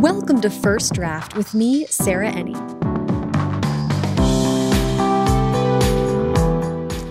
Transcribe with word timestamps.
Welcome 0.00 0.40
to 0.40 0.48
First 0.48 0.94
Draft 0.94 1.36
with 1.36 1.52
me, 1.52 1.84
Sarah 1.84 2.32
Enni. 2.32 2.56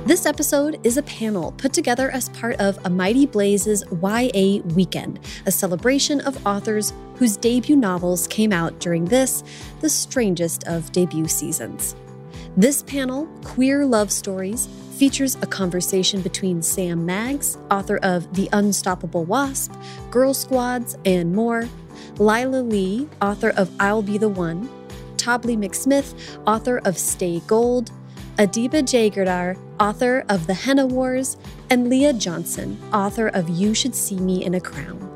This 0.08 0.26
episode 0.26 0.80
is 0.84 0.98
a 0.98 1.04
panel 1.04 1.52
put 1.52 1.72
together 1.72 2.10
as 2.10 2.30
part 2.30 2.56
of 2.60 2.80
A 2.86 2.90
Mighty 2.90 3.28
Blaze's 3.28 3.84
YA 3.92 4.64
Weekend, 4.74 5.20
a 5.46 5.52
celebration 5.52 6.20
of 6.22 6.44
authors 6.48 6.92
whose 7.18 7.38
debut 7.38 7.76
novels 7.76 8.26
came 8.26 8.52
out 8.52 8.80
during 8.80 9.06
this, 9.06 9.44
the 9.82 9.90
strangest 9.90 10.64
of 10.64 10.92
debut 10.92 11.28
seasons. 11.28 11.96
This 12.58 12.82
panel, 12.82 13.28
Queer 13.44 13.86
Love 13.86 14.12
Stories, 14.12 14.68
features 15.00 15.38
a 15.42 15.48
conversation 15.48 16.22
between 16.22 16.62
Sam 16.62 17.06
Maggs, 17.06 17.58
author 17.72 18.00
of 18.04 18.34
The 18.36 18.50
Unstoppable 18.52 19.24
Wasp, 19.24 19.74
Girl 20.12 20.34
Squads, 20.34 20.98
and 21.06 21.34
more, 21.34 21.70
Lyla 22.18 22.62
Lee, 22.62 23.08
author 23.22 23.52
of 23.52 23.72
I'll 23.80 24.02
Be 24.02 24.18
the 24.18 24.28
One, 24.28 24.68
Tobly 25.16 25.56
McSmith, 25.56 26.14
author 26.46 26.80
of 26.80 26.98
Stay 26.98 27.40
Gold, 27.48 27.92
Adiba 28.36 28.84
Jaigirdar, 28.84 29.58
author 29.80 30.26
of 30.28 30.48
The 30.48 30.54
Henna 30.54 30.86
Wars, 30.86 31.38
and 31.70 31.90
Leah 31.90 32.12
Johnson, 32.12 32.78
author 32.92 33.30
of 33.30 33.48
You 33.48 33.74
Should 33.74 33.96
See 33.96 34.18
Me 34.18 34.44
in 34.44 34.54
a 34.54 34.60
Crown. 34.60 35.09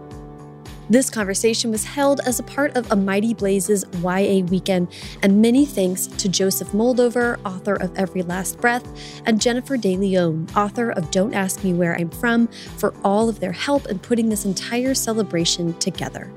This 0.90 1.10
conversation 1.10 1.72
was 1.72 1.86
held 1.86 2.20
as 2.26 2.40
a 2.40 2.44
part 2.44 2.76
of 2.76 2.92
A 2.92 2.96
Mighty 2.96 3.34
Blaze's 3.34 3.86
YA 4.02 4.46
weekend, 4.46 4.90
and 5.22 5.42
many 5.42 5.66
thanks 5.66 6.08
to 6.08 6.28
Joseph 6.28 6.70
Moldover, 6.70 7.40
author 7.46 7.76
of 7.76 7.96
Every 7.98 8.22
Last 8.22 8.60
Breath, 8.60 8.86
and 9.26 9.40
Jennifer 9.40 9.78
De 9.78 9.96
Leon, 9.96 10.48
author 10.58 10.92
of 10.92 11.10
Don't 11.10 11.34
Ask 11.34 11.64
Me 11.64 11.74
Where 11.74 11.96
I'm 11.96 12.10
From, 12.10 12.48
for 12.78 12.94
all 13.04 13.30
of 13.30 13.40
their 13.40 13.54
help 13.54 13.88
in 13.88 14.00
putting 14.00 14.28
this 14.28 14.44
entire 14.44 14.94
celebration 14.94 15.74
together. 15.80 16.32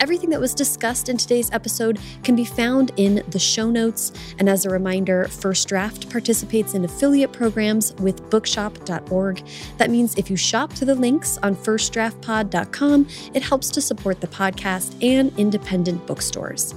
Everything 0.00 0.30
that 0.30 0.40
was 0.40 0.54
discussed 0.54 1.08
in 1.08 1.16
today's 1.16 1.50
episode 1.52 1.98
can 2.22 2.36
be 2.36 2.44
found 2.44 2.92
in 2.96 3.22
the 3.28 3.38
show 3.38 3.70
notes. 3.70 4.12
And 4.38 4.48
as 4.48 4.64
a 4.64 4.70
reminder, 4.70 5.26
First 5.28 5.68
Draft 5.68 6.08
participates 6.10 6.74
in 6.74 6.84
affiliate 6.84 7.32
programs 7.32 7.92
with 7.94 8.28
bookshop.org. 8.30 9.42
That 9.78 9.90
means 9.90 10.14
if 10.16 10.30
you 10.30 10.36
shop 10.36 10.72
through 10.72 10.86
the 10.86 10.94
links 10.94 11.38
on 11.42 11.56
firstdraftpod.com, 11.56 13.08
it 13.34 13.42
helps 13.42 13.70
to 13.70 13.80
support 13.80 14.20
the 14.20 14.28
podcast 14.28 14.94
and 15.02 15.36
independent 15.38 16.06
bookstores. 16.06 16.74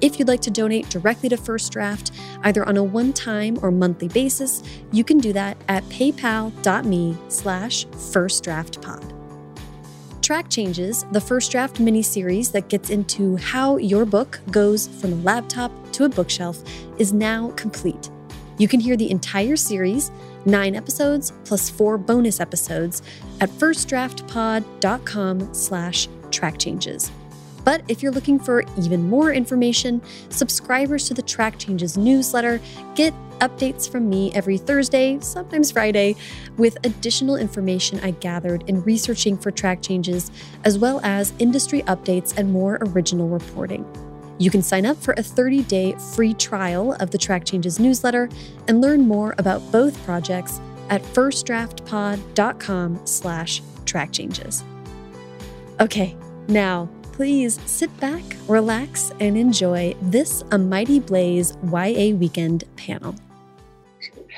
If 0.00 0.18
you'd 0.18 0.28
like 0.28 0.42
to 0.42 0.50
donate 0.50 0.88
directly 0.90 1.28
to 1.30 1.36
First 1.36 1.72
Draft, 1.72 2.12
either 2.44 2.68
on 2.68 2.76
a 2.76 2.84
one-time 2.84 3.58
or 3.62 3.70
monthly 3.70 4.08
basis, 4.08 4.62
you 4.92 5.04
can 5.04 5.18
do 5.18 5.32
that 5.32 5.56
at 5.68 5.82
paypal.me 5.84 7.16
slash 7.28 7.86
firstdraftpod. 7.86 9.15
Track 10.26 10.50
Changes, 10.50 11.06
the 11.12 11.20
first 11.20 11.52
draft 11.52 11.76
miniseries 11.76 12.50
that 12.50 12.68
gets 12.68 12.90
into 12.90 13.36
how 13.36 13.76
your 13.76 14.04
book 14.04 14.40
goes 14.50 14.88
from 14.88 15.12
a 15.12 15.16
laptop 15.22 15.70
to 15.92 16.02
a 16.02 16.08
bookshelf, 16.08 16.60
is 16.98 17.12
now 17.12 17.52
complete. 17.52 18.10
You 18.58 18.66
can 18.66 18.80
hear 18.80 18.96
the 18.96 19.08
entire 19.08 19.54
series, 19.54 20.10
nine 20.44 20.74
episodes 20.74 21.32
plus 21.44 21.70
four 21.70 21.96
bonus 21.96 22.40
episodes, 22.40 23.02
at 23.40 23.50
firstdraftpod.com 23.50 25.54
slash 25.54 26.08
track 26.32 26.58
changes. 26.58 27.12
But 27.62 27.82
if 27.86 28.02
you're 28.02 28.10
looking 28.10 28.40
for 28.40 28.64
even 28.82 29.08
more 29.08 29.32
information, 29.32 30.02
subscribers 30.30 31.06
to 31.06 31.14
the 31.14 31.22
Track 31.22 31.60
Changes 31.60 31.96
newsletter 31.96 32.60
get 32.96 33.14
updates 33.40 33.90
from 33.90 34.08
me 34.08 34.32
every 34.34 34.58
Thursday, 34.58 35.18
sometimes 35.20 35.70
Friday, 35.70 36.16
with 36.56 36.76
additional 36.84 37.36
information 37.36 38.00
I 38.00 38.12
gathered 38.12 38.68
in 38.68 38.82
researching 38.82 39.36
for 39.36 39.50
track 39.50 39.82
changes, 39.82 40.30
as 40.64 40.78
well 40.78 41.00
as 41.02 41.32
industry 41.38 41.82
updates 41.82 42.36
and 42.36 42.52
more 42.52 42.78
original 42.80 43.28
reporting. 43.28 43.84
You 44.38 44.50
can 44.50 44.62
sign 44.62 44.84
up 44.84 44.96
for 44.98 45.12
a 45.12 45.22
30-day 45.22 45.96
free 46.14 46.34
trial 46.34 46.92
of 47.00 47.10
the 47.10 47.18
Track 47.18 47.44
Changes 47.44 47.78
newsletter 47.80 48.28
and 48.68 48.80
learn 48.80 49.00
more 49.08 49.34
about 49.38 49.60
both 49.72 50.02
projects 50.04 50.60
at 50.90 51.02
firstdraftpod.com 51.02 53.00
slash 53.04 53.62
trackchanges. 53.84 54.62
Okay, 55.80 56.16
now 56.48 56.88
please 57.12 57.58
sit 57.64 57.98
back, 57.98 58.22
relax, 58.46 59.10
and 59.20 59.38
enjoy 59.38 59.94
this 60.02 60.44
A 60.52 60.58
Mighty 60.58 61.00
Blaze 61.00 61.56
YA 61.64 62.14
Weekend 62.14 62.64
panel. 62.76 63.14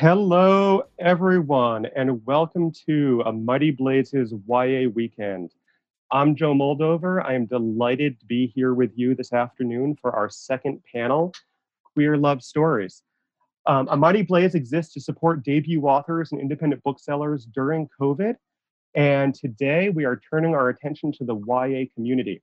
Hello, 0.01 0.85
everyone, 1.01 1.87
and 1.97 2.25
welcome 2.25 2.71
to 2.87 3.21
A 3.27 3.33
Mighty 3.33 3.73
Blaze's 3.73 4.33
YA 4.47 4.89
Weekend. 4.95 5.51
I'm 6.13 6.37
Joe 6.37 6.55
Moldover. 6.55 7.21
I 7.25 7.35
am 7.35 7.47
delighted 7.47 8.21
to 8.21 8.27
be 8.27 8.47
here 8.47 8.75
with 8.75 8.93
you 8.95 9.17
this 9.17 9.33
afternoon 9.33 9.97
for 10.01 10.15
our 10.15 10.31
second 10.31 10.85
panel, 10.95 11.35
Queer 11.83 12.17
Love 12.17 12.45
Stories. 12.45 13.03
Um, 13.67 13.89
A 13.91 13.97
Mighty 13.97 14.23
Blaze 14.23 14.55
exists 14.55 14.95
to 14.95 15.01
support 15.01 15.43
debut 15.43 15.83
authors 15.83 16.31
and 16.31 16.41
independent 16.41 16.81
booksellers 16.85 17.45
during 17.47 17.89
COVID, 18.01 18.37
and 18.95 19.35
today 19.35 19.89
we 19.89 20.05
are 20.05 20.21
turning 20.31 20.55
our 20.55 20.69
attention 20.69 21.11
to 21.15 21.25
the 21.25 21.35
YA 21.35 21.87
community. 21.93 22.41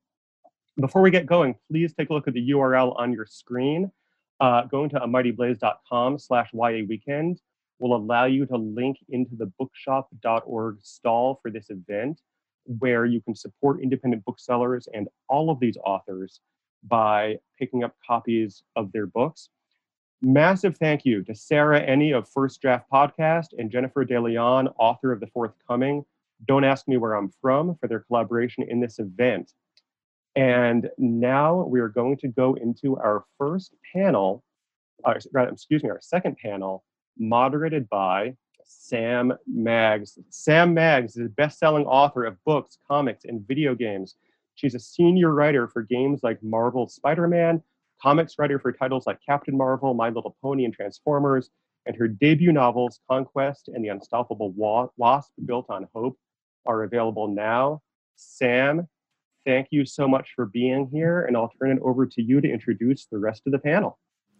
Before 0.77 1.01
we 1.01 1.09
get 1.09 1.25
going, 1.25 1.55
please 1.71 1.93
take 1.93 2.09
a 2.09 2.13
look 2.13 2.27
at 2.27 2.33
the 2.33 2.49
URL 2.49 2.99
on 2.99 3.13
your 3.13 3.25
screen. 3.25 3.93
Uh, 4.39 4.63
going 4.63 4.89
to 4.89 4.99
amightyblaze.com 4.99 6.19
slash 6.19 6.49
YA 6.53 6.83
weekend 6.87 7.39
will 7.79 7.95
allow 7.95 8.25
you 8.25 8.45
to 8.45 8.57
link 8.57 8.97
into 9.09 9.35
the 9.35 9.45
bookshop.org 9.57 10.77
stall 10.81 11.39
for 11.41 11.51
this 11.51 11.69
event, 11.69 12.21
where 12.79 13.05
you 13.05 13.21
can 13.21 13.35
support 13.35 13.81
independent 13.81 14.23
booksellers 14.25 14.87
and 14.93 15.07
all 15.29 15.49
of 15.49 15.59
these 15.59 15.77
authors 15.85 16.41
by 16.83 17.37
picking 17.57 17.83
up 17.83 17.95
copies 18.05 18.63
of 18.75 18.91
their 18.91 19.07
books. 19.07 19.49
Massive 20.21 20.77
thank 20.77 21.05
you 21.05 21.23
to 21.23 21.35
Sarah 21.35 21.85
Enni 21.85 22.17
of 22.17 22.27
First 22.29 22.61
Draft 22.61 22.85
Podcast 22.91 23.47
and 23.57 23.69
Jennifer 23.69 24.05
De 24.05 24.19
Leon, 24.19 24.69
author 24.79 25.11
of 25.11 25.19
The 25.19 25.27
Forthcoming. 25.27 26.03
Don't 26.47 26.63
Ask 26.63 26.87
Me 26.87 26.97
Where 26.97 27.13
I'm 27.13 27.31
From, 27.41 27.75
for 27.75 27.87
their 27.87 27.99
collaboration 27.99 28.65
in 28.67 28.79
this 28.79 28.99
event. 28.99 29.53
And 30.35 30.89
now 30.97 31.63
we 31.63 31.79
are 31.79 31.87
going 31.87 32.17
to 32.17 32.27
go 32.27 32.55
into 32.55 32.97
our 32.97 33.23
first 33.37 33.73
panel, 33.93 34.43
uh, 35.05 35.13
excuse 35.13 35.83
me, 35.83 35.89
our 35.89 36.01
second 36.01 36.37
panel, 36.37 36.83
moderated 37.17 37.87
by 37.89 38.35
Sam 38.65 39.33
Maggs. 39.47 40.19
Sam 40.29 40.73
Maggs 40.73 41.15
is 41.15 41.25
a 41.27 41.29
best-selling 41.29 41.85
author 41.85 42.25
of 42.25 42.43
books, 42.43 42.77
comics, 42.87 43.23
and 43.25 43.47
video 43.47 43.75
games. 43.75 44.15
She's 44.55 44.75
a 44.75 44.79
senior 44.79 45.33
writer 45.33 45.67
for 45.67 45.83
games 45.83 46.21
like 46.23 46.41
Marvel's 46.43 46.95
Spider-Man, 46.95 47.61
comics 48.01 48.37
writer 48.37 48.59
for 48.59 48.71
titles 48.71 49.07
like 49.07 49.19
Captain 49.25 49.55
Marvel, 49.55 49.93
My 49.93 50.09
Little 50.09 50.35
Pony, 50.41 50.65
and 50.65 50.73
Transformers, 50.73 51.49
and 51.85 51.95
her 51.95 52.07
debut 52.07 52.51
novels, 52.51 52.99
Conquest 53.09 53.69
and 53.69 53.83
The 53.83 53.89
Unstoppable 53.89 54.51
Wasp, 54.97 55.31
Built 55.45 55.69
on 55.69 55.87
Hope, 55.93 56.17
are 56.65 56.83
available 56.83 57.27
now. 57.27 57.81
Sam, 58.15 58.87
thank 59.45 59.67
you 59.71 59.85
so 59.85 60.07
much 60.07 60.29
for 60.35 60.45
being 60.45 60.89
here, 60.91 61.25
and 61.25 61.37
I'll 61.37 61.51
turn 61.59 61.71
it 61.71 61.79
over 61.81 62.05
to 62.05 62.21
you 62.21 62.41
to 62.41 62.49
introduce 62.49 63.05
the 63.05 63.17
rest 63.17 63.43
of 63.45 63.51
the 63.51 63.59
panel. 63.59 63.97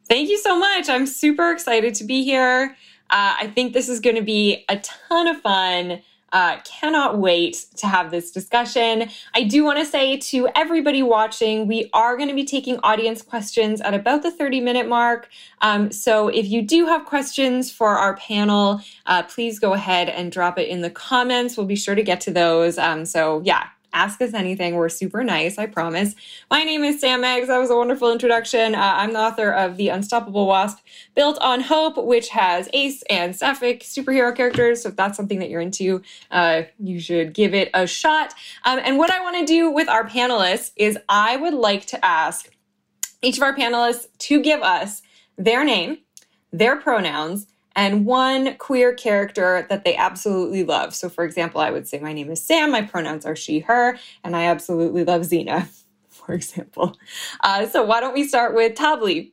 Thank 0.08 0.30
you 0.30 0.38
so 0.38 0.58
much. 0.58 0.88
I'm 0.88 1.08
super 1.08 1.52
excited 1.52 1.96
to 1.96 2.04
be 2.04 2.24
here. 2.24 2.76
Uh, 3.10 3.36
I 3.40 3.52
think 3.54 3.74
this 3.74 3.90
is 3.90 4.00
going 4.00 4.16
to 4.16 4.22
be 4.22 4.66
a 4.70 4.78
ton 4.78 5.28
of 5.28 5.42
fun. 5.42 6.02
Uh, 6.32 6.60
cannot 6.66 7.18
wait 7.18 7.66
to 7.78 7.88
have 7.88 8.12
this 8.12 8.30
discussion. 8.30 9.10
I 9.34 9.44
do 9.44 9.64
want 9.64 9.80
to 9.80 9.86
say 9.86 10.18
to 10.18 10.50
everybody 10.54 11.02
watching, 11.02 11.66
we 11.66 11.90
are 11.94 12.18
going 12.18 12.28
to 12.28 12.36
be 12.36 12.44
taking 12.44 12.78
audience 12.80 13.22
questions 13.22 13.80
at 13.80 13.94
about 13.94 14.22
the 14.22 14.32
30 14.32 14.60
minute 14.60 14.90
mark. 14.90 15.30
Um, 15.62 15.92
so 15.92 16.28
if 16.28 16.48
you 16.48 16.62
do 16.62 16.88
have 16.88 17.06
questions 17.06 17.72
for 17.72 17.92
our 17.92 18.18
panel, 18.18 18.82
uh, 19.06 19.24
please 19.24 19.60
go 19.60 19.74
ahead 19.74 20.10
and 20.10 20.30
drop 20.30 20.60
it 20.60 20.68
in 20.68 20.82
the 20.82 20.90
comments. 20.90 21.56
We'll 21.56 21.68
be 21.68 21.76
sure 21.78 21.96
to 21.96 22.04
get 22.04 22.20
to 22.22 22.32
those. 22.32 22.78
Um, 22.78 23.06
so 23.06 23.41
yeah, 23.46 23.68
ask 23.96 24.22
us 24.22 24.34
anything. 24.34 24.76
We're 24.76 24.90
super 24.90 25.24
nice, 25.24 25.58
I 25.58 25.66
promise. 25.66 26.14
My 26.52 26.64
name 26.64 26.84
is 26.84 27.00
Sam 27.00 27.22
Maggs. 27.22 27.47
That 27.47 27.58
was 27.58 27.72
a 27.72 27.76
wonderful 27.76 28.12
introduction. 28.12 28.76
Uh, 28.76 28.94
I'm 28.97 29.14
the 29.14 29.20
author 29.20 29.52
of 29.52 29.78
The 29.78 29.90
Unstoppable 29.90 30.46
Wasp, 30.46 30.80
built 31.16 31.40
on 31.40 31.62
Hope, 31.62 31.97
which 31.97 32.30
has 32.30 32.70
Ace 32.74 33.03
and 33.09 33.34
Sapphic 33.34 33.82
superhero 33.82 34.36
characters. 34.36 34.84
So 34.84 34.90
if 34.90 34.97
that's 34.97 35.16
something 35.16 35.40
that 35.40 35.50
you're 35.50 35.62
into, 35.62 36.02
uh, 36.30 36.64
you 36.78 37.00
should 37.00 37.34
give 37.34 37.53
it 37.53 37.70
a 37.74 37.88
shot. 37.88 38.34
Um, 38.66 38.80
and 38.84 38.97
what 38.97 39.09
I 39.09 39.22
want 39.22 39.38
to 39.40 39.46
do 39.46 39.72
with 39.72 39.88
our 39.88 40.08
panelists 40.08 40.72
is 40.76 41.00
I 41.08 41.38
would 41.38 41.53
like 41.53 41.86
to 41.88 42.06
ask 42.06 42.52
each 43.22 43.38
of 43.38 43.44
our 43.44 43.56
panelists 43.56 44.08
to 44.18 44.41
give 44.41 44.62
us 44.62 45.02
their 45.38 45.64
name, 45.64 46.00
their 46.52 46.76
pronouns, 46.76 47.48
and 47.76 48.06
one 48.06 48.56
queer 48.58 48.94
character 48.94 49.66
that 49.70 49.84
they 49.84 49.96
absolutely 49.96 50.64
love. 50.64 50.96
So, 50.96 51.10
for 51.10 51.24
example, 51.24 51.62
I 51.62 51.72
would 51.72 51.88
say, 51.88 52.00
My 52.00 52.14
name 52.14 52.32
is 52.32 52.42
Sam, 52.42 52.72
my 52.72 52.82
pronouns 52.82 53.26
are 53.26 53.36
she, 53.36 53.60
her, 53.60 53.98
and 54.24 54.36
I 54.36 54.46
absolutely 54.46 55.04
love 55.04 55.22
Xena, 55.22 55.68
for 56.10 56.34
example. 56.34 56.98
Uh, 57.42 57.66
so, 57.68 57.84
why 57.84 58.00
don't 58.00 58.14
we 58.14 58.28
start 58.28 58.56
with 58.56 58.76
Tobly? 58.76 59.32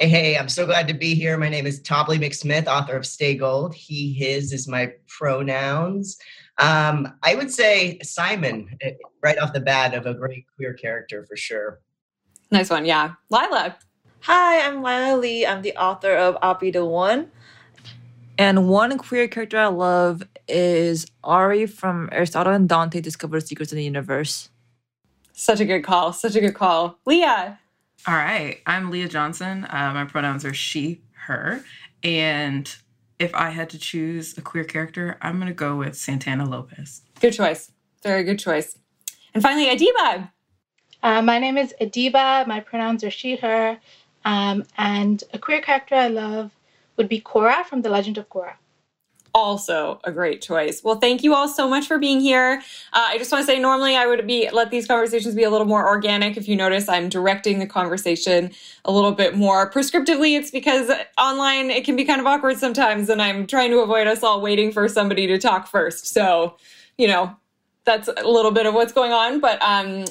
Hey, 0.00 0.08
hey, 0.08 0.36
I'm 0.36 0.48
so 0.48 0.66
glad 0.66 0.88
to 0.88 0.94
be 0.94 1.14
here. 1.14 1.38
My 1.38 1.48
name 1.48 1.66
is 1.66 1.80
Tobly 1.80 2.18
McSmith, 2.18 2.66
author 2.66 2.96
of 2.96 3.06
Stay 3.06 3.36
Gold. 3.36 3.74
He, 3.74 4.12
his 4.12 4.52
is 4.52 4.66
my 4.66 4.92
pronouns. 5.06 6.18
Um, 6.58 7.16
I 7.22 7.36
would 7.36 7.52
say 7.52 8.00
Simon, 8.02 8.76
eh, 8.80 8.94
right 9.22 9.38
off 9.38 9.52
the 9.52 9.60
bat, 9.60 9.94
of 9.94 10.06
a 10.06 10.14
great 10.14 10.46
queer 10.56 10.74
character 10.74 11.24
for 11.24 11.36
sure. 11.36 11.80
Nice 12.50 12.70
one, 12.70 12.84
yeah. 12.84 13.12
Lyla. 13.30 13.76
Hi, 14.22 14.66
I'm 14.66 14.82
Lyla 14.82 15.16
Lee. 15.16 15.46
I'm 15.46 15.62
the 15.62 15.76
author 15.76 16.16
of 16.16 16.38
I'll 16.42 16.54
Be 16.54 16.72
the 16.72 16.84
One. 16.84 17.30
And 18.36 18.68
one 18.68 18.98
queer 18.98 19.28
character 19.28 19.58
I 19.58 19.66
love 19.66 20.22
is 20.48 21.06
Ari 21.22 21.66
from 21.66 22.08
Aristotle 22.10 22.52
and 22.52 22.68
Dante 22.68 23.00
Discover 23.00 23.40
Secrets 23.40 23.72
in 23.72 23.78
the 23.78 23.84
Universe. 23.84 24.50
Such 25.32 25.60
a 25.60 25.64
good 25.64 25.82
call. 25.82 26.12
Such 26.12 26.34
a 26.34 26.40
good 26.40 26.54
call. 26.54 26.98
Leah. 27.06 27.58
All 28.06 28.14
right. 28.14 28.58
I'm 28.66 28.90
Leah 28.90 29.08
Johnson. 29.08 29.64
Uh, 29.64 29.92
my 29.94 30.04
pronouns 30.04 30.44
are 30.44 30.54
she, 30.54 31.00
her. 31.26 31.64
And 32.02 32.74
if 33.18 33.34
I 33.34 33.50
had 33.50 33.70
to 33.70 33.78
choose 33.78 34.36
a 34.36 34.42
queer 34.42 34.64
character, 34.64 35.16
I'm 35.22 35.36
going 35.36 35.48
to 35.48 35.54
go 35.54 35.76
with 35.76 35.96
Santana 35.96 36.48
Lopez. 36.48 37.02
Good 37.20 37.32
choice. 37.32 37.70
Very 38.02 38.24
good 38.24 38.38
choice. 38.38 38.76
And 39.32 39.42
finally, 39.42 39.66
Adiba. 39.66 40.30
Uh, 41.02 41.22
my 41.22 41.38
name 41.38 41.56
is 41.56 41.72
Adiba. 41.80 42.46
My 42.46 42.60
pronouns 42.60 43.04
are 43.04 43.10
she, 43.10 43.36
her. 43.36 43.78
Um, 44.24 44.64
and 44.76 45.22
a 45.32 45.38
queer 45.38 45.60
character 45.60 45.94
I 45.94 46.08
love 46.08 46.50
would 46.96 47.08
be 47.08 47.20
Korra 47.20 47.64
from 47.64 47.82
The 47.82 47.90
Legend 47.90 48.18
of 48.18 48.28
Korra 48.28 48.54
also 49.34 50.00
a 50.04 50.12
great 50.12 50.40
choice. 50.40 50.82
Well, 50.84 50.96
thank 50.96 51.24
you 51.24 51.34
all 51.34 51.48
so 51.48 51.68
much 51.68 51.86
for 51.86 51.98
being 51.98 52.20
here. 52.20 52.62
Uh, 52.92 53.06
I 53.08 53.18
just 53.18 53.32
want 53.32 53.44
to 53.44 53.52
say, 53.52 53.58
normally 53.58 53.96
I 53.96 54.06
would 54.06 54.26
be 54.26 54.48
let 54.50 54.70
these 54.70 54.86
conversations 54.86 55.34
be 55.34 55.42
a 55.42 55.50
little 55.50 55.66
more 55.66 55.86
organic. 55.86 56.36
If 56.36 56.48
you 56.48 56.56
notice, 56.56 56.88
I'm 56.88 57.08
directing 57.08 57.58
the 57.58 57.66
conversation 57.66 58.52
a 58.84 58.92
little 58.92 59.12
bit 59.12 59.36
more 59.36 59.70
prescriptively. 59.70 60.38
It's 60.38 60.50
because 60.50 60.90
online 61.18 61.70
it 61.70 61.84
can 61.84 61.96
be 61.96 62.04
kind 62.04 62.20
of 62.20 62.26
awkward 62.26 62.58
sometimes, 62.58 63.08
and 63.08 63.20
I'm 63.20 63.46
trying 63.46 63.70
to 63.70 63.80
avoid 63.80 64.06
us 64.06 64.22
all 64.22 64.40
waiting 64.40 64.70
for 64.70 64.88
somebody 64.88 65.26
to 65.26 65.38
talk 65.38 65.66
first. 65.66 66.06
So, 66.06 66.56
you 66.96 67.08
know, 67.08 67.34
that's 67.84 68.08
a 68.08 68.26
little 68.26 68.52
bit 68.52 68.66
of 68.66 68.74
what's 68.74 68.92
going 68.92 69.12
on. 69.12 69.40
But 69.40 69.60
um, 69.60 70.04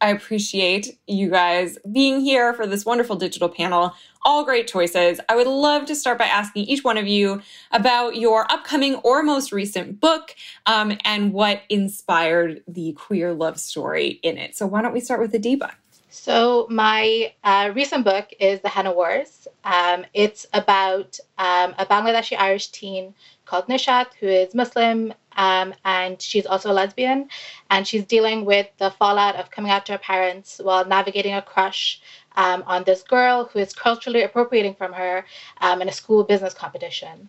I 0.00 0.10
appreciate 0.10 0.98
you 1.06 1.30
guys 1.30 1.78
being 1.92 2.20
here 2.20 2.54
for 2.54 2.66
this 2.66 2.84
wonderful 2.84 3.16
digital 3.16 3.48
panel. 3.48 3.94
All 4.24 4.44
great 4.44 4.66
choices. 4.66 5.20
I 5.28 5.36
would 5.36 5.46
love 5.46 5.86
to 5.86 5.94
start 5.94 6.18
by 6.18 6.26
asking 6.26 6.64
each 6.64 6.84
one 6.84 6.96
of 6.98 7.06
you 7.06 7.42
about 7.70 8.16
your 8.16 8.50
upcoming 8.50 8.96
or 8.96 9.22
most 9.22 9.52
recent 9.52 10.00
book 10.00 10.34
um, 10.66 10.96
and 11.04 11.32
what 11.32 11.62
inspired 11.68 12.62
the 12.66 12.92
queer 12.92 13.32
love 13.32 13.58
story 13.58 14.20
in 14.22 14.38
it. 14.38 14.56
So, 14.56 14.66
why 14.66 14.82
don't 14.82 14.92
we 14.92 15.00
start 15.00 15.20
with 15.20 15.32
Adiba? 15.32 15.72
So, 16.12 16.66
my 16.68 17.32
uh, 17.44 17.72
recent 17.74 18.04
book 18.04 18.30
is 18.40 18.60
The 18.60 18.68
Henna 18.68 18.92
Wars. 18.92 19.46
Um, 19.64 20.04
it's 20.12 20.44
about 20.52 21.18
um, 21.38 21.74
a 21.78 21.86
Bangladeshi 21.86 22.36
Irish 22.38 22.68
teen 22.68 23.14
called 23.44 23.66
Nishat, 23.68 24.06
who 24.18 24.26
is 24.26 24.54
Muslim 24.54 25.14
um, 25.36 25.74
and 25.84 26.20
she's 26.20 26.46
also 26.46 26.70
a 26.70 26.74
lesbian. 26.74 27.28
And 27.70 27.86
she's 27.86 28.04
dealing 28.04 28.44
with 28.44 28.68
the 28.78 28.90
fallout 28.90 29.36
of 29.36 29.50
coming 29.50 29.70
out 29.70 29.86
to 29.86 29.92
her 29.92 29.98
parents 29.98 30.60
while 30.62 30.84
navigating 30.84 31.34
a 31.34 31.42
crush 31.42 32.00
um, 32.36 32.62
on 32.66 32.84
this 32.84 33.02
girl 33.02 33.50
who 33.52 33.58
is 33.58 33.72
culturally 33.72 34.22
appropriating 34.22 34.74
from 34.74 34.92
her 34.92 35.24
um, 35.60 35.82
in 35.82 35.88
a 35.88 35.92
school 35.92 36.24
business 36.24 36.54
competition. 36.54 37.28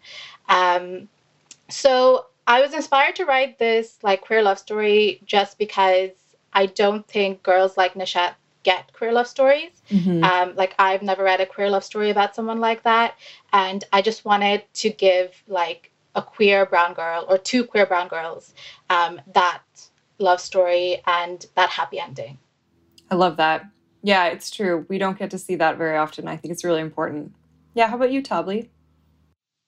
Um, 0.49 1.09
so 1.69 2.27
I 2.47 2.61
was 2.61 2.73
inspired 2.73 3.15
to 3.15 3.25
write 3.25 3.59
this 3.59 3.97
like 4.03 4.21
queer 4.21 4.41
love 4.41 4.59
story 4.59 5.21
just 5.25 5.57
because 5.57 6.11
I 6.53 6.65
don't 6.65 7.07
think 7.07 7.43
girls 7.43 7.77
like 7.77 7.93
Nishat 7.93 8.33
get 8.63 8.91
queer 8.93 9.11
love 9.11 9.27
stories. 9.27 9.71
Mm-hmm. 9.89 10.23
Um, 10.23 10.55
like 10.55 10.75
I've 10.77 11.01
never 11.01 11.23
read 11.23 11.41
a 11.41 11.45
queer 11.45 11.69
love 11.69 11.83
story 11.83 12.09
about 12.09 12.35
someone 12.35 12.59
like 12.59 12.83
that, 12.83 13.15
and 13.53 13.83
I 13.91 14.01
just 14.01 14.25
wanted 14.25 14.63
to 14.75 14.89
give 14.89 15.31
like 15.47 15.90
a 16.15 16.21
queer 16.21 16.65
brown 16.65 16.93
girl 16.93 17.25
or 17.29 17.37
two 17.37 17.63
queer 17.63 17.85
brown 17.85 18.07
girls 18.07 18.53
um, 18.89 19.21
that 19.33 19.61
love 20.19 20.41
story 20.41 21.01
and 21.07 21.45
that 21.55 21.69
happy 21.69 21.99
ending. 21.99 22.37
I 23.09 23.15
love 23.15 23.37
that. 23.37 23.65
Yeah, 24.03 24.27
it's 24.27 24.49
true. 24.49 24.85
We 24.89 24.97
don't 24.97 25.19
get 25.19 25.31
to 25.31 25.37
see 25.37 25.55
that 25.55 25.77
very 25.77 25.97
often. 25.97 26.27
I 26.27 26.37
think 26.37 26.51
it's 26.51 26.63
really 26.63 26.81
important. 26.81 27.33
Yeah, 27.73 27.87
how 27.87 27.95
about 27.95 28.11
you, 28.11 28.21
Tobly? 28.21 28.69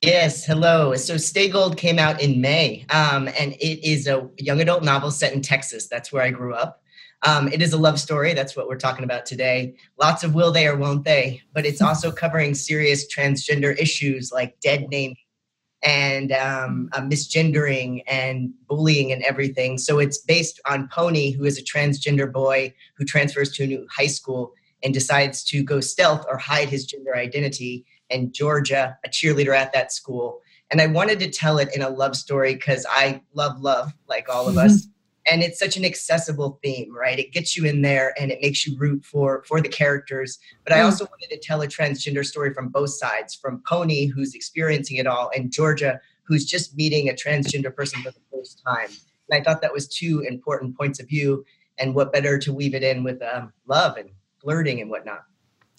Yes, 0.01 0.45
hello. 0.45 0.95
So 0.95 1.17
Stay 1.17 1.47
Gold 1.47 1.77
came 1.77 1.97
out 1.97 2.21
in 2.21 2.41
May, 2.41 2.85
um, 2.89 3.29
and 3.39 3.53
it 3.53 3.87
is 3.87 4.05
a 4.07 4.29
young 4.37 4.59
adult 4.59 4.83
novel 4.83 5.11
set 5.11 5.31
in 5.33 5.41
Texas. 5.41 5.87
That's 5.87 6.11
where 6.11 6.23
I 6.23 6.31
grew 6.31 6.53
up. 6.53 6.81
Um, 7.25 7.47
it 7.47 7.61
is 7.61 7.71
a 7.71 7.77
love 7.77 7.99
story. 7.99 8.33
That's 8.33 8.55
what 8.55 8.67
we're 8.67 8.77
talking 8.77 9.05
about 9.05 9.25
today. 9.25 9.75
Lots 9.97 10.25
of 10.25 10.35
will 10.35 10.51
they 10.51 10.67
or 10.67 10.75
won't 10.75 11.05
they, 11.05 11.41
but 11.53 11.65
it's 11.65 11.81
also 11.81 12.11
covering 12.11 12.53
serious 12.53 13.05
transgender 13.13 13.79
issues 13.79 14.31
like 14.31 14.59
dead 14.59 14.87
naming 14.89 15.15
and 15.83 16.31
um, 16.31 16.89
uh, 16.93 17.01
misgendering 17.01 18.03
and 18.07 18.53
bullying 18.67 19.11
and 19.11 19.21
everything. 19.23 19.77
So 19.77 19.99
it's 19.99 20.17
based 20.17 20.59
on 20.69 20.87
Pony, 20.91 21.31
who 21.31 21.43
is 21.43 21.57
a 21.57 21.63
transgender 21.63 22.31
boy 22.31 22.73
who 22.95 23.05
transfers 23.05 23.51
to 23.53 23.63
a 23.63 23.67
new 23.67 23.87
high 23.91 24.07
school 24.07 24.53
and 24.83 24.93
decides 24.93 25.43
to 25.45 25.63
go 25.63 25.79
stealth 25.79 26.25
or 26.29 26.37
hide 26.37 26.69
his 26.69 26.85
gender 26.85 27.15
identity, 27.15 27.85
and 28.09 28.33
Georgia, 28.33 28.97
a 29.05 29.09
cheerleader 29.09 29.55
at 29.55 29.73
that 29.73 29.91
school. 29.91 30.39
And 30.71 30.81
I 30.81 30.87
wanted 30.87 31.19
to 31.19 31.29
tell 31.29 31.57
it 31.57 31.69
in 31.75 31.81
a 31.81 31.89
love 31.89 32.15
story 32.15 32.53
because 32.53 32.85
I 32.89 33.21
love 33.33 33.61
love, 33.61 33.93
like 34.07 34.27
all 34.29 34.47
of 34.47 34.57
us 34.65 34.87
and 35.25 35.41
it's 35.41 35.59
such 35.59 35.77
an 35.77 35.85
accessible 35.85 36.59
theme 36.63 36.93
right? 36.95 37.19
It 37.19 37.31
gets 37.31 37.55
you 37.55 37.65
in 37.65 37.81
there 37.81 38.13
and 38.19 38.31
it 38.31 38.39
makes 38.41 38.65
you 38.67 38.77
root 38.77 39.03
for 39.05 39.43
for 39.47 39.61
the 39.61 39.69
characters. 39.69 40.39
But 40.63 40.73
i 40.73 40.77
mm. 40.77 40.85
also 40.85 41.05
wanted 41.05 41.29
to 41.29 41.39
tell 41.39 41.61
a 41.61 41.67
transgender 41.67 42.25
story 42.25 42.53
from 42.53 42.69
both 42.69 42.91
sides 42.91 43.35
from 43.35 43.63
pony 43.67 44.05
who's 44.07 44.35
experiencing 44.35 44.97
it 44.97 45.07
all 45.07 45.31
and 45.35 45.51
georgia 45.51 45.99
who's 46.23 46.45
just 46.45 46.75
meeting 46.75 47.09
a 47.09 47.13
transgender 47.13 47.75
person 47.75 48.01
for 48.01 48.11
the 48.11 48.19
first 48.31 48.61
time. 48.65 48.89
And 49.29 49.39
i 49.39 49.43
thought 49.43 49.61
that 49.61 49.73
was 49.73 49.87
two 49.87 50.21
important 50.21 50.77
points 50.77 50.99
of 50.99 51.07
view 51.07 51.45
and 51.77 51.95
what 51.95 52.13
better 52.13 52.37
to 52.37 52.53
weave 52.53 52.75
it 52.75 52.83
in 52.83 53.03
with 53.03 53.21
um, 53.23 53.51
love 53.67 53.97
and 53.97 54.09
flirting 54.39 54.81
and 54.81 54.89
whatnot 54.89 55.23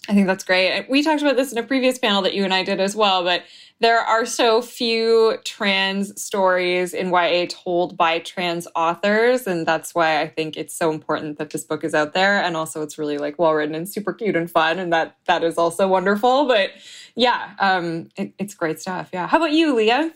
I 0.07 0.13
think 0.13 0.27
that's 0.27 0.43
great. 0.43 0.87
We 0.89 1.03
talked 1.03 1.21
about 1.21 1.35
this 1.35 1.51
in 1.51 1.57
a 1.57 1.63
previous 1.63 1.97
panel 1.97 2.21
that 2.21 2.35
you 2.35 2.43
and 2.43 2.53
I 2.53 2.63
did 2.63 2.79
as 2.79 2.95
well, 2.95 3.23
but 3.23 3.43
there 3.79 3.99
are 3.99 4.25
so 4.25 4.61
few 4.61 5.37
trans 5.43 6.21
stories 6.21 6.93
in 6.93 7.09
YA 7.09 7.47
told 7.49 7.97
by 7.97 8.19
trans 8.19 8.67
authors. 8.75 9.47
And 9.47 9.65
that's 9.65 9.93
why 9.93 10.21
I 10.21 10.27
think 10.27 10.55
it's 10.55 10.75
so 10.75 10.91
important 10.91 11.37
that 11.39 11.49
this 11.49 11.65
book 11.65 11.83
is 11.83 11.93
out 11.93 12.13
there. 12.13 12.41
And 12.41 12.55
also 12.55 12.81
it's 12.81 12.97
really 12.97 13.17
like 13.17 13.37
well 13.37 13.53
written 13.53 13.75
and 13.75 13.89
super 13.89 14.13
cute 14.13 14.35
and 14.35 14.49
fun. 14.49 14.79
And 14.79 14.93
that 14.93 15.17
that 15.25 15.43
is 15.43 15.57
also 15.57 15.87
wonderful. 15.87 16.45
But 16.45 16.71
yeah, 17.15 17.51
um, 17.59 18.09
it, 18.15 18.33
it's 18.37 18.55
great 18.55 18.79
stuff. 18.79 19.09
Yeah. 19.11 19.27
How 19.27 19.37
about 19.37 19.51
you, 19.51 19.75
Leah? 19.75 20.11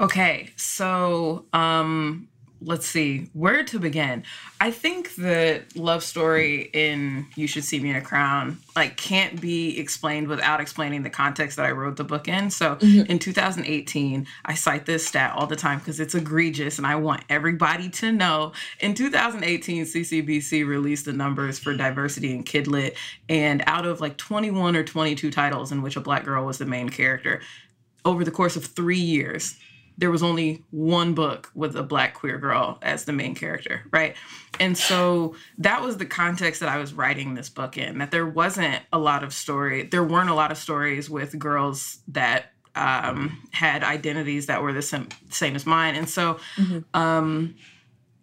Okay. 0.00 0.48
So 0.56 1.44
um 1.52 2.28
let's 2.64 2.86
see 2.86 3.28
where 3.32 3.62
to 3.64 3.78
begin? 3.78 4.24
I 4.60 4.70
think 4.70 5.14
the 5.16 5.62
love 5.74 6.02
story 6.02 6.70
in 6.72 7.26
you 7.36 7.46
should 7.46 7.64
see 7.64 7.78
me 7.78 7.90
in 7.90 7.96
a 7.96 8.00
crown 8.00 8.58
like 8.74 8.96
can't 8.96 9.40
be 9.40 9.78
explained 9.78 10.28
without 10.28 10.60
explaining 10.60 11.02
the 11.02 11.10
context 11.10 11.56
that 11.56 11.66
i 11.66 11.70
wrote 11.70 11.96
the 11.96 12.04
book 12.04 12.28
in. 12.28 12.50
So 12.50 12.76
mm-hmm. 12.76 13.10
in 13.10 13.18
2018 13.18 14.26
i 14.44 14.54
cite 14.54 14.86
this 14.86 15.06
stat 15.06 15.34
all 15.36 15.46
the 15.46 15.56
time 15.56 15.78
because 15.78 16.00
it's 16.00 16.14
egregious 16.14 16.78
and 16.78 16.86
i 16.86 16.94
want 16.94 17.22
everybody 17.28 17.88
to 17.90 18.12
know. 18.12 18.52
In 18.80 18.94
2018 18.94 19.84
ccbc 19.84 20.66
released 20.66 21.04
the 21.04 21.12
numbers 21.12 21.58
for 21.58 21.74
diversity 21.74 22.32
in 22.32 22.44
kidlit 22.44 22.96
and 23.28 23.62
out 23.66 23.86
of 23.86 24.00
like 24.00 24.16
21 24.16 24.76
or 24.76 24.84
22 24.84 25.30
titles 25.30 25.72
in 25.72 25.82
which 25.82 25.96
a 25.96 26.00
black 26.00 26.24
girl 26.24 26.46
was 26.46 26.58
the 26.58 26.66
main 26.66 26.88
character 26.88 27.40
over 28.04 28.24
the 28.24 28.30
course 28.30 28.56
of 28.56 28.64
three 28.64 28.98
years 28.98 29.56
there 29.96 30.10
was 30.10 30.22
only 30.22 30.64
one 30.70 31.14
book 31.14 31.50
with 31.54 31.76
a 31.76 31.82
black 31.82 32.14
queer 32.14 32.38
girl 32.38 32.78
as 32.82 33.04
the 33.04 33.12
main 33.12 33.34
character, 33.34 33.82
right? 33.92 34.16
And 34.58 34.76
so 34.76 35.36
that 35.58 35.82
was 35.82 35.96
the 35.96 36.06
context 36.06 36.60
that 36.60 36.68
I 36.68 36.78
was 36.78 36.92
writing 36.92 37.34
this 37.34 37.48
book 37.48 37.78
in, 37.78 37.98
that 37.98 38.10
there 38.10 38.26
wasn't 38.26 38.82
a 38.92 38.98
lot 38.98 39.22
of 39.22 39.32
story, 39.32 39.84
there 39.84 40.04
weren't 40.04 40.30
a 40.30 40.34
lot 40.34 40.50
of 40.50 40.58
stories 40.58 41.08
with 41.08 41.38
girls 41.38 42.00
that 42.08 42.46
um, 42.74 43.40
had 43.52 43.84
identities 43.84 44.46
that 44.46 44.62
were 44.62 44.72
the 44.72 44.82
same, 44.82 45.08
same 45.30 45.54
as 45.54 45.64
mine. 45.64 45.94
And 45.94 46.08
so 46.08 46.40
mm-hmm. 46.56 46.80
um, 47.00 47.54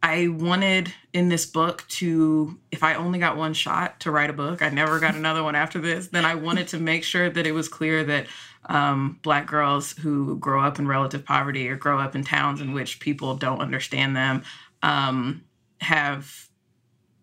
I 0.03 0.27
wanted 0.29 0.93
in 1.13 1.29
this 1.29 1.45
book 1.45 1.85
to, 1.89 2.57
if 2.71 2.83
I 2.83 2.95
only 2.95 3.19
got 3.19 3.37
one 3.37 3.53
shot 3.53 3.99
to 4.01 4.11
write 4.11 4.29
a 4.29 4.33
book, 4.33 4.61
I 4.61 4.69
never 4.69 4.99
got 4.99 5.15
another 5.21 5.43
one 5.43 5.55
after 5.55 5.79
this, 5.79 6.07
then 6.07 6.25
I 6.25 6.35
wanted 6.35 6.69
to 6.69 6.79
make 6.79 7.03
sure 7.03 7.29
that 7.29 7.45
it 7.45 7.51
was 7.51 7.67
clear 7.67 8.03
that 8.05 8.27
um, 8.65 9.19
black 9.21 9.47
girls 9.47 9.93
who 9.93 10.37
grow 10.37 10.61
up 10.61 10.79
in 10.79 10.87
relative 10.87 11.25
poverty 11.25 11.67
or 11.69 11.75
grow 11.75 11.99
up 11.99 12.15
in 12.15 12.23
towns 12.23 12.61
in 12.61 12.73
which 12.73 12.99
people 12.99 13.35
don't 13.35 13.59
understand 13.59 14.15
them 14.15 14.43
um, 14.83 15.43
have 15.81 16.47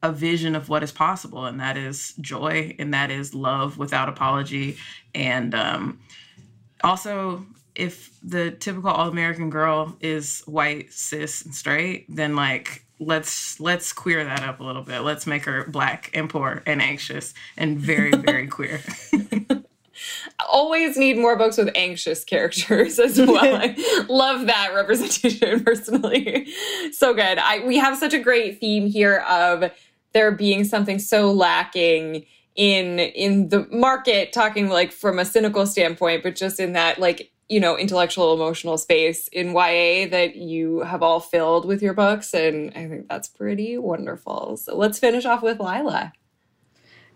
a 0.03 0.13
vision 0.13 0.55
of 0.55 0.69
what 0.69 0.83
is 0.83 0.93
possible, 0.93 1.47
and 1.47 1.61
that 1.61 1.77
is 1.77 2.15
joy, 2.21 2.75
and 2.79 2.95
that 2.95 3.11
is 3.11 3.35
love 3.35 3.79
without 3.79 4.09
apology, 4.09 4.77
and 5.15 5.55
um, 5.55 5.99
also 6.85 7.45
if 7.79 8.19
the 8.23 8.51
typical 8.51 8.91
all-American 8.91 9.51
girl 9.51 9.97
is 10.01 10.43
white, 10.47 10.93
cis, 10.93 11.43
and 11.43 11.55
straight, 11.55 12.07
then 12.09 12.35
like 12.37 12.85
let's 12.99 13.61
let's 13.61 13.93
queer 13.93 14.25
that 14.25 14.43
up 14.43 14.61
a 14.61 14.65
little 14.65 14.83
bit. 14.83 15.01
Let's 15.01 15.27
make 15.27 15.45
her 15.45 15.65
black 15.69 16.11
and 16.13 16.29
poor 16.29 16.63
and 16.67 16.83
anxious 16.83 17.33
and 17.57 17.79
very 17.79 18.11
very 18.11 18.47
queer. 18.49 18.81
always 20.49 20.97
need 20.97 21.19
more 21.19 21.37
books 21.37 21.57
with 21.57 21.71
anxious 21.75 22.25
characters 22.25 22.99
as 22.99 23.19
well. 23.19 23.39
I 23.41 24.05
love 24.09 24.47
that 24.47 24.73
representation 24.75 25.63
personally. 25.65 26.49
So 26.93 27.15
good. 27.15 27.39
I 27.39 27.65
we 27.65 27.79
have 27.79 27.97
such 27.97 28.13
a 28.13 28.19
great 28.19 28.59
theme 28.59 28.87
here 28.87 29.19
of 29.29 29.71
there 30.13 30.33
being 30.33 30.65
something 30.65 30.99
so 30.99 31.31
lacking 31.31 32.27
in 32.57 32.99
in 32.99 33.51
the 33.51 33.69
market 33.71 34.33
talking 34.33 34.69
like 34.69 34.91
from 34.91 35.21
a 35.21 35.25
cynical 35.25 35.65
standpoint 35.65 36.25
but 36.25 36.35
just 36.35 36.59
in 36.59 36.73
that 36.73 36.99
like 36.99 37.31
you 37.49 37.61
know 37.61 37.77
intellectual 37.79 38.35
emotional 38.35 38.77
space 38.79 39.29
in 39.29 39.53
YA 39.53 40.09
that 40.11 40.37
you 40.37 40.81
have 40.81 41.03
all 41.03 41.21
filled 41.21 41.65
with 41.65 41.83
your 41.83 41.95
books 41.95 42.35
and 42.35 42.71
I 42.77 42.87
think 42.89 43.09
that's 43.09 43.29
pretty 43.29 43.79
wonderful. 43.79 44.57
So 44.59 44.77
let's 44.77 44.99
finish 44.99 45.25
off 45.25 45.43
with 45.43 45.59
Lyla. 45.59 46.13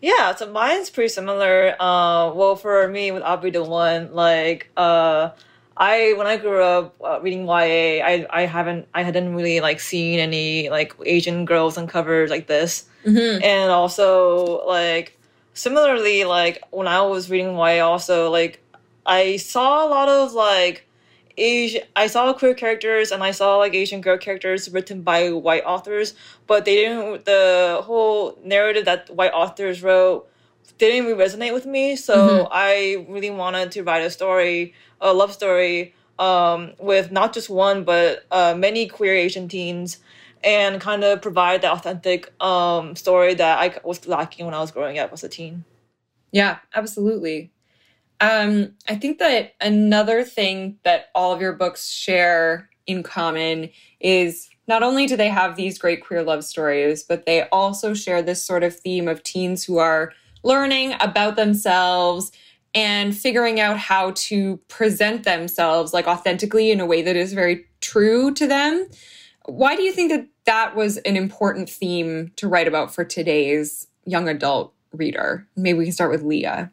Yeah, 0.00 0.34
so 0.34 0.50
mine's 0.50 0.90
pretty 0.90 1.10
similar. 1.10 1.76
Uh, 1.78 2.32
well, 2.34 2.56
for 2.56 2.88
me, 2.88 3.12
with 3.12 3.22
Be 3.40 3.50
the 3.50 3.62
One, 3.62 4.12
like, 4.12 4.68
uh, 4.76 5.30
I 5.76 6.14
when 6.16 6.26
I 6.26 6.36
grew 6.38 6.60
up 6.62 6.96
uh, 7.02 7.20
reading 7.22 7.46
YA, 7.46 8.02
I 8.04 8.26
I 8.30 8.42
haven't 8.46 8.88
I 8.94 9.02
hadn't 9.04 9.34
really 9.34 9.60
like 9.60 9.80
seen 9.80 10.18
any 10.18 10.68
like 10.70 10.94
Asian 11.06 11.44
girls 11.44 11.78
on 11.78 11.86
covers 11.86 12.30
like 12.30 12.46
this, 12.46 12.84
Mm-hmm. 13.06 13.42
and 13.42 13.70
also 13.70 14.66
like 14.66 15.18
similarly 15.54 16.24
like 16.24 16.62
when 16.70 16.88
I 16.88 17.02
was 17.02 17.30
reading 17.30 17.54
YA, 17.56 17.80
also 17.86 18.30
like 18.30 18.61
I 19.06 19.36
saw 19.36 19.86
a 19.86 19.88
lot 19.88 20.08
of 20.08 20.32
like 20.32 20.86
Asian. 21.36 21.82
I 21.96 22.06
saw 22.06 22.32
queer 22.32 22.54
characters 22.54 23.10
and 23.10 23.22
I 23.22 23.30
saw 23.30 23.56
like 23.56 23.74
Asian 23.74 24.00
girl 24.00 24.18
characters 24.18 24.70
written 24.70 25.02
by 25.02 25.30
white 25.30 25.64
authors, 25.64 26.14
but 26.46 26.64
they 26.64 26.76
didn't. 26.76 27.24
The 27.24 27.80
whole 27.84 28.38
narrative 28.44 28.84
that 28.84 29.10
white 29.10 29.32
authors 29.32 29.82
wrote 29.82 30.28
didn't 30.78 31.06
really 31.06 31.22
resonate 31.24 31.52
with 31.52 31.66
me. 31.66 31.96
So 31.96 32.48
I 32.50 33.06
really 33.08 33.30
wanted 33.30 33.70
to 33.72 33.82
write 33.82 34.02
a 34.02 34.10
story, 34.10 34.74
a 35.00 35.12
love 35.12 35.32
story, 35.32 35.94
um, 36.18 36.72
with 36.78 37.10
not 37.12 37.32
just 37.32 37.48
one 37.50 37.84
but 37.84 38.24
uh, 38.30 38.54
many 38.56 38.86
queer 38.86 39.14
Asian 39.14 39.48
teens, 39.48 39.98
and 40.44 40.80
kind 40.80 41.04
of 41.04 41.22
provide 41.22 41.62
the 41.62 41.70
authentic 41.70 42.32
um, 42.42 42.96
story 42.96 43.34
that 43.34 43.58
I 43.58 43.78
was 43.84 44.06
lacking 44.06 44.46
when 44.46 44.54
I 44.54 44.60
was 44.60 44.70
growing 44.70 44.98
up 44.98 45.12
as 45.12 45.22
a 45.22 45.28
teen. 45.28 45.64
Yeah, 46.32 46.58
absolutely. 46.74 47.51
Um, 48.22 48.74
I 48.88 48.94
think 48.94 49.18
that 49.18 49.54
another 49.60 50.22
thing 50.22 50.78
that 50.84 51.06
all 51.12 51.32
of 51.32 51.40
your 51.40 51.54
books 51.54 51.90
share 51.90 52.70
in 52.86 53.02
common 53.02 53.68
is 53.98 54.48
not 54.68 54.84
only 54.84 55.06
do 55.06 55.16
they 55.16 55.28
have 55.28 55.56
these 55.56 55.76
great 55.76 56.04
queer 56.04 56.22
love 56.22 56.44
stories, 56.44 57.02
but 57.02 57.26
they 57.26 57.48
also 57.48 57.94
share 57.94 58.22
this 58.22 58.44
sort 58.44 58.62
of 58.62 58.78
theme 58.78 59.08
of 59.08 59.24
teens 59.24 59.64
who 59.64 59.78
are 59.78 60.12
learning 60.44 60.94
about 61.00 61.34
themselves 61.34 62.30
and 62.76 63.16
figuring 63.16 63.58
out 63.58 63.76
how 63.76 64.12
to 64.12 64.56
present 64.68 65.24
themselves 65.24 65.92
like 65.92 66.06
authentically 66.06 66.70
in 66.70 66.78
a 66.78 66.86
way 66.86 67.02
that 67.02 67.16
is 67.16 67.32
very 67.32 67.66
true 67.80 68.32
to 68.34 68.46
them. 68.46 68.86
Why 69.46 69.74
do 69.74 69.82
you 69.82 69.92
think 69.92 70.12
that 70.12 70.28
that 70.44 70.76
was 70.76 70.98
an 70.98 71.16
important 71.16 71.68
theme 71.68 72.30
to 72.36 72.46
write 72.46 72.68
about 72.68 72.94
for 72.94 73.04
today's 73.04 73.88
young 74.04 74.28
adult 74.28 74.74
reader? 74.92 75.48
Maybe 75.56 75.78
we 75.78 75.84
can 75.86 75.92
start 75.92 76.12
with 76.12 76.22
Leah. 76.22 76.70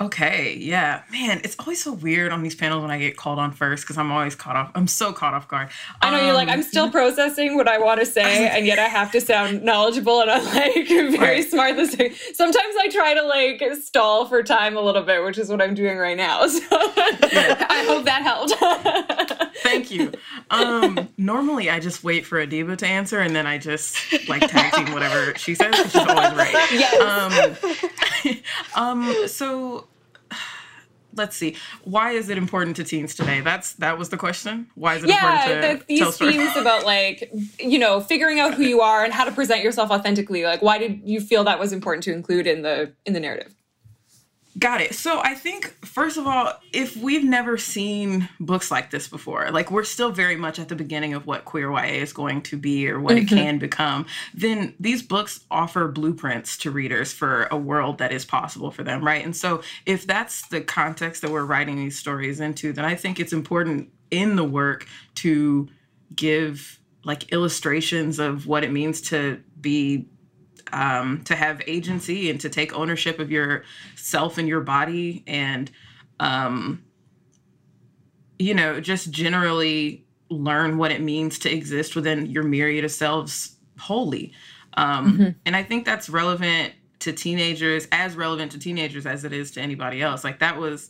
Okay, 0.00 0.56
yeah, 0.60 1.02
man, 1.10 1.40
it's 1.42 1.56
always 1.58 1.82
so 1.82 1.92
weird 1.92 2.30
on 2.30 2.44
these 2.44 2.54
panels 2.54 2.82
when 2.82 2.90
I 2.92 3.00
get 3.00 3.16
called 3.16 3.40
on 3.40 3.50
first 3.50 3.82
because 3.82 3.98
I'm 3.98 4.12
always 4.12 4.36
caught 4.36 4.54
off. 4.54 4.70
I'm 4.76 4.86
so 4.86 5.12
caught 5.12 5.34
off 5.34 5.48
guard. 5.48 5.70
I 6.00 6.10
know 6.12 6.24
you're 6.24 6.34
like, 6.34 6.46
Um, 6.46 6.54
I'm 6.54 6.62
still 6.62 6.88
processing 6.98 7.56
what 7.56 7.66
I 7.66 7.78
want 7.78 7.98
to 7.98 8.06
say, 8.06 8.46
and 8.48 8.64
yet 8.64 8.78
I 8.78 8.84
have 8.86 9.10
to 9.10 9.20
sound 9.20 9.64
knowledgeable 9.64 10.20
and 10.20 10.30
I'm 10.30 10.44
like 10.54 10.86
very 10.88 11.16
Right. 11.18 11.44
smart. 11.50 11.74
This 11.74 11.96
thing. 11.96 12.14
sometimes 12.34 12.74
I 12.80 12.88
try 12.90 13.14
to 13.14 13.22
like 13.22 13.60
stall 13.82 14.26
for 14.26 14.40
time 14.44 14.76
a 14.76 14.80
little 14.80 15.02
bit, 15.02 15.24
which 15.24 15.36
is 15.36 15.48
what 15.50 15.60
I'm 15.60 15.74
doing 15.74 15.98
right 15.98 16.16
now. 16.16 16.46
So 16.46 16.60
I 16.70 17.84
hope 17.88 18.04
that 18.04 18.22
helped. 18.22 19.56
Thank 19.64 19.90
you. 19.90 20.12
Um, 20.50 21.08
normally 21.16 21.70
I 21.70 21.80
just 21.80 22.04
wait 22.04 22.24
for 22.24 22.44
Adiba 22.46 22.76
to 22.78 22.86
answer 22.86 23.18
and 23.18 23.34
then 23.34 23.46
I 23.48 23.58
just 23.58 23.96
like 24.28 24.48
tag 24.48 24.72
team 24.74 24.94
whatever 24.94 25.34
she 25.36 25.56
says. 25.56 25.74
She's 25.74 25.96
always 25.96 26.32
right. 26.34 26.54
Yes. 26.70 27.58
Um, 28.76 29.04
um, 29.08 29.28
so 29.28 29.87
let's 31.18 31.36
see. 31.36 31.56
Why 31.84 32.12
is 32.12 32.28
it 32.28 32.38
important 32.38 32.76
to 32.76 32.84
teens 32.84 33.14
today? 33.14 33.40
That's 33.40 33.74
that 33.74 33.98
was 33.98 34.08
the 34.08 34.16
question. 34.16 34.68
Why 34.74 34.94
is 34.94 35.04
it 35.04 35.10
yeah, 35.10 35.16
important 35.16 35.62
to 35.62 35.78
the, 35.78 35.84
these 35.86 36.00
tell 36.00 36.12
stories? 36.12 36.36
themes 36.36 36.56
about 36.56 36.84
like 36.84 37.30
you 37.58 37.78
know 37.78 38.00
figuring 38.00 38.40
out 38.40 38.54
who 38.54 38.62
you 38.62 38.80
are 38.80 39.04
and 39.04 39.12
how 39.12 39.24
to 39.24 39.32
present 39.32 39.62
yourself 39.62 39.90
authentically. 39.90 40.44
Like, 40.44 40.62
why 40.62 40.78
did 40.78 41.02
you 41.04 41.20
feel 41.20 41.44
that 41.44 41.58
was 41.58 41.72
important 41.72 42.04
to 42.04 42.12
include 42.12 42.46
in 42.46 42.62
the 42.62 42.92
in 43.04 43.12
the 43.12 43.20
narrative? 43.20 43.54
Got 44.58 44.80
it. 44.80 44.94
So 44.94 45.20
I 45.20 45.34
think 45.34 45.74
first 45.84 46.16
of 46.16 46.26
all, 46.26 46.52
if 46.72 46.96
we've 46.96 47.24
never 47.24 47.58
seen 47.58 48.28
books 48.40 48.70
like 48.70 48.90
this 48.90 49.06
before, 49.06 49.50
like 49.50 49.70
we're 49.70 49.84
still 49.84 50.10
very 50.10 50.36
much 50.36 50.58
at 50.58 50.68
the 50.68 50.74
beginning 50.74 51.12
of 51.14 51.26
what 51.26 51.44
queer 51.44 51.70
YA 51.70 52.02
is 52.02 52.12
going 52.12 52.42
to 52.42 52.56
be 52.56 52.88
or 52.88 52.98
what 52.98 53.16
it 53.16 53.26
mm-hmm. 53.26 53.36
can 53.36 53.58
become, 53.58 54.06
then 54.32 54.74
these 54.80 55.02
books 55.02 55.44
offer 55.50 55.86
blueprints 55.88 56.56
to 56.58 56.70
readers 56.70 57.12
for 57.12 57.44
a 57.50 57.56
world 57.56 57.98
that 57.98 58.10
is 58.10 58.24
possible 58.24 58.70
for 58.70 58.82
them, 58.82 59.04
right? 59.04 59.24
And 59.24 59.36
so 59.36 59.62
if 59.86 60.06
that's 60.06 60.48
the 60.48 60.62
context 60.62 61.22
that 61.22 61.30
we're 61.30 61.44
writing 61.44 61.76
these 61.76 61.98
stories 61.98 62.40
into, 62.40 62.72
then 62.72 62.84
I 62.84 62.94
think 62.94 63.20
it's 63.20 63.32
important 63.32 63.90
in 64.10 64.36
the 64.36 64.44
work 64.44 64.86
to 65.16 65.68
give 66.14 66.80
like 67.04 67.30
illustrations 67.32 68.18
of 68.18 68.46
what 68.46 68.64
it 68.64 68.72
means 68.72 69.00
to 69.02 69.40
be 69.60 70.08
um, 70.72 71.22
to 71.24 71.34
have 71.34 71.62
agency 71.66 72.30
and 72.30 72.40
to 72.40 72.48
take 72.48 72.74
ownership 72.74 73.18
of 73.18 73.30
yourself 73.30 74.38
and 74.38 74.48
your 74.48 74.60
body 74.60 75.24
and 75.26 75.70
um, 76.20 76.82
you 78.38 78.54
know 78.54 78.80
just 78.80 79.10
generally 79.10 80.04
learn 80.30 80.76
what 80.76 80.90
it 80.90 81.00
means 81.00 81.38
to 81.38 81.50
exist 81.52 81.96
within 81.96 82.26
your 82.26 82.42
myriad 82.42 82.84
of 82.84 82.90
selves 82.90 83.56
wholly. 83.78 84.32
Um, 84.74 85.34
and 85.44 85.56
i 85.56 85.62
think 85.62 85.84
that's 85.84 86.08
relevant 86.08 86.74
to 87.00 87.12
teenagers 87.12 87.86
as 87.92 88.16
relevant 88.16 88.52
to 88.52 88.58
teenagers 88.58 89.06
as 89.06 89.24
it 89.24 89.32
is 89.32 89.50
to 89.52 89.60
anybody 89.60 90.02
else. 90.02 90.24
Like 90.24 90.40
that 90.40 90.56
was 90.56 90.88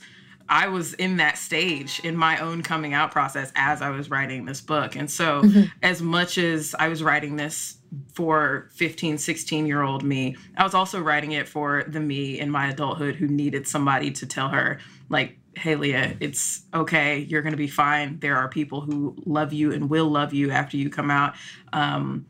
i 0.48 0.68
was 0.68 0.94
in 0.94 1.16
that 1.16 1.38
stage 1.38 2.00
in 2.00 2.16
my 2.16 2.38
own 2.38 2.62
coming 2.62 2.94
out 2.94 3.10
process 3.10 3.52
as 3.54 3.82
i 3.82 3.90
was 3.90 4.10
writing 4.10 4.44
this 4.44 4.60
book. 4.60 4.96
And 4.96 5.10
so 5.10 5.42
as 5.82 6.02
much 6.02 6.38
as 6.38 6.74
i 6.78 6.88
was 6.88 7.02
writing 7.02 7.36
this 7.36 7.76
for 8.12 8.68
15 8.74 9.18
16 9.18 9.66
year 9.66 9.82
old 9.82 10.02
me 10.02 10.36
i 10.56 10.62
was 10.62 10.74
also 10.74 11.00
writing 11.00 11.32
it 11.32 11.48
for 11.48 11.84
the 11.88 12.00
me 12.00 12.38
in 12.38 12.50
my 12.50 12.68
adulthood 12.68 13.14
who 13.14 13.26
needed 13.26 13.66
somebody 13.66 14.10
to 14.10 14.26
tell 14.26 14.48
her 14.48 14.78
like 15.08 15.38
hey 15.56 15.74
leah 15.74 16.16
it's 16.20 16.62
okay. 16.74 17.18
You're 17.18 17.42
going 17.42 17.52
to 17.52 17.58
be 17.58 17.68
fine. 17.68 18.18
There 18.20 18.36
are 18.36 18.48
people 18.48 18.80
who 18.80 19.16
love 19.24 19.52
you 19.52 19.72
and 19.72 19.90
will 19.90 20.08
love 20.08 20.32
you 20.32 20.50
after 20.50 20.76
you 20.76 20.90
come 20.90 21.10
out. 21.10 21.34
Um, 21.72 22.26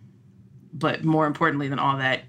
but 0.72 1.04
more 1.04 1.26
importantly 1.26 1.68
than 1.68 1.78
all 1.78 1.98
that 1.98 2.22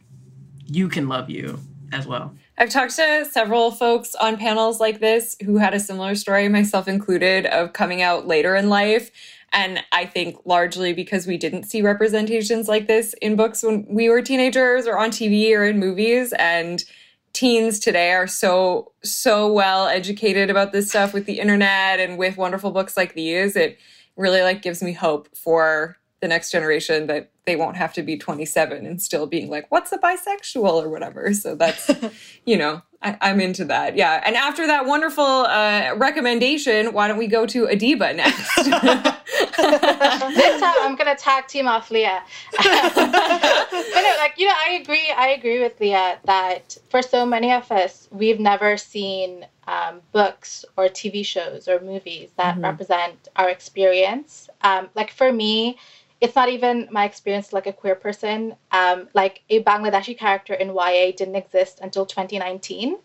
you 0.65 0.87
can 0.87 1.07
love 1.07 1.29
you 1.29 1.59
as 1.91 2.05
well 2.05 2.35
I've 2.61 2.69
talked 2.69 2.97
to 2.97 3.25
several 3.31 3.71
folks 3.71 4.15
on 4.15 4.35
panels 4.35 4.81
like 4.81 4.99
this 4.99 5.37
who 5.45 5.55
had 5.57 5.73
a 5.73 5.79
similar 5.79 6.13
story, 6.13 6.49
myself 6.49 6.89
included, 6.89 7.45
of 7.45 7.71
coming 7.71 8.01
out 8.01 8.27
later 8.27 8.53
in 8.53 8.67
life. 8.67 9.11
And 9.53 9.81
I 9.93 10.05
think 10.05 10.41
largely 10.43 10.91
because 10.91 11.25
we 11.25 11.37
didn't 11.37 11.63
see 11.63 11.81
representations 11.81 12.67
like 12.67 12.87
this 12.87 13.15
in 13.21 13.37
books 13.37 13.63
when 13.63 13.85
we 13.87 14.09
were 14.09 14.21
teenagers 14.21 14.87
or 14.87 14.99
on 14.99 15.09
TV 15.09 15.55
or 15.55 15.63
in 15.63 15.79
movies. 15.79 16.33
And 16.33 16.83
teens 17.31 17.79
today 17.79 18.11
are 18.11 18.27
so, 18.27 18.91
so 19.03 19.49
well 19.49 19.87
educated 19.87 20.49
about 20.49 20.73
this 20.73 20.89
stuff 20.89 21.13
with 21.13 21.27
the 21.27 21.39
internet 21.39 22.01
and 22.01 22.17
with 22.17 22.35
wonderful 22.35 22.71
books 22.71 22.97
like 22.97 23.13
these. 23.13 23.55
It 23.55 23.79
really 24.17 24.41
like 24.41 24.61
gives 24.61 24.83
me 24.83 24.91
hope 24.91 25.29
for 25.33 25.97
the 26.19 26.27
next 26.27 26.51
generation 26.51 27.07
that 27.07 27.31
they 27.49 27.55
won't 27.55 27.77
have 27.77 27.93
to 27.93 28.03
be 28.03 28.15
27 28.15 28.85
and 28.85 29.01
still 29.01 29.25
being 29.25 29.49
like, 29.49 29.65
what's 29.71 29.91
a 29.91 29.97
bisexual 29.97 30.71
or 30.83 30.87
whatever. 30.87 31.33
So 31.33 31.55
that's, 31.55 31.89
you 32.45 32.55
know, 32.57 32.83
I, 33.01 33.17
I'm 33.21 33.41
into 33.41 33.65
that. 33.65 33.95
Yeah. 33.97 34.21
And 34.23 34.35
after 34.35 34.67
that 34.67 34.85
wonderful 34.85 35.23
uh, 35.23 35.95
recommendation, 35.95 36.93
why 36.93 37.07
don't 37.07 37.17
we 37.17 37.25
go 37.27 37.47
to 37.47 37.65
Adiba 37.65 38.15
next? 38.15 38.55
this 39.57 40.61
time 40.61 40.75
I'm 40.81 40.95
gonna 40.95 41.15
tag 41.15 41.47
team 41.47 41.67
off 41.67 41.89
Leah. 41.91 42.21
but 42.51 42.65
no, 42.65 44.15
like 44.19 44.33
you 44.37 44.47
know, 44.47 44.53
I 44.57 44.79
agree. 44.81 45.11
I 45.15 45.29
agree 45.29 45.59
with 45.59 45.79
Leah 45.79 46.19
that 46.25 46.77
for 46.89 47.01
so 47.01 47.25
many 47.25 47.51
of 47.51 47.71
us, 47.71 48.07
we've 48.11 48.39
never 48.39 48.77
seen 48.77 49.45
um, 49.67 50.01
books 50.11 50.65
or 50.77 50.85
TV 50.85 51.25
shows 51.25 51.67
or 51.67 51.79
movies 51.79 52.31
that 52.37 52.57
Mhm. 52.57 52.63
represent 52.63 53.27
our 53.35 53.49
experience. 53.49 54.49
Um, 54.61 54.89
like 54.95 55.11
for 55.11 55.31
me, 55.31 55.77
it's 56.21 56.35
not 56.35 56.49
even 56.49 56.87
my 56.91 57.05
experience 57.05 57.53
like 57.53 57.67
a 57.67 57.73
queer 57.73 57.95
person. 57.95 58.55
Um, 58.71 59.07
like 59.13 59.41
a 59.49 59.63
Bangladeshi 59.63 60.17
character 60.17 60.53
in 60.53 60.69
YA 60.69 61.11
didn't 61.15 61.35
exist 61.35 61.79
until 61.81 62.05
2019. 62.05 62.97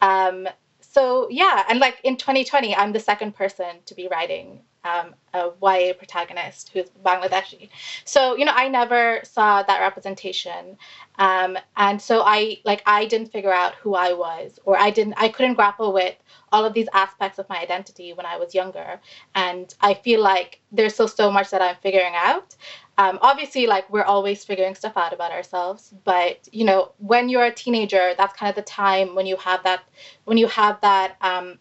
Um, 0.00 0.48
so 0.80 1.28
yeah, 1.30 1.64
and 1.68 1.78
like 1.78 2.00
in 2.04 2.16
2020, 2.16 2.74
I'm 2.74 2.92
the 2.92 3.00
second 3.00 3.34
person 3.34 3.76
to 3.84 3.94
be 3.94 4.08
writing 4.08 4.60
um, 4.86 5.14
a 5.34 5.50
YA 5.62 5.92
protagonist 5.92 6.70
who's 6.72 6.88
Bangladeshi. 7.04 7.68
So 8.04 8.36
you 8.36 8.44
know, 8.44 8.52
I 8.54 8.68
never 8.68 9.20
saw 9.24 9.62
that 9.62 9.80
representation, 9.80 10.76
um, 11.18 11.58
and 11.76 12.00
so 12.00 12.22
I 12.24 12.58
like 12.64 12.82
I 12.86 13.06
didn't 13.06 13.32
figure 13.32 13.52
out 13.52 13.74
who 13.76 13.94
I 13.94 14.12
was, 14.12 14.58
or 14.64 14.78
I 14.78 14.90
didn't 14.90 15.14
I 15.16 15.28
couldn't 15.28 15.54
grapple 15.54 15.92
with 15.92 16.14
all 16.52 16.64
of 16.64 16.72
these 16.72 16.88
aspects 16.94 17.38
of 17.38 17.48
my 17.48 17.58
identity 17.58 18.12
when 18.12 18.26
I 18.26 18.36
was 18.36 18.54
younger, 18.54 19.00
and 19.34 19.74
I 19.80 19.94
feel 19.94 20.22
like 20.22 20.60
there's 20.72 20.94
still 20.94 21.08
so 21.08 21.30
much 21.30 21.50
that 21.50 21.62
I'm 21.62 21.76
figuring 21.82 22.14
out. 22.14 22.56
Um, 22.98 23.18
obviously, 23.20 23.66
like 23.66 23.90
we're 23.90 24.04
always 24.04 24.44
figuring 24.44 24.74
stuff 24.74 24.96
out 24.96 25.12
about 25.12 25.30
ourselves, 25.32 25.92
but 26.04 26.48
you 26.52 26.64
know, 26.64 26.92
when 26.98 27.28
you're 27.28 27.44
a 27.44 27.52
teenager, 27.52 28.14
that's 28.16 28.34
kind 28.34 28.48
of 28.48 28.56
the 28.56 28.62
time 28.70 29.14
when 29.14 29.26
you 29.26 29.36
have 29.36 29.62
that 29.64 29.82
when 30.24 30.38
you 30.38 30.46
have 30.46 30.80
that 30.80 31.16
um, 31.20 31.58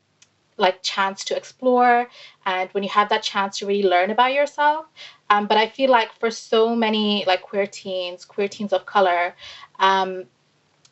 like 0.57 0.81
chance 0.81 1.23
to 1.25 1.35
explore 1.35 2.07
and 2.45 2.69
when 2.71 2.83
you 2.83 2.89
have 2.89 3.09
that 3.09 3.23
chance 3.23 3.59
to 3.59 3.65
really 3.65 3.87
learn 3.87 4.11
about 4.11 4.33
yourself. 4.33 4.85
Um, 5.29 5.47
but 5.47 5.57
i 5.57 5.67
feel 5.67 5.89
like 5.89 6.13
for 6.13 6.29
so 6.29 6.75
many 6.75 7.23
like 7.25 7.41
queer 7.41 7.65
teens 7.65 8.25
queer 8.25 8.47
teens 8.47 8.73
of 8.73 8.85
color 8.85 9.35
um, 9.79 10.25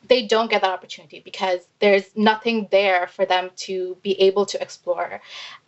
they 0.08 0.25
don't 0.25 0.50
get 0.50 0.62
that 0.62 0.72
opportunity 0.72 1.22
because 1.24 1.67
there's 1.79 2.10
nothing 2.15 2.67
there 2.72 3.08
for 3.08 3.25
them 3.25 3.51
to 3.55 3.96
be 4.01 4.20
able 4.20 4.46
to 4.48 4.62
explore. 4.62 5.22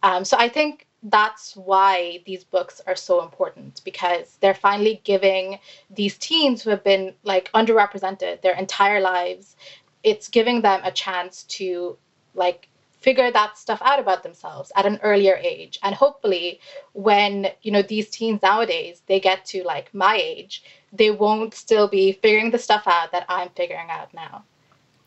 Um, 0.03 0.25
so 0.25 0.35
i 0.37 0.49
think 0.49 0.87
that's 1.03 1.55
why 1.55 2.19
these 2.25 2.43
books 2.43 2.81
are 2.87 2.95
so 2.95 3.21
important 3.21 3.81
because 3.85 4.37
they're 4.41 4.55
finally 4.55 5.01
giving 5.03 5.59
these 5.91 6.17
teens 6.17 6.63
who 6.63 6.71
have 6.71 6.83
been 6.83 7.13
like 7.23 7.51
underrepresented 7.53 8.41
their 8.41 8.55
entire 8.55 8.99
lives 8.99 9.55
it's 10.03 10.29
giving 10.29 10.61
them 10.61 10.81
a 10.83 10.91
chance 10.91 11.43
to 11.43 11.97
like 12.33 12.67
figure 13.05 13.31
that 13.31 13.55
stuff 13.55 13.79
out 13.85 14.00
about 14.00 14.24
themselves 14.24 14.71
at 14.75 14.83
an 14.88 15.00
earlier 15.03 15.35
age. 15.35 15.77
And 15.83 15.93
hopefully 15.93 16.59
when 16.93 17.51
you 17.62 17.71
know 17.71 17.83
these 17.83 18.09
teens 18.09 18.41
nowadays 18.41 19.03
they 19.05 19.19
get 19.19 19.45
to 19.51 19.63
like 19.63 19.93
my 19.93 20.15
age 20.15 20.63
they 20.91 21.12
won't 21.12 21.53
still 21.53 21.88
be 21.88 22.13
figuring 22.24 22.50
the 22.51 22.57
stuff 22.57 22.83
out 22.88 23.12
that 23.12 23.25
i'm 23.29 23.50
figuring 23.55 23.89
out 23.91 24.12
now. 24.13 24.43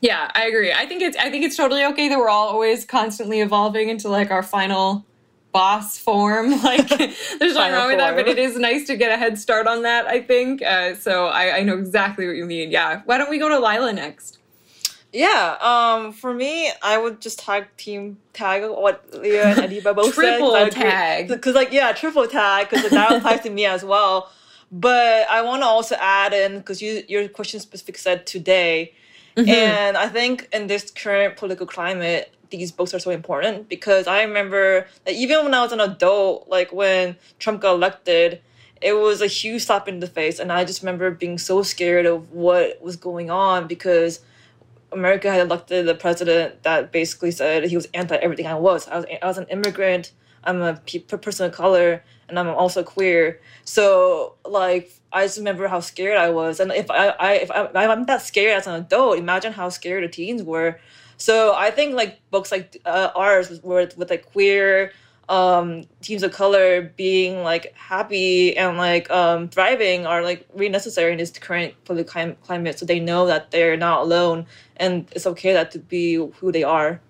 Yeah 0.01 0.31
i 0.41 0.47
agree. 0.47 0.73
I 0.73 0.87
think 0.87 1.03
it's 1.03 1.17
i 1.17 1.29
think 1.29 1.45
it's 1.45 1.57
totally 1.57 1.85
okay 1.91 2.09
that 2.09 2.19
we're 2.19 2.29
all 2.29 2.49
always 2.49 2.85
constantly 2.85 3.41
evolving 3.41 3.89
into 3.89 4.09
like 4.09 4.31
our 4.31 4.45
final 4.45 5.05
boss 5.51 5.99
form. 5.99 6.47
Like 6.71 6.89
there's 7.41 7.57
nothing 7.57 7.73
wrong 7.73 7.89
with 7.89 7.99
that 7.99 8.15
but 8.15 8.29
it 8.29 8.39
is 8.39 8.57
nice 8.57 8.87
to 8.87 8.97
get 8.97 9.11
a 9.11 9.17
head 9.17 9.37
start 9.45 9.67
on 9.67 9.83
that 9.83 10.07
i 10.07 10.21
think. 10.21 10.63
Uh, 10.63 10.95
so 10.95 11.27
I, 11.27 11.59
I 11.59 11.61
know 11.67 11.77
exactly 11.77 12.29
what 12.29 12.37
you 12.37 12.47
mean. 12.47 12.71
Yeah. 12.71 13.03
Why 13.07 13.19
don't 13.19 13.31
we 13.35 13.39
go 13.39 13.49
to 13.49 13.59
lyla 13.59 13.93
next 13.93 14.38
yeah, 15.13 15.57
um, 15.61 16.13
for 16.13 16.35
me, 16.35 16.71
I 16.83 16.99
would 16.99 17.21
just 17.21 17.39
tag 17.39 17.67
team 17.77 18.19
tag 18.33 18.63
what 18.69 19.05
Leah 19.13 19.49
and 19.49 19.59
Adiba 19.61 19.95
both 19.95 20.15
triple 20.15 20.53
said. 20.53 20.73
tag. 20.73 21.29
Because, 21.29 21.55
like, 21.55 21.73
yeah, 21.73 21.93
triple 21.93 22.27
tag, 22.27 22.69
because 22.69 22.91
that 22.91 23.13
applies 23.13 23.41
to 23.41 23.51
me 23.51 23.65
as 23.65 23.85
well. 23.85 24.31
But 24.71 25.29
I 25.31 25.43
want 25.43 25.63
to 25.63 25.67
also 25.67 25.97
add 25.99 26.35
in, 26.35 26.59
because 26.59 26.83
you, 26.83 27.03
your 27.09 27.27
question 27.29 27.59
specific 27.61 27.97
said 27.97 28.27
today. 28.27 28.93
Mm-hmm. 29.37 29.49
And 29.49 29.97
I 29.97 30.09
think 30.09 30.49
in 30.53 30.67
this 30.67 30.91
current 30.91 31.37
political 31.37 31.67
climate, 31.67 32.35
these 32.51 32.73
books 32.73 32.93
are 32.93 32.99
so 32.99 33.11
important 33.11 33.69
because 33.69 34.07
I 34.07 34.23
remember 34.23 34.87
that 35.05 35.15
even 35.15 35.45
when 35.45 35.55
I 35.55 35.63
was 35.63 35.73
an 35.73 35.81
adult, 35.81 36.49
like 36.49 36.73
when 36.73 37.17
Trump 37.39 37.61
got 37.61 37.75
elected, 37.75 38.41
it 38.81 38.95
was 38.95 39.21
a 39.21 39.27
huge 39.27 39.65
slap 39.65 39.87
in 39.89 40.01
the 40.01 40.07
face. 40.07 40.39
And 40.39 40.53
I 40.53 40.65
just 40.65 40.83
remember 40.83 41.11
being 41.11 41.39
so 41.39 41.63
scared 41.63 42.07
of 42.07 42.33
what 42.33 42.81
was 42.83 42.97
going 42.97 43.31
on 43.31 43.67
because 43.67 44.21
America 44.93 45.31
had 45.31 45.41
elected 45.41 45.89
a 45.89 45.95
president 45.95 46.63
that 46.63 46.93
basically 46.93 47.31
said 47.31 47.65
he 47.65 47.77
was 47.77 47.89
anti 47.95 48.17
everything 48.17 48.47
I 48.47 48.55
was. 48.55 48.89
I 48.89 48.97
was 48.97 49.07
I 49.23 49.27
was 49.27 49.39
an 49.39 49.47
immigrant. 49.51 50.13
I'm 50.45 50.63
a 50.63 50.75
pe- 50.87 51.01
person 51.01 51.47
of 51.47 51.53
color, 51.53 52.03
and 52.29 52.39
I'm 52.39 52.49
also 52.49 52.83
queer. 52.83 53.41
So 53.65 54.35
like 54.47 54.93
I 55.13 55.25
just 55.25 55.39
remember 55.39 55.69
how 55.69 55.81
scared 55.81 56.17
I 56.17 56.31
was, 56.31 56.61
and 56.61 56.73
if 56.73 56.91
I, 56.91 57.09
I 57.09 57.33
if 57.35 57.51
I, 57.51 57.65
if 57.65 57.77
I'm 57.77 58.07
that 58.07 58.23
scared 58.23 58.57
as 58.59 58.67
an 58.67 58.75
adult, 58.75 59.19
imagine 59.19 59.53
how 59.53 59.69
scared 59.69 60.05
the 60.05 60.09
teens 60.09 60.43
were. 60.43 60.79
So 61.17 61.55
I 61.55 61.71
think 61.71 61.95
like 61.95 62.21
books 62.31 62.53
like 62.53 62.81
uh, 62.87 63.11
ours 63.15 63.51
with, 63.51 63.99
with 63.99 64.11
like 64.11 64.27
queer 64.27 64.93
um, 65.29 65.85
teams 66.01 66.23
of 66.23 66.33
color 66.33 66.83
being 66.97 67.43
like 67.43 67.75
happy 67.77 68.57
and 68.57 68.79
like 68.79 69.11
um, 69.11 69.49
thriving 69.49 70.07
are 70.07 70.23
like 70.23 70.47
really 70.55 70.71
necessary 70.71 71.13
in 71.13 71.19
this 71.19 71.31
current 71.31 71.75
political 71.85 72.35
climate 72.43 72.79
so 72.79 72.87
they 72.87 73.01
know 73.01 73.27
that 73.27 73.51
they're 73.51 73.77
not 73.77 74.01
alone 74.01 74.47
and 74.77 75.07
it's 75.13 75.27
okay 75.27 75.53
that 75.53 75.71
to 75.73 75.79
be 75.79 76.15
who 76.15 76.51
they 76.51 76.63
are. 76.63 77.01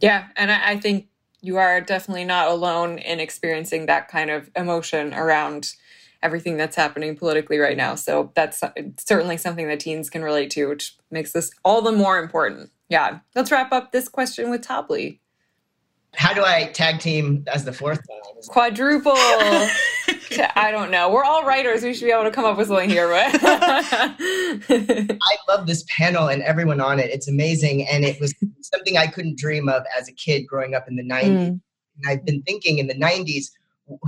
Yeah 0.00 0.28
and 0.36 0.52
I, 0.52 0.72
I 0.72 0.76
think 0.76 1.08
you 1.42 1.56
are 1.56 1.80
definitely 1.80 2.24
not 2.24 2.48
alone 2.48 2.98
in 2.98 3.18
experiencing 3.18 3.86
that 3.86 4.08
kind 4.08 4.30
of 4.30 4.50
emotion 4.54 5.12
around 5.12 5.74
everything 6.22 6.58
that's 6.58 6.76
happening 6.76 7.16
politically 7.16 7.58
right 7.58 7.78
now 7.78 7.94
so 7.94 8.30
that's 8.34 8.62
certainly 8.98 9.38
something 9.38 9.66
that 9.68 9.80
teens 9.80 10.10
can 10.10 10.22
relate 10.22 10.50
to 10.50 10.68
which 10.68 10.96
makes 11.10 11.32
this 11.32 11.50
all 11.64 11.82
the 11.82 11.92
more 11.92 12.22
important. 12.22 12.70
Yeah 12.88 13.18
let's 13.34 13.50
wrap 13.50 13.72
up 13.72 13.90
this 13.90 14.08
question 14.08 14.48
with 14.48 14.60
Tobly 14.62 15.18
how 16.14 16.34
do 16.34 16.44
I 16.44 16.66
tag 16.66 17.00
team 17.00 17.44
as 17.52 17.64
the 17.64 17.72
fourth 17.72 18.00
one? 18.06 18.20
Quadruple. 18.48 19.12
I 20.54 20.70
don't 20.70 20.90
know. 20.90 21.10
We're 21.10 21.24
all 21.24 21.44
writers. 21.44 21.82
We 21.82 21.94
should 21.94 22.04
be 22.04 22.12
able 22.12 22.24
to 22.24 22.30
come 22.30 22.44
up 22.44 22.56
with 22.56 22.68
something 22.68 22.90
here, 22.90 23.08
right? 23.08 23.34
I 23.42 25.36
love 25.48 25.66
this 25.66 25.84
panel 25.88 26.28
and 26.28 26.42
everyone 26.42 26.80
on 26.80 26.98
it. 26.98 27.10
It's 27.10 27.28
amazing. 27.28 27.86
And 27.88 28.04
it 28.04 28.20
was 28.20 28.34
something 28.60 28.96
I 28.96 29.06
couldn't 29.06 29.38
dream 29.38 29.68
of 29.68 29.84
as 29.98 30.08
a 30.08 30.12
kid 30.12 30.46
growing 30.46 30.74
up 30.74 30.86
in 30.88 30.96
the 30.96 31.04
90s. 31.04 31.24
Mm. 31.24 31.48
And 31.48 32.04
I've 32.06 32.24
been 32.24 32.42
thinking 32.42 32.78
in 32.78 32.86
the 32.86 32.94
90s 32.94 33.46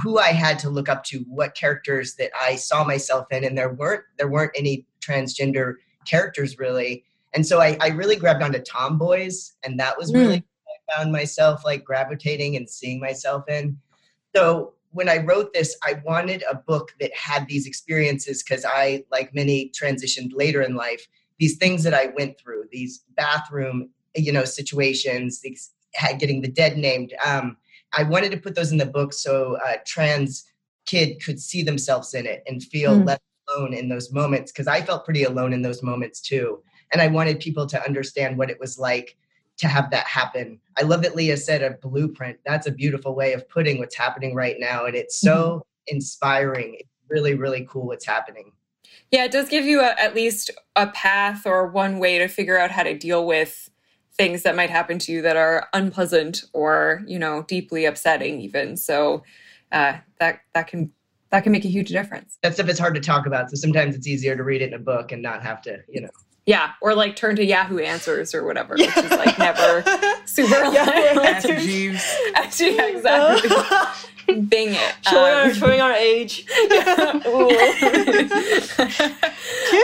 who 0.02 0.18
I 0.18 0.28
had 0.28 0.58
to 0.60 0.70
look 0.70 0.88
up 0.88 1.02
to, 1.04 1.24
what 1.28 1.56
characters 1.56 2.14
that 2.14 2.30
I 2.40 2.56
saw 2.56 2.84
myself 2.84 3.26
in. 3.30 3.44
And 3.44 3.58
there 3.58 3.72
weren't 3.72 4.04
there 4.16 4.28
weren't 4.28 4.52
any 4.56 4.86
transgender 5.00 5.74
characters 6.06 6.58
really. 6.58 7.04
And 7.34 7.46
so 7.46 7.60
I, 7.60 7.76
I 7.80 7.88
really 7.88 8.16
grabbed 8.16 8.42
onto 8.42 8.60
tomboys, 8.60 9.54
and 9.64 9.80
that 9.80 9.96
was 9.96 10.12
really 10.12 10.40
mm 10.40 10.44
found 10.90 11.12
myself 11.12 11.64
like 11.64 11.84
gravitating 11.84 12.56
and 12.56 12.68
seeing 12.68 13.00
myself 13.00 13.48
in. 13.48 13.78
So 14.34 14.74
when 14.90 15.08
I 15.08 15.18
wrote 15.18 15.52
this, 15.52 15.76
I 15.82 16.00
wanted 16.04 16.44
a 16.50 16.54
book 16.54 16.92
that 17.00 17.14
had 17.14 17.46
these 17.48 17.66
experiences 17.66 18.42
because 18.42 18.64
I, 18.64 19.04
like 19.10 19.34
many, 19.34 19.70
transitioned 19.70 20.30
later 20.34 20.62
in 20.62 20.74
life. 20.74 21.06
These 21.38 21.56
things 21.56 21.82
that 21.84 21.94
I 21.94 22.12
went 22.16 22.38
through, 22.38 22.64
these 22.70 23.04
bathroom, 23.16 23.90
you 24.14 24.32
know, 24.32 24.44
situations, 24.44 25.40
these, 25.40 25.72
getting 26.18 26.42
the 26.42 26.48
dead 26.48 26.76
named. 26.76 27.14
Um, 27.24 27.56
I 27.94 28.02
wanted 28.04 28.32
to 28.32 28.38
put 28.38 28.54
those 28.54 28.72
in 28.72 28.78
the 28.78 28.86
book 28.86 29.12
so 29.12 29.58
a 29.66 29.76
trans 29.86 30.44
kid 30.86 31.22
could 31.22 31.40
see 31.40 31.62
themselves 31.62 32.14
in 32.14 32.26
it 32.26 32.42
and 32.46 32.62
feel 32.62 32.96
mm. 32.96 33.06
less 33.06 33.20
alone 33.48 33.72
in 33.72 33.88
those 33.88 34.12
moments 34.12 34.52
because 34.52 34.66
I 34.66 34.82
felt 34.82 35.04
pretty 35.04 35.24
alone 35.24 35.52
in 35.52 35.62
those 35.62 35.82
moments 35.82 36.20
too. 36.20 36.62
And 36.92 37.00
I 37.00 37.06
wanted 37.08 37.40
people 37.40 37.66
to 37.66 37.82
understand 37.82 38.36
what 38.36 38.50
it 38.50 38.60
was 38.60 38.78
like 38.78 39.16
to 39.58 39.68
have 39.68 39.90
that 39.90 40.06
happen. 40.06 40.58
I 40.78 40.82
love 40.82 41.02
that 41.02 41.14
Leah 41.14 41.36
said 41.36 41.62
a 41.62 41.70
blueprint. 41.86 42.38
That's 42.44 42.66
a 42.66 42.72
beautiful 42.72 43.14
way 43.14 43.32
of 43.32 43.48
putting 43.48 43.78
what's 43.78 43.96
happening 43.96 44.34
right 44.34 44.56
now. 44.58 44.86
And 44.86 44.94
it's 44.96 45.20
so 45.20 45.34
mm-hmm. 45.34 45.94
inspiring. 45.96 46.76
It's 46.80 46.88
really, 47.08 47.34
really 47.34 47.66
cool 47.68 47.86
what's 47.86 48.06
happening. 48.06 48.52
Yeah, 49.10 49.24
it 49.24 49.32
does 49.32 49.48
give 49.48 49.64
you 49.64 49.80
a, 49.80 49.94
at 49.98 50.14
least 50.14 50.50
a 50.74 50.86
path 50.88 51.46
or 51.46 51.66
one 51.66 51.98
way 51.98 52.18
to 52.18 52.28
figure 52.28 52.58
out 52.58 52.70
how 52.70 52.82
to 52.82 52.96
deal 52.96 53.26
with 53.26 53.68
things 54.14 54.42
that 54.42 54.56
might 54.56 54.70
happen 54.70 54.98
to 55.00 55.12
you 55.12 55.22
that 55.22 55.36
are 55.36 55.68
unpleasant 55.72 56.44
or, 56.52 57.02
you 57.06 57.18
know, 57.18 57.42
deeply 57.42 57.84
upsetting 57.84 58.40
even. 58.40 58.76
So 58.76 59.22
uh, 59.70 59.98
that 60.18 60.40
that 60.54 60.66
can 60.66 60.90
that 61.30 61.42
can 61.42 61.52
make 61.52 61.64
a 61.64 61.68
huge 61.68 61.88
difference. 61.88 62.38
That 62.42 62.54
stuff 62.54 62.68
is 62.68 62.78
hard 62.78 62.94
to 62.94 63.00
talk 63.00 63.26
about. 63.26 63.50
So 63.50 63.56
sometimes 63.56 63.94
it's 63.94 64.06
easier 64.06 64.36
to 64.36 64.42
read 64.42 64.60
it 64.60 64.68
in 64.68 64.74
a 64.74 64.78
book 64.78 65.12
and 65.12 65.22
not 65.22 65.42
have 65.42 65.62
to, 65.62 65.78
you 65.88 66.02
know, 66.02 66.10
yeah, 66.46 66.72
or 66.80 66.94
like 66.94 67.14
turn 67.14 67.36
to 67.36 67.44
Yahoo 67.44 67.78
Answers 67.78 68.34
or 68.34 68.44
whatever, 68.44 68.74
which 68.74 68.96
is 68.96 69.10
like 69.10 69.38
never 69.38 69.84
super. 70.24 70.54
Ask 70.56 71.48
Jeeves. 71.48 72.04
Actually, 72.34 72.76
yeah, 72.76 72.86
exactly. 72.86 73.50
Bing 74.48 74.74
it. 74.74 74.94
Showing, 75.08 75.32
um, 75.32 75.48
our, 75.48 75.54
showing 75.54 75.80
our 75.80 75.92
age. 75.92 76.46
Kids 76.46 76.84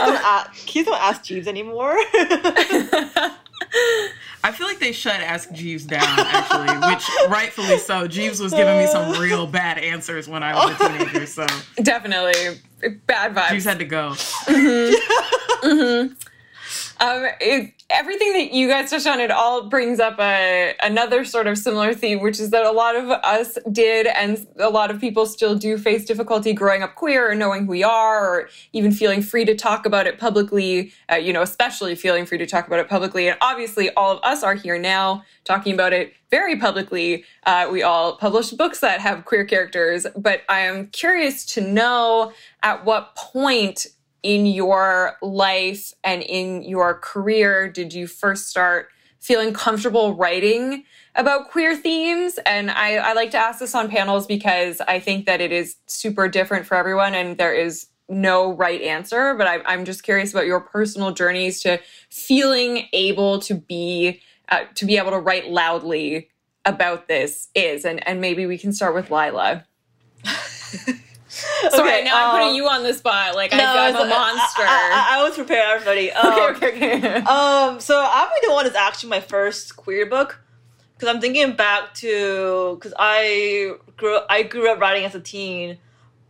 don't, 0.01 0.16
um, 0.16 0.23
ask, 0.23 0.66
kids 0.66 0.87
don't 0.87 1.01
ask 1.01 1.25
Jeeves 1.25 1.49
anymore. 1.49 1.97
I 4.44 4.53
feel 4.53 4.66
like 4.68 4.79
they 4.79 4.92
shut 4.92 5.21
Ask 5.21 5.51
Jeeves 5.53 5.85
down, 5.85 6.05
actually, 6.05 6.68
which 6.88 7.05
rightfully 7.29 7.79
so. 7.79 8.07
Jeeves 8.07 8.40
was 8.40 8.53
giving 8.53 8.79
me 8.79 8.87
some 8.87 9.21
real 9.21 9.47
bad 9.47 9.79
answers 9.79 10.29
when 10.29 10.42
I 10.44 10.55
was 10.55 10.81
a 10.81 10.88
teenager, 10.88 11.27
so. 11.27 11.47
Definitely. 11.83 12.61
Bad 13.07 13.35
vibes. 13.35 13.51
Jeeves 13.51 13.64
had 13.64 13.81
to 13.81 13.85
go. 13.85 14.11
Mm-hmm. 14.47 15.66
mm-hmm. 15.66 16.14
Um, 17.00 17.26
it, 17.40 17.72
everything 17.90 18.32
that 18.32 18.52
you 18.52 18.68
guys 18.68 18.90
touched 18.90 19.06
on, 19.06 19.20
it 19.20 19.30
all 19.30 19.68
brings 19.68 20.00
up 20.00 20.18
a 20.18 20.74
another 20.82 21.24
sort 21.24 21.46
of 21.46 21.56
similar 21.56 21.94
theme, 21.94 22.20
which 22.20 22.40
is 22.40 22.50
that 22.50 22.64
a 22.64 22.72
lot 22.72 22.96
of 22.96 23.08
us 23.11 23.56
did, 23.70 24.06
and 24.06 24.46
a 24.58 24.68
lot 24.68 24.90
of 24.90 25.00
people 25.00 25.24
still 25.24 25.54
do 25.54 25.78
face 25.78 26.04
difficulty 26.04 26.52
growing 26.52 26.82
up 26.82 26.96
queer 26.96 27.30
or 27.30 27.34
knowing 27.34 27.66
who 27.66 27.70
we 27.70 27.84
are, 27.84 28.28
or 28.28 28.48
even 28.72 28.90
feeling 28.90 29.22
free 29.22 29.44
to 29.44 29.54
talk 29.54 29.87
about 29.87 30.06
it 30.06 30.18
publicly. 30.18 30.92
Uh, 31.11 31.16
you 31.16 31.32
know, 31.32 31.42
especially 31.42 31.94
feeling 31.94 32.26
free 32.26 32.38
to 32.38 32.46
talk 32.46 32.66
about 32.66 32.80
it 32.80 32.88
publicly. 32.88 33.28
And 33.28 33.38
obviously, 33.40 33.90
all 33.94 34.16
of 34.16 34.20
us 34.24 34.42
are 34.42 34.54
here 34.54 34.78
now 34.78 35.22
talking 35.44 35.72
about 35.72 35.92
it 35.92 36.14
very 36.30 36.56
publicly. 36.56 37.24
Uh, 37.46 37.68
we 37.70 37.82
all 37.82 38.16
publish 38.16 38.50
books 38.50 38.80
that 38.80 39.00
have 39.00 39.24
queer 39.24 39.44
characters, 39.44 40.06
but 40.16 40.42
I 40.48 40.61
am 40.61 40.88
curious 40.88 41.46
to 41.54 41.61
know 41.61 42.32
at 42.62 42.84
what 42.84 43.14
point 43.14 43.87
in 44.22 44.46
your 44.46 45.16
life 45.22 45.92
and 46.02 46.22
in 46.22 46.62
your 46.62 46.94
career 46.94 47.68
did 47.68 47.92
you 47.92 48.07
first 48.07 48.48
start 48.48 48.88
feeling 49.20 49.52
comfortable 49.52 50.14
writing 50.14 50.85
about 51.14 51.50
queer 51.50 51.76
themes? 51.76 52.38
And 52.46 52.70
I, 52.70 52.96
I, 52.96 53.12
like 53.12 53.31
to 53.33 53.38
ask 53.38 53.59
this 53.59 53.74
on 53.74 53.88
panels 53.88 54.26
because 54.26 54.81
I 54.83 55.00
think 55.00 55.26
that 55.26 55.40
it 55.40 55.52
is 55.52 55.76
super 55.87 56.28
different 56.28 56.66
for 56.66 56.76
everyone 56.76 57.14
and 57.14 57.37
there 57.37 57.52
is 57.52 57.88
no 58.09 58.52
right 58.52 58.81
answer. 58.81 59.35
But 59.35 59.46
I, 59.46 59.61
I'm 59.66 59.85
just 59.85 60.02
curious 60.02 60.33
about 60.33 60.46
your 60.46 60.61
personal 60.61 61.12
journeys 61.12 61.61
to 61.62 61.81
feeling 62.11 62.87
able 62.92 63.40
to 63.40 63.54
be 63.54 64.20
uh, 64.48 64.61
to 64.76 64.87
be 64.87 64.96
able 64.96 65.11
to 65.11 65.18
write 65.18 65.50
loudly 65.50 66.31
about 66.64 67.09
this 67.09 67.48
is. 67.54 67.85
And 67.85 68.07
and 68.09 68.20
maybe 68.20 68.46
we 68.46 68.57
can 68.57 68.72
start 68.72 68.94
with 68.94 69.11
Lyla. 69.11 69.66
Sorry, 71.70 71.90
okay, 71.90 72.05
now 72.05 72.16
um, 72.16 72.24
I'm 72.24 72.31
putting 72.33 72.48
um, 72.48 72.55
you 72.55 72.68
on 72.68 72.83
the 72.83 72.94
spot. 72.94 73.35
Like 73.35 73.53
no, 73.53 73.59
I, 73.59 73.88
am 73.88 73.96
a 73.96 74.07
monster. 74.09 74.62
I, 74.62 75.09
I, 75.11 75.18
I, 75.18 75.22
was 75.29 75.35
prepared 75.37 75.83
already. 75.83 76.11
Um, 76.18 76.55
okay, 76.57 76.68
okay, 76.68 76.98
okay. 76.98 77.14
um, 77.22 77.81
so 77.81 78.01
I'm 78.01 78.29
the 78.42 78.53
one 78.53 78.64
that's 78.64 78.77
actually 78.77 79.11
my 79.11 79.20
first 79.20 79.77
queer 79.77 80.07
book 80.07 80.40
because 80.94 81.14
I'm 81.14 81.20
thinking 81.20 81.55
back 81.55 81.94
to 81.94 82.77
because 82.77 82.92
I 82.98 83.74
grew 83.96 84.18
I 84.29 84.42
grew 84.42 84.70
up 84.70 84.81
writing 84.81 85.05
as 85.05 85.14
a 85.14 85.20
teen, 85.20 85.79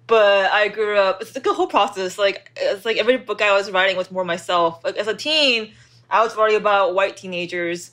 but 0.07 0.51
I 0.51 0.68
grew 0.68 0.97
up. 0.97 1.23
It's 1.23 1.35
like 1.35 1.47
a 1.47 1.55
whole 1.55 1.68
process. 1.68 2.18
Like 2.18 2.53
it's 2.57 2.85
like 2.85 2.99
every 2.99 3.16
book 3.16 3.40
I 3.40 3.53
was 3.53 3.71
writing 3.71 3.97
was 3.97 4.11
more 4.11 4.25
myself. 4.25 4.85
Like 4.85 4.97
as 4.97 5.07
a 5.07 5.14
teen, 5.14 5.73
I 6.11 6.23
was 6.23 6.37
writing 6.37 6.57
about 6.57 6.94
white 6.94 7.16
teenagers, 7.16 7.92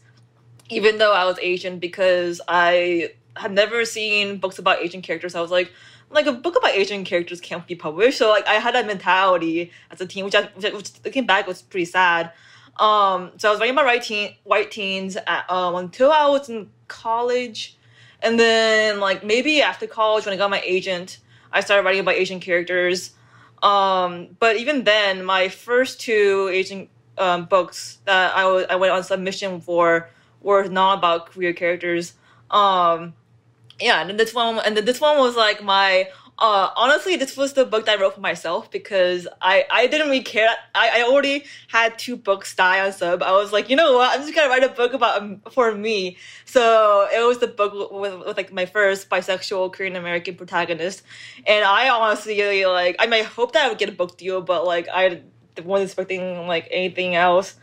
even 0.69 0.97
though 0.97 1.13
I 1.13 1.25
was 1.25 1.38
Asian 1.39 1.80
because 1.80 2.41
I 2.47 3.13
had 3.38 3.51
never 3.51 3.86
seen 3.86 4.38
books 4.38 4.60
about 4.60 4.82
Asian 4.82 5.01
characters. 5.01 5.36
I 5.36 5.41
was 5.41 5.51
like 5.51 5.71
like 6.15 6.25
a 6.25 6.32
book 6.32 6.56
about 6.58 6.71
Asian 6.71 7.04
characters 7.04 7.41
can't 7.41 7.67
be 7.67 7.75
published. 7.75 8.17
So 8.17 8.30
like 8.30 8.47
I 8.47 8.56
had 8.56 8.73
that 8.73 8.88
mentality 8.88 9.71
as 9.91 10.01
a 10.01 10.08
teen, 10.08 10.25
which 10.25 10.34
I 10.34 10.43
which 10.56 10.91
looking 11.04 11.25
back 11.25 11.45
was 11.45 11.62
pretty 11.62 11.86
sad. 11.86 12.32
Um, 12.78 13.32
so 13.38 13.49
I 13.49 13.51
was 13.51 13.60
writing 13.60 13.75
about 13.75 13.86
white 13.86 14.04
teen 14.04 14.36
white 14.43 14.71
teens 14.71 15.17
at, 15.28 15.49
um, 15.49 15.75
until 15.75 16.12
I 16.12 16.28
was 16.28 16.49
in 16.49 16.69
college, 16.88 17.78
and 18.21 18.39
then 18.39 18.99
like 18.99 19.23
maybe 19.23 19.62
after 19.62 19.88
college 19.88 20.25
when 20.25 20.34
I 20.34 20.38
got 20.38 20.49
my 20.49 20.62
agent, 20.62 21.19
I 21.51 21.62
started 21.62 21.84
writing 21.84 22.01
about 22.01 22.15
Asian 22.15 22.39
characters. 22.39 23.12
Um, 23.62 24.36
but 24.39 24.58
even 24.58 24.84
then, 24.84 25.23
my 25.23 25.49
first 25.49 25.99
two 25.99 26.49
Asian 26.51 26.89
um, 27.17 27.45
books 27.45 27.99
that 28.06 28.36
I, 28.36 28.43
I 28.69 28.75
went 28.75 28.93
on 28.93 29.04
submission 29.04 29.62
for 29.62 30.10
were 30.41 30.67
not 30.67 30.99
about 30.99 31.32
queer 31.32 31.54
characters. 31.54 32.13
Um, 32.51 33.13
yeah, 33.79 34.01
and 34.01 34.09
then 34.09 34.17
this 34.17 34.33
one, 34.33 34.59
and 34.59 34.77
this 34.77 35.01
one 35.01 35.17
was 35.17 35.35
like 35.35 35.63
my. 35.63 36.09
Uh, 36.38 36.69
honestly, 36.75 37.15
this 37.15 37.38
was 37.38 37.53
the 37.53 37.63
book 37.63 37.85
that 37.85 37.97
I 37.97 38.01
wrote 38.01 38.15
for 38.15 38.19
myself 38.19 38.69
because 38.69 39.25
I, 39.41 39.63
I 39.71 39.88
didn't 39.88 40.07
really 40.07 40.21
care. 40.21 40.49
I, 40.73 40.99
I 40.99 41.03
already 41.03 41.45
had 41.69 41.97
two 41.97 42.17
books 42.17 42.53
die 42.53 42.85
on 42.85 42.91
sub. 42.91 43.23
I 43.23 43.31
was 43.31 43.53
like, 43.53 43.69
you 43.69 43.77
know 43.77 43.93
what? 43.93 44.11
I'm 44.11 44.21
just 44.21 44.35
gonna 44.35 44.49
write 44.49 44.61
a 44.61 44.67
book 44.67 44.91
about 44.91 45.21
um, 45.21 45.41
for 45.51 45.73
me. 45.73 46.17
So 46.43 47.07
it 47.09 47.25
was 47.25 47.39
the 47.39 47.47
book 47.47 47.89
with, 47.89 48.17
with, 48.25 48.35
like 48.35 48.51
my 48.51 48.65
first 48.65 49.09
bisexual 49.09 49.71
Korean 49.71 49.95
American 49.95 50.35
protagonist, 50.35 51.03
and 51.47 51.63
I 51.63 51.88
honestly 51.88 52.65
like 52.65 52.97
I 52.99 53.07
mean, 53.07 53.23
hope 53.23 53.53
that 53.53 53.65
I 53.65 53.69
would 53.69 53.77
get 53.77 53.88
a 53.88 53.93
book 53.93 54.17
deal, 54.17 54.41
but 54.41 54.65
like 54.65 54.89
I 54.93 55.21
wasn't 55.63 55.88
expecting 55.88 56.47
like 56.47 56.67
anything 56.69 57.15
else. 57.15 57.55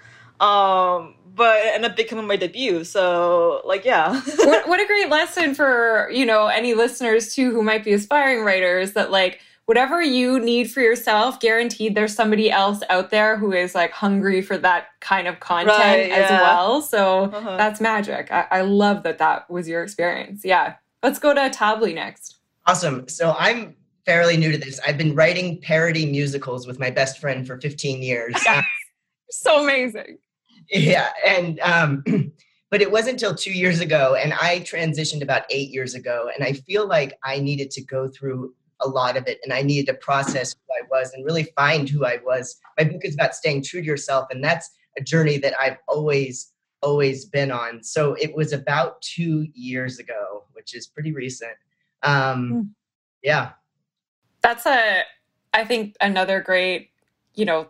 Um, 0.43 1.15
but 1.35 1.57
it 1.65 1.75
ended 1.75 1.93
up 1.93 1.97
becoming 1.97 2.27
my 2.27 2.37
debut. 2.37 2.85
So, 2.85 3.63
like, 3.65 3.85
yeah. 3.85 4.21
what, 4.39 4.69
what 4.69 4.81
a 4.81 4.87
great 4.87 5.09
lesson 5.09 5.55
for, 5.55 6.11
you 6.13 6.27
know, 6.27 6.49
any 6.49 6.75
listeners 6.75 7.35
too 7.35 7.53
who 7.53 7.63
might 7.63 7.85
be 7.85 7.93
aspiring 7.93 8.45
writers 8.45 8.93
that, 8.93 9.11
like, 9.11 9.41
whatever 9.67 10.03
you 10.03 10.41
need 10.41 10.71
for 10.71 10.81
yourself, 10.81 11.41
guaranteed 11.41 11.95
there's 11.95 12.15
somebody 12.15 12.51
else 12.51 12.83
out 12.91 13.11
there 13.11 13.39
who 13.39 13.53
is 13.53 13.75
like 13.75 13.93
hungry 13.93 14.43
for 14.43 14.59
that 14.59 14.89
kind 15.01 15.29
of 15.29 15.39
content 15.39 15.79
right, 15.79 16.09
yeah. 16.09 16.17
as 16.17 16.31
well. 16.31 16.83
So 16.83 17.25
uh-huh. 17.25 17.57
that's 17.57 17.81
magic. 17.81 18.31
I-, 18.33 18.49
I 18.51 18.61
love 18.63 19.05
that 19.05 19.19
that 19.19 19.49
was 19.49 19.69
your 19.69 19.83
experience. 19.83 20.45
Yeah. 20.45 20.75
Let's 21.03 21.21
go 21.21 21.33
to 21.33 21.49
Tobly 21.51 21.95
next. 21.95 22.39
Awesome. 22.67 23.09
So 23.09 23.35
I'm 23.39 23.77
fairly 24.05 24.37
new 24.37 24.51
to 24.51 24.59
this. 24.59 24.81
I've 24.87 24.99
been 24.99 25.15
writing 25.15 25.61
parody 25.61 26.07
musicals 26.07 26.67
with 26.67 26.81
my 26.81 26.91
best 26.91 27.21
friend 27.21 27.47
for 27.47 27.61
15 27.61 28.03
years. 28.03 28.35
so 29.31 29.63
amazing 29.63 30.19
yeah 30.70 31.11
and 31.27 31.61
um 31.61 32.05
but 32.70 32.81
it 32.81 32.90
wasn't 32.90 33.12
until 33.12 33.35
two 33.35 33.53
years 33.53 33.81
ago 33.81 34.16
and 34.20 34.33
i 34.35 34.61
transitioned 34.61 35.22
about 35.22 35.42
eight 35.51 35.70
years 35.70 35.94
ago 35.94 36.29
and 36.35 36.44
i 36.44 36.53
feel 36.53 36.87
like 36.87 37.18
i 37.25 37.38
needed 37.38 37.70
to 37.70 37.83
go 37.83 38.09
through 38.09 38.55
a 38.81 38.88
lot 38.88 39.16
of 39.16 39.27
it 39.27 39.38
and 39.44 39.53
i 39.53 39.62
needed 39.62 39.87
to 39.87 39.94
process 39.98 40.55
who 40.55 40.75
i 40.75 40.87
was 40.90 41.12
and 41.14 41.25
really 41.25 41.48
find 41.57 41.88
who 41.88 42.05
i 42.05 42.18
was. 42.25 42.57
My 42.79 42.85
book 42.85 43.05
is 43.05 43.14
about 43.14 43.35
staying 43.35 43.62
true 43.62 43.81
to 43.81 43.87
yourself 43.87 44.27
and 44.31 44.42
that's 44.42 44.70
a 44.98 45.03
journey 45.03 45.38
that 45.38 45.55
i've 45.61 45.77
always 45.88 46.53
always 46.83 47.25
been 47.27 47.53
on. 47.53 47.81
So 47.83 48.14
it 48.14 48.35
was 48.35 48.53
about 48.53 49.01
two 49.03 49.46
years 49.55 49.98
ago 49.98 50.44
which 50.53 50.75
is 50.75 50.87
pretty 50.87 51.12
recent. 51.12 51.53
Um 52.03 52.51
hmm. 52.51 52.61
yeah. 53.22 53.51
That's 54.40 54.66
a 54.66 55.03
i 55.55 55.64
think 55.64 55.94
another 56.01 56.40
great 56.40 56.90
you 57.35 57.44
know 57.44 57.68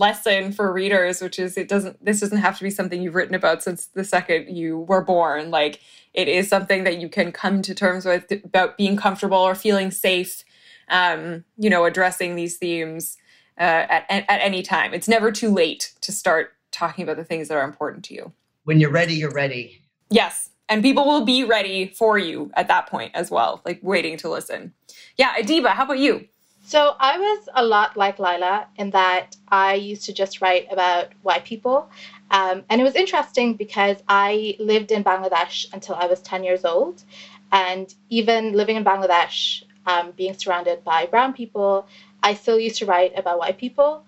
lesson 0.00 0.50
for 0.50 0.72
readers 0.72 1.20
which 1.20 1.38
is 1.38 1.56
it 1.56 1.68
doesn't 1.68 2.02
this 2.04 2.20
doesn't 2.20 2.38
have 2.38 2.56
to 2.58 2.64
be 2.64 2.70
something 2.70 3.00
you've 3.00 3.14
written 3.14 3.34
about 3.34 3.62
since 3.62 3.86
the 3.86 4.02
second 4.02 4.48
you 4.56 4.78
were 4.80 5.02
born. 5.02 5.50
Like 5.50 5.80
it 6.14 6.26
is 6.26 6.48
something 6.48 6.82
that 6.84 6.98
you 6.98 7.08
can 7.08 7.30
come 7.30 7.62
to 7.62 7.74
terms 7.74 8.04
with 8.04 8.32
about 8.44 8.76
being 8.76 8.96
comfortable 8.96 9.38
or 9.38 9.54
feeling 9.54 9.90
safe 9.90 10.42
um, 10.88 11.44
you 11.56 11.70
know 11.70 11.84
addressing 11.84 12.34
these 12.34 12.56
themes 12.56 13.16
uh, 13.58 13.86
at, 13.88 14.06
at 14.08 14.40
any 14.40 14.62
time. 14.62 14.92
It's 14.94 15.06
never 15.06 15.30
too 15.30 15.50
late 15.50 15.92
to 16.00 16.10
start 16.10 16.54
talking 16.72 17.04
about 17.04 17.16
the 17.16 17.24
things 17.24 17.48
that 17.48 17.56
are 17.56 17.64
important 17.64 18.04
to 18.06 18.14
you. 18.14 18.32
When 18.64 18.80
you're 18.80 18.90
ready 18.90 19.14
you're 19.14 19.30
ready. 19.32 19.82
Yes 20.10 20.48
and 20.68 20.82
people 20.82 21.04
will 21.04 21.24
be 21.24 21.42
ready 21.44 21.88
for 21.88 22.16
you 22.16 22.50
at 22.54 22.68
that 22.68 22.86
point 22.88 23.10
as 23.14 23.30
well 23.30 23.60
like 23.64 23.78
waiting 23.82 24.16
to 24.16 24.30
listen. 24.30 24.72
Yeah 25.16 25.34
adiba 25.36 25.68
how 25.68 25.84
about 25.84 25.98
you 25.98 26.26
so 26.70 26.94
I 27.00 27.18
was 27.18 27.48
a 27.56 27.64
lot 27.64 27.96
like 27.96 28.20
Lyla 28.20 28.68
in 28.76 28.90
that 28.90 29.36
I 29.48 29.74
used 29.74 30.04
to 30.04 30.12
just 30.12 30.40
write 30.40 30.68
about 30.70 31.08
white 31.22 31.44
people. 31.44 31.90
Um, 32.30 32.62
and 32.70 32.80
it 32.80 32.84
was 32.84 32.94
interesting 32.94 33.54
because 33.54 33.96
I 34.08 34.54
lived 34.60 34.92
in 34.92 35.02
Bangladesh 35.02 35.66
until 35.72 35.96
I 35.96 36.06
was 36.06 36.20
10 36.20 36.44
years 36.44 36.64
old. 36.64 37.02
And 37.50 37.92
even 38.08 38.52
living 38.52 38.76
in 38.76 38.84
Bangladesh, 38.84 39.64
um, 39.84 40.12
being 40.12 40.34
surrounded 40.34 40.84
by 40.84 41.06
brown 41.06 41.32
people, 41.32 41.88
I 42.22 42.34
still 42.34 42.60
used 42.60 42.78
to 42.78 42.86
write 42.86 43.18
about 43.18 43.40
white 43.40 43.58
people, 43.58 44.04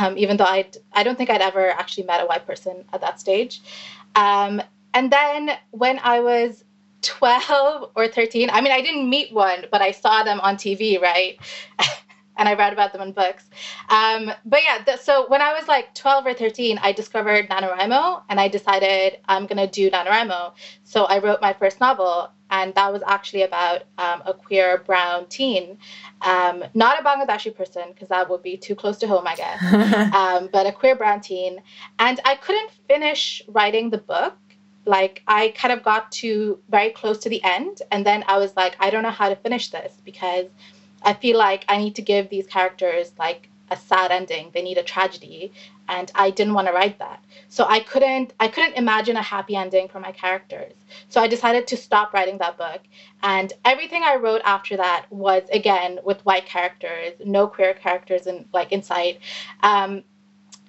um, 0.00 0.16
even 0.16 0.38
though 0.38 0.46
I'd, 0.46 0.78
I 0.94 1.02
don't 1.02 1.18
think 1.18 1.28
I'd 1.28 1.42
ever 1.42 1.68
actually 1.68 2.04
met 2.04 2.22
a 2.22 2.26
white 2.26 2.46
person 2.46 2.86
at 2.90 3.02
that 3.02 3.20
stage. 3.20 3.60
Um, 4.16 4.62
and 4.94 5.12
then 5.12 5.50
when 5.72 5.98
I 5.98 6.20
was 6.20 6.64
12 7.02 7.90
or 7.94 8.08
13. 8.08 8.50
I 8.50 8.60
mean, 8.60 8.72
I 8.72 8.80
didn't 8.80 9.08
meet 9.08 9.32
one, 9.32 9.66
but 9.70 9.80
I 9.82 9.92
saw 9.92 10.22
them 10.22 10.40
on 10.40 10.56
TV, 10.56 11.00
right? 11.00 11.38
and 12.38 12.48
I 12.48 12.54
read 12.54 12.72
about 12.72 12.92
them 12.92 13.02
in 13.02 13.12
books. 13.12 13.44
Um, 13.88 14.32
but 14.44 14.62
yeah, 14.62 14.78
th- 14.84 15.00
so 15.00 15.28
when 15.28 15.42
I 15.42 15.52
was 15.52 15.68
like 15.68 15.94
12 15.94 16.26
or 16.26 16.34
13, 16.34 16.78
I 16.80 16.92
discovered 16.92 17.48
NaNoWriMo 17.48 18.22
and 18.28 18.40
I 18.40 18.48
decided 18.48 19.18
I'm 19.28 19.46
going 19.46 19.58
to 19.58 19.66
do 19.66 19.90
NaNoWriMo. 19.90 20.52
So 20.84 21.04
I 21.04 21.18
wrote 21.18 21.40
my 21.40 21.52
first 21.52 21.80
novel, 21.80 22.30
and 22.50 22.74
that 22.76 22.92
was 22.92 23.02
actually 23.06 23.42
about 23.42 23.82
um, 23.98 24.22
a 24.24 24.32
queer 24.32 24.78
brown 24.86 25.26
teen, 25.26 25.78
um, 26.22 26.64
not 26.74 26.98
a 26.98 27.04
Bangladeshi 27.04 27.54
person, 27.54 27.82
because 27.92 28.08
that 28.08 28.30
would 28.30 28.42
be 28.42 28.56
too 28.56 28.74
close 28.74 28.98
to 28.98 29.08
home, 29.08 29.26
I 29.26 29.34
guess, 29.34 29.62
um, 30.14 30.48
but 30.52 30.66
a 30.66 30.72
queer 30.72 30.96
brown 30.96 31.20
teen. 31.20 31.60
And 31.98 32.20
I 32.24 32.36
couldn't 32.36 32.70
finish 32.88 33.42
writing 33.48 33.90
the 33.90 33.98
book 33.98 34.36
like 34.88 35.22
I 35.28 35.50
kind 35.50 35.72
of 35.72 35.82
got 35.82 36.10
to 36.12 36.58
very 36.70 36.90
close 36.90 37.18
to 37.18 37.28
the 37.28 37.44
end 37.44 37.82
and 37.92 38.04
then 38.06 38.24
I 38.26 38.38
was 38.38 38.56
like 38.56 38.74
I 38.80 38.88
don't 38.90 39.02
know 39.02 39.10
how 39.10 39.28
to 39.28 39.36
finish 39.36 39.68
this 39.68 39.92
because 40.04 40.46
I 41.02 41.12
feel 41.12 41.36
like 41.36 41.64
I 41.68 41.76
need 41.76 41.94
to 41.96 42.02
give 42.02 42.30
these 42.30 42.46
characters 42.46 43.12
like 43.18 43.50
a 43.70 43.76
sad 43.76 44.10
ending. 44.10 44.50
They 44.54 44.62
need 44.62 44.78
a 44.78 44.82
tragedy 44.82 45.52
and 45.90 46.10
I 46.14 46.30
didn't 46.30 46.54
want 46.54 46.68
to 46.68 46.72
write 46.72 46.98
that. 47.00 47.22
So 47.50 47.66
I 47.68 47.80
couldn't 47.80 48.32
I 48.40 48.48
couldn't 48.48 48.76
imagine 48.76 49.16
a 49.18 49.22
happy 49.22 49.56
ending 49.56 49.88
for 49.88 50.00
my 50.00 50.10
characters. 50.10 50.72
So 51.10 51.20
I 51.20 51.28
decided 51.28 51.66
to 51.66 51.76
stop 51.76 52.14
writing 52.14 52.38
that 52.38 52.56
book 52.56 52.80
and 53.22 53.52
everything 53.66 54.02
I 54.04 54.16
wrote 54.16 54.40
after 54.44 54.78
that 54.78 55.04
was 55.10 55.42
again 55.52 56.00
with 56.02 56.24
white 56.24 56.46
characters 56.46 57.12
no 57.24 57.46
queer 57.46 57.74
characters 57.74 58.26
in 58.26 58.46
like 58.54 58.72
inside 58.72 59.18
um, 59.62 60.02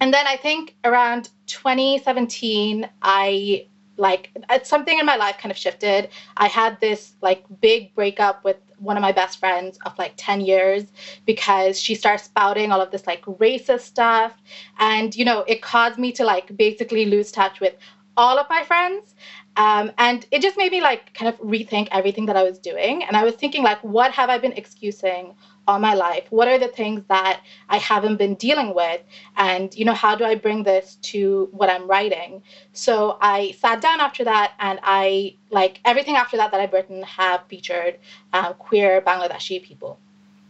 and 0.01 0.13
then 0.13 0.27
I 0.27 0.37
think 0.37 0.75
around 0.83 1.29
2017, 1.47 2.89
I 3.01 3.65
like 3.99 4.31
something 4.63 4.97
in 4.97 5.05
my 5.05 5.17
life 5.17 5.37
kind 5.37 5.51
of 5.51 5.57
shifted. 5.57 6.09
I 6.37 6.47
had 6.47 6.79
this 6.79 7.15
like 7.21 7.43
big 7.61 7.93
breakup 7.93 8.43
with 8.43 8.57
one 8.77 8.95
of 8.97 9.01
my 9.01 9.11
best 9.11 9.39
friends 9.39 9.77
of 9.85 9.97
like 9.99 10.13
10 10.15 10.41
years 10.41 10.85
because 11.25 11.79
she 11.79 11.95
started 11.95 12.23
spouting 12.23 12.71
all 12.71 12.81
of 12.81 12.91
this 12.91 13.05
like 13.05 13.23
racist 13.25 13.81
stuff. 13.81 14.33
And 14.79 15.15
you 15.15 15.25
know 15.25 15.43
it 15.47 15.61
caused 15.61 15.99
me 15.99 16.11
to 16.13 16.23
like 16.23 16.55
basically 16.55 17.05
lose 17.05 17.31
touch 17.31 17.59
with 17.59 17.75
all 18.17 18.39
of 18.39 18.47
my 18.49 18.63
friends. 18.63 19.15
Um, 19.57 19.91
and 19.97 20.25
it 20.31 20.41
just 20.41 20.57
made 20.57 20.71
me 20.71 20.79
like 20.81 21.13
kind 21.13 21.27
of 21.27 21.39
rethink 21.41 21.89
everything 21.91 22.25
that 22.27 22.37
i 22.37 22.43
was 22.43 22.57
doing. 22.59 23.03
And 23.03 23.17
i 23.17 23.23
was 23.23 23.35
thinking 23.35 23.63
like 23.63 23.83
what 23.83 24.11
have 24.13 24.29
i 24.29 24.37
been 24.37 24.53
excusing 24.53 25.35
all 25.69 25.79
my 25.79 25.93
life? 25.93 26.25
What 26.31 26.47
are 26.47 26.57
the 26.57 26.67
things 26.67 27.03
that 27.09 27.41
i 27.69 27.77
haven't 27.77 28.17
been 28.17 28.33
dealing 28.33 28.73
with? 28.73 29.01
And 29.37 29.73
you 29.75 29.85
know 29.85 29.93
how 29.93 30.15
do 30.15 30.23
i 30.25 30.33
bring 30.33 30.63
this 30.63 30.97
to 31.11 31.47
what 31.51 31.69
i'm 31.69 31.87
writing? 31.87 32.41
So 32.73 33.17
i 33.21 33.51
sat 33.51 33.79
down 33.79 33.99
after 34.01 34.23
that 34.23 34.53
and 34.59 34.79
i 34.81 35.35
like 35.51 35.79
everything 35.85 36.15
after 36.15 36.37
that 36.37 36.51
that 36.51 36.59
i've 36.59 36.73
written 36.73 37.03
have 37.03 37.43
featured 37.47 37.99
uh, 38.33 38.53
queer 38.53 39.01
bangladeshi 39.01 39.61
people. 39.61 39.99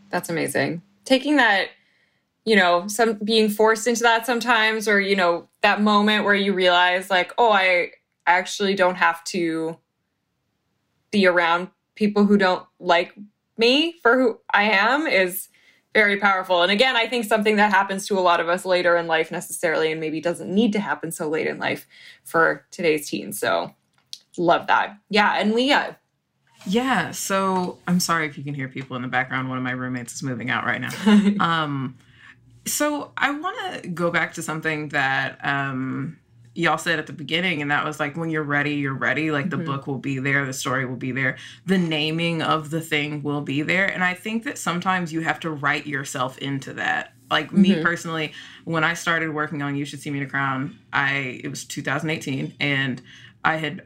That's 0.10 0.30
amazing. 0.30 0.82
Taking 1.04 1.36
that 1.36 1.70
you 2.46 2.56
know 2.56 2.88
some 2.88 3.20
being 3.32 3.50
forced 3.50 3.86
into 3.88 4.04
that 4.04 4.26
sometimes 4.26 4.88
or 4.88 5.02
you 5.02 5.16
know 5.16 5.50
that 5.62 5.82
moment 5.82 6.24
where 6.24 6.34
you 6.46 6.54
realize 6.54 7.10
like 7.10 7.34
oh 7.38 7.52
i 7.52 7.92
actually 8.26 8.74
don't 8.74 8.96
have 8.96 9.22
to 9.26 9.78
be 11.12 11.28
around 11.28 11.68
people 11.96 12.26
who 12.26 12.38
don't 12.38 12.66
like 12.80 13.14
me 13.60 14.00
for 14.02 14.18
who 14.18 14.40
I 14.52 14.64
am 14.64 15.06
is 15.06 15.50
very 15.94 16.18
powerful. 16.18 16.62
And 16.62 16.72
again, 16.72 16.96
I 16.96 17.08
think 17.08 17.26
something 17.26 17.56
that 17.56 17.72
happens 17.72 18.08
to 18.08 18.18
a 18.18 18.22
lot 18.22 18.40
of 18.40 18.48
us 18.48 18.66
later 18.66 18.96
in 18.96 19.08
life 19.08 19.32
necessarily 19.32 19.92
and 19.92 20.00
maybe 20.00 20.22
doesn't 20.22 20.54
need 20.54 20.74
to 20.74 20.80
happen 20.80 21.12
so 21.12 21.28
late 21.28 21.48
in 21.48 21.58
life 21.58 21.88
for 22.24 22.66
today's 22.72 23.10
teens. 23.10 23.40
So 23.40 23.74
love 24.38 24.68
that. 24.68 24.98
Yeah. 25.10 25.36
And 25.38 25.54
Leah. 25.54 25.98
Yeah. 26.66 27.12
So 27.12 27.80
I'm 27.88 28.00
sorry 28.00 28.28
if 28.28 28.38
you 28.38 28.44
can 28.44 28.54
hear 28.54 28.68
people 28.68 28.96
in 28.96 29.02
the 29.02 29.08
background. 29.08 29.50
One 29.50 29.58
of 29.58 29.64
my 29.64 29.72
roommates 29.72 30.14
is 30.14 30.24
moving 30.24 30.50
out 30.50 30.66
right 30.66 30.82
now. 30.82 30.92
um, 31.40 31.98
so 32.66 33.12
I 33.18 33.32
want 33.32 33.84
to 33.84 33.90
go 33.90 34.12
back 34.12 34.34
to 34.34 34.44
something 34.44 34.90
that 34.90 35.44
um, 35.44 36.20
y'all 36.56 36.78
said 36.78 37.00
at 37.00 37.08
the 37.08 37.14
beginning 37.14 37.62
and 37.62 37.72
that 37.72 37.86
was 37.86 38.00
like 38.00 38.18
when 38.18 38.30
you're 38.30 38.44
ready 38.44 38.76
you're 38.76 38.94
ready 38.94 39.32
like 39.32 39.50
the 39.50 39.56
mm-hmm. 39.56 39.66
book 39.66 39.88
will 39.88 39.98
be 39.98 40.20
there 40.20 40.46
the 40.46 40.54
story 40.54 40.86
will 40.86 40.96
be 40.96 41.12
there 41.12 41.38
the 41.66 41.78
naming 41.78 42.42
of 42.42 42.70
the 42.70 42.82
thing 42.82 43.22
will 43.24 43.42
be 43.42 43.62
there 43.62 43.86
and 43.86 44.04
i 44.04 44.14
think 44.14 44.44
that 44.44 44.58
sometimes 44.58 45.14
you 45.14 45.22
have 45.22 45.40
to 45.40 45.50
write 45.50 45.86
yourself 45.86 46.38
into 46.40 46.74
that 46.74 47.14
like 47.30 47.48
mm-hmm. 47.48 47.62
me 47.62 47.82
personally 47.82 48.34
when 48.66 48.84
i 48.84 48.94
started 48.94 49.34
working 49.34 49.62
on 49.62 49.76
you 49.76 49.86
should 49.86 50.02
see 50.02 50.10
me 50.10 50.22
a 50.22 50.26
crown 50.26 50.78
i 50.92 51.40
it 51.44 51.50
was 51.50 51.64
2018 51.66 52.54
and 52.60 53.02
i 53.44 53.56
had 53.56 53.84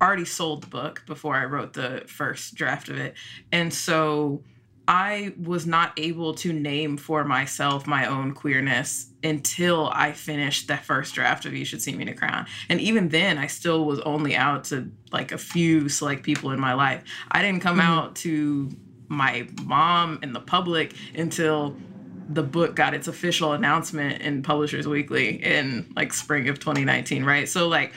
already 0.00 0.24
sold 0.24 0.62
the 0.62 0.68
book 0.68 1.02
before 1.06 1.34
i 1.34 1.44
wrote 1.44 1.72
the 1.72 2.02
first 2.06 2.54
draft 2.54 2.88
of 2.88 2.96
it 2.96 3.14
and 3.50 3.72
so 3.72 4.42
I 4.86 5.32
was 5.42 5.66
not 5.66 5.92
able 5.96 6.34
to 6.34 6.52
name 6.52 6.96
for 6.96 7.24
myself 7.24 7.86
my 7.86 8.06
own 8.06 8.32
queerness 8.32 9.10
until 9.22 9.88
I 9.92 10.12
finished 10.12 10.68
that 10.68 10.84
first 10.84 11.14
draft 11.14 11.46
of 11.46 11.54
You 11.54 11.64
Should 11.64 11.80
See 11.80 11.94
Me 11.94 12.02
in 12.02 12.08
a 12.08 12.14
Crown. 12.14 12.46
And 12.68 12.80
even 12.80 13.08
then, 13.08 13.38
I 13.38 13.46
still 13.46 13.86
was 13.86 14.00
only 14.00 14.36
out 14.36 14.64
to 14.64 14.90
like 15.10 15.32
a 15.32 15.38
few 15.38 15.88
select 15.88 16.22
people 16.22 16.50
in 16.50 16.60
my 16.60 16.74
life. 16.74 17.02
I 17.30 17.40
didn't 17.40 17.60
come 17.60 17.78
mm-hmm. 17.78 17.88
out 17.88 18.16
to 18.16 18.70
my 19.08 19.48
mom 19.62 20.18
and 20.22 20.34
the 20.34 20.40
public 20.40 20.94
until 21.14 21.76
the 22.28 22.42
book 22.42 22.74
got 22.74 22.94
its 22.94 23.08
official 23.08 23.52
announcement 23.52 24.22
in 24.22 24.42
Publishers 24.42 24.86
Weekly 24.86 25.42
in 25.42 25.92
like 25.96 26.12
spring 26.12 26.48
of 26.48 26.58
2019, 26.58 27.24
right? 27.24 27.48
So, 27.48 27.68
like, 27.68 27.92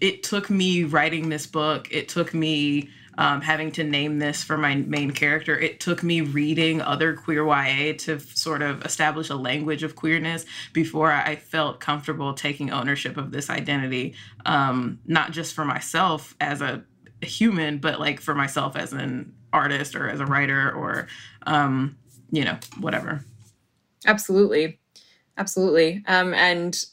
it 0.00 0.22
took 0.24 0.50
me 0.50 0.84
writing 0.84 1.28
this 1.28 1.46
book, 1.46 1.88
it 1.92 2.08
took 2.08 2.34
me 2.34 2.90
um, 3.18 3.40
having 3.42 3.70
to 3.72 3.84
name 3.84 4.18
this 4.18 4.42
for 4.42 4.56
my 4.56 4.74
main 4.74 5.10
character. 5.10 5.58
It 5.58 5.80
took 5.80 6.02
me 6.02 6.20
reading 6.20 6.80
other 6.80 7.14
queer 7.14 7.46
YA 7.46 7.94
to 7.98 8.18
sort 8.20 8.62
of 8.62 8.84
establish 8.84 9.30
a 9.30 9.36
language 9.36 9.82
of 9.82 9.96
queerness 9.96 10.44
before 10.72 11.12
I 11.12 11.36
felt 11.36 11.80
comfortable 11.80 12.34
taking 12.34 12.70
ownership 12.70 13.16
of 13.16 13.30
this 13.30 13.50
identity, 13.50 14.14
um, 14.46 14.98
not 15.06 15.32
just 15.32 15.54
for 15.54 15.64
myself 15.64 16.34
as 16.40 16.60
a 16.60 16.84
human, 17.20 17.78
but 17.78 18.00
like 18.00 18.20
for 18.20 18.34
myself 18.34 18.76
as 18.76 18.92
an 18.92 19.34
artist 19.52 19.94
or 19.94 20.08
as 20.08 20.20
a 20.20 20.26
writer 20.26 20.72
or, 20.72 21.06
um, 21.46 21.96
you 22.30 22.44
know, 22.44 22.58
whatever. 22.80 23.24
Absolutely. 24.06 24.80
Absolutely. 25.36 26.02
Um, 26.06 26.34
and 26.34 26.84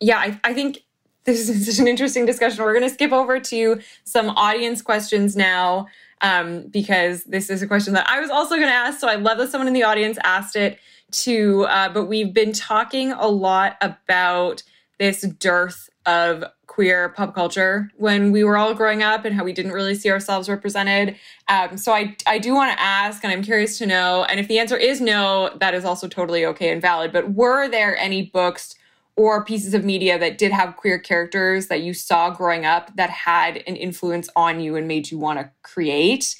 yeah, 0.00 0.18
I, 0.18 0.40
I 0.44 0.54
think 0.54 0.82
this 1.24 1.48
is 1.48 1.66
such 1.66 1.78
an 1.78 1.88
interesting 1.88 2.26
discussion. 2.26 2.64
We're 2.64 2.78
going 2.78 2.88
to 2.88 2.94
skip 2.94 3.12
over 3.12 3.40
to 3.40 3.80
some 4.04 4.30
audience 4.30 4.82
questions 4.82 5.36
now 5.36 5.86
um, 6.20 6.68
because 6.68 7.24
this 7.24 7.50
is 7.50 7.62
a 7.62 7.66
question 7.66 7.94
that 7.94 8.08
I 8.08 8.20
was 8.20 8.30
also 8.30 8.56
going 8.56 8.68
to 8.68 8.74
ask. 8.74 9.00
So 9.00 9.08
I 9.08 9.16
love 9.16 9.38
that 9.38 9.50
someone 9.50 9.68
in 9.68 9.74
the 9.74 9.82
audience 9.82 10.18
asked 10.22 10.56
it 10.56 10.78
too. 11.10 11.66
Uh, 11.68 11.88
but 11.88 12.06
we've 12.06 12.32
been 12.32 12.52
talking 12.52 13.12
a 13.12 13.28
lot 13.28 13.76
about 13.80 14.62
this 14.98 15.22
dearth 15.22 15.90
of 16.06 16.44
queer 16.66 17.10
pop 17.10 17.34
culture 17.34 17.90
when 17.98 18.32
we 18.32 18.42
were 18.42 18.56
all 18.56 18.72
growing 18.72 19.02
up 19.02 19.26
and 19.26 19.34
how 19.34 19.44
we 19.44 19.52
didn't 19.52 19.72
really 19.72 19.94
see 19.94 20.10
ourselves 20.10 20.48
represented. 20.48 21.14
Um, 21.48 21.76
so 21.76 21.92
I, 21.92 22.16
I 22.26 22.38
do 22.38 22.54
want 22.54 22.72
to 22.72 22.82
ask, 22.82 23.22
and 23.22 23.32
I'm 23.32 23.42
curious 23.42 23.76
to 23.78 23.86
know, 23.86 24.24
and 24.24 24.40
if 24.40 24.48
the 24.48 24.58
answer 24.58 24.76
is 24.76 25.00
no, 25.00 25.54
that 25.60 25.74
is 25.74 25.84
also 25.84 26.08
totally 26.08 26.46
okay 26.46 26.70
and 26.70 26.80
valid. 26.80 27.12
But 27.12 27.34
were 27.34 27.68
there 27.68 27.96
any 27.98 28.22
books 28.22 28.74
or 29.16 29.44
pieces 29.44 29.74
of 29.74 29.84
media 29.84 30.18
that 30.18 30.38
did 30.38 30.52
have 30.52 30.76
queer 30.76 30.98
characters 30.98 31.66
that 31.68 31.82
you 31.82 31.92
saw 31.92 32.30
growing 32.30 32.64
up 32.64 32.94
that 32.96 33.10
had 33.10 33.58
an 33.66 33.76
influence 33.76 34.28
on 34.34 34.60
you 34.60 34.76
and 34.76 34.88
made 34.88 35.10
you 35.10 35.18
want 35.18 35.38
to 35.38 35.50
create. 35.62 36.34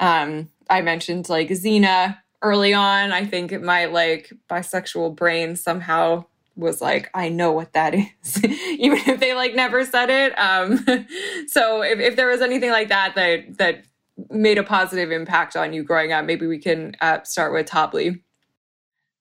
Um, 0.00 0.48
I 0.68 0.80
mentioned 0.80 1.28
like 1.28 1.48
Xena 1.48 2.18
early 2.42 2.74
on. 2.74 3.12
I 3.12 3.24
think 3.26 3.60
my 3.60 3.86
like 3.86 4.32
bisexual 4.48 5.14
brain 5.14 5.56
somehow 5.56 6.24
was 6.56 6.80
like, 6.80 7.10
I 7.14 7.28
know 7.28 7.52
what 7.52 7.72
that 7.74 7.94
is, 8.22 8.44
even 8.44 8.98
if 9.06 9.20
they 9.20 9.34
like 9.34 9.54
never 9.54 9.84
said 9.84 10.10
it. 10.10 10.38
Um, 10.38 10.78
so 11.46 11.82
if, 11.82 11.98
if 11.98 12.16
there 12.16 12.28
was 12.28 12.40
anything 12.40 12.70
like 12.70 12.88
that 12.88 13.14
that 13.14 13.58
that 13.58 13.84
made 14.28 14.58
a 14.58 14.62
positive 14.62 15.10
impact 15.12 15.56
on 15.56 15.72
you 15.72 15.82
growing 15.82 16.12
up, 16.12 16.24
maybe 16.24 16.46
we 16.46 16.58
can 16.58 16.94
uh, 17.00 17.22
start 17.22 17.52
with 17.52 17.66
Tobly. 17.66 18.20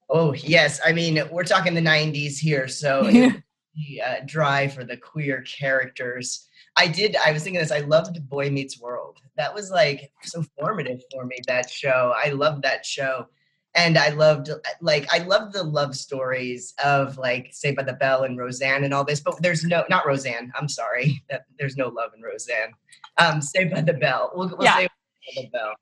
Oh 0.09 0.33
yes, 0.33 0.79
I 0.83 0.91
mean 0.91 1.21
we're 1.31 1.43
talking 1.43 1.73
the 1.73 1.81
'90s 1.81 2.37
here, 2.37 2.67
so 2.67 3.07
yeah. 3.07 3.31
uh, 4.05 4.15
dry 4.25 4.67
for 4.67 4.83
the 4.83 4.97
queer 4.97 5.41
characters. 5.41 6.47
I 6.75 6.87
did. 6.87 7.15
I 7.25 7.31
was 7.31 7.43
thinking 7.43 7.59
this. 7.59 7.71
I 7.71 7.79
loved 7.79 8.27
Boy 8.29 8.49
Meets 8.49 8.79
World. 8.79 9.19
That 9.37 9.53
was 9.53 9.69
like 9.69 10.11
so 10.23 10.43
formative 10.57 11.01
for 11.11 11.25
me. 11.25 11.37
That 11.47 11.69
show. 11.69 12.13
I 12.15 12.29
loved 12.29 12.63
that 12.63 12.85
show, 12.85 13.27
and 13.75 13.97
I 13.97 14.09
loved 14.09 14.49
like 14.81 15.07
I 15.13 15.19
loved 15.19 15.53
the 15.53 15.63
love 15.63 15.95
stories 15.95 16.73
of 16.83 17.17
like 17.17 17.49
Saved 17.51 17.77
by 17.77 17.83
the 17.83 17.93
Bell 17.93 18.23
and 18.23 18.37
Roseanne 18.37 18.83
and 18.83 18.93
all 18.93 19.03
this. 19.03 19.19
But 19.19 19.41
there's 19.41 19.63
no 19.63 19.83
not 19.89 20.05
Roseanne. 20.05 20.51
I'm 20.55 20.69
sorry. 20.69 21.21
That, 21.29 21.45
there's 21.59 21.77
no 21.77 21.89
love 21.89 22.11
in 22.15 22.21
Roseanne. 22.23 22.71
Um, 23.17 23.41
Saved 23.41 23.71
by 23.71 23.81
the 23.81 23.93
Bell. 23.93 24.31
We'll, 24.33 24.49
we'll 24.49 24.63
yeah. 24.63 24.77
say 24.77 24.87
the 25.35 25.49
Bell. 25.49 25.73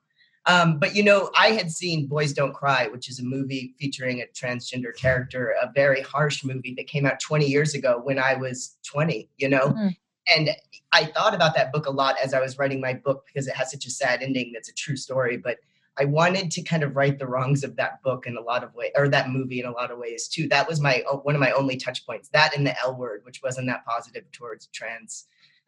Um, 0.48 0.80
but 0.80 0.96
you 0.96 1.04
know, 1.04 1.30
I 1.38 1.48
had 1.48 1.70
seen 1.70 2.08
Boys 2.08 2.32
Don't 2.32 2.54
Cry, 2.54 2.88
which 2.88 3.10
is 3.10 3.20
a 3.20 3.24
movie 3.24 3.76
featuring 3.78 4.22
a 4.22 4.26
transgender 4.34 4.96
character, 4.96 5.54
a 5.62 5.70
very 5.76 6.02
harsh 6.02 6.44
movie 6.44 6.74
that 6.78 6.88
came 6.88 7.06
out 7.06 7.20
20 7.20 7.46
years 7.46 7.76
ago 7.76 8.00
when 8.02 8.18
I 8.18 8.36
was 8.36 8.78
20, 8.86 9.30
you 9.38 9.50
know? 9.50 9.74
Mm. 9.74 9.96
And 10.36 10.50
I 10.94 11.06
thought 11.06 11.34
about 11.34 11.54
that 11.56 11.72
book 11.74 11.86
a 11.86 11.92
lot 11.92 12.16
as 12.24 12.34
I 12.34 12.40
was 12.40 12.58
writing 12.58 12.80
my 12.80 12.94
book 12.94 13.26
because 13.28 13.48
it 13.48 13.56
has 13.56 13.72
such 13.72 13.86
a 13.86 13.92
sad 13.92 14.24
ending 14.24 14.52
that's 14.54 14.70
a 14.70 14.74
true 14.74 14.96
story. 14.96 15.38
But 15.38 15.58
I 16.00 16.06
wanted 16.06 16.52
to 16.52 16.62
kind 16.62 16.84
of 16.84 16.96
right 16.96 17.18
the 17.18 17.28
wrongs 17.28 17.64
of 17.64 17.76
that 17.78 18.02
book 18.04 18.28
in 18.28 18.38
a 18.38 18.42
lot 18.42 18.64
of 18.64 18.74
ways, 18.76 18.92
or 18.96 19.10
that 19.10 19.30
movie 19.30 19.60
in 19.60 19.66
a 19.66 19.72
lot 19.72 19.92
of 19.92 19.98
ways 19.98 20.28
too. 20.28 20.48
That 20.48 20.68
was 20.68 20.80
my 20.80 21.04
one 21.24 21.34
of 21.34 21.42
my 21.42 21.52
only 21.52 21.76
touch 21.76 22.06
points. 22.06 22.30
That 22.30 22.56
and 22.56 22.66
the 22.66 22.80
L 22.82 22.96
word, 22.96 23.22
which 23.24 23.42
wasn't 23.42 23.68
that 23.68 23.86
positive 23.86 24.32
towards 24.32 24.68
trans 24.68 25.26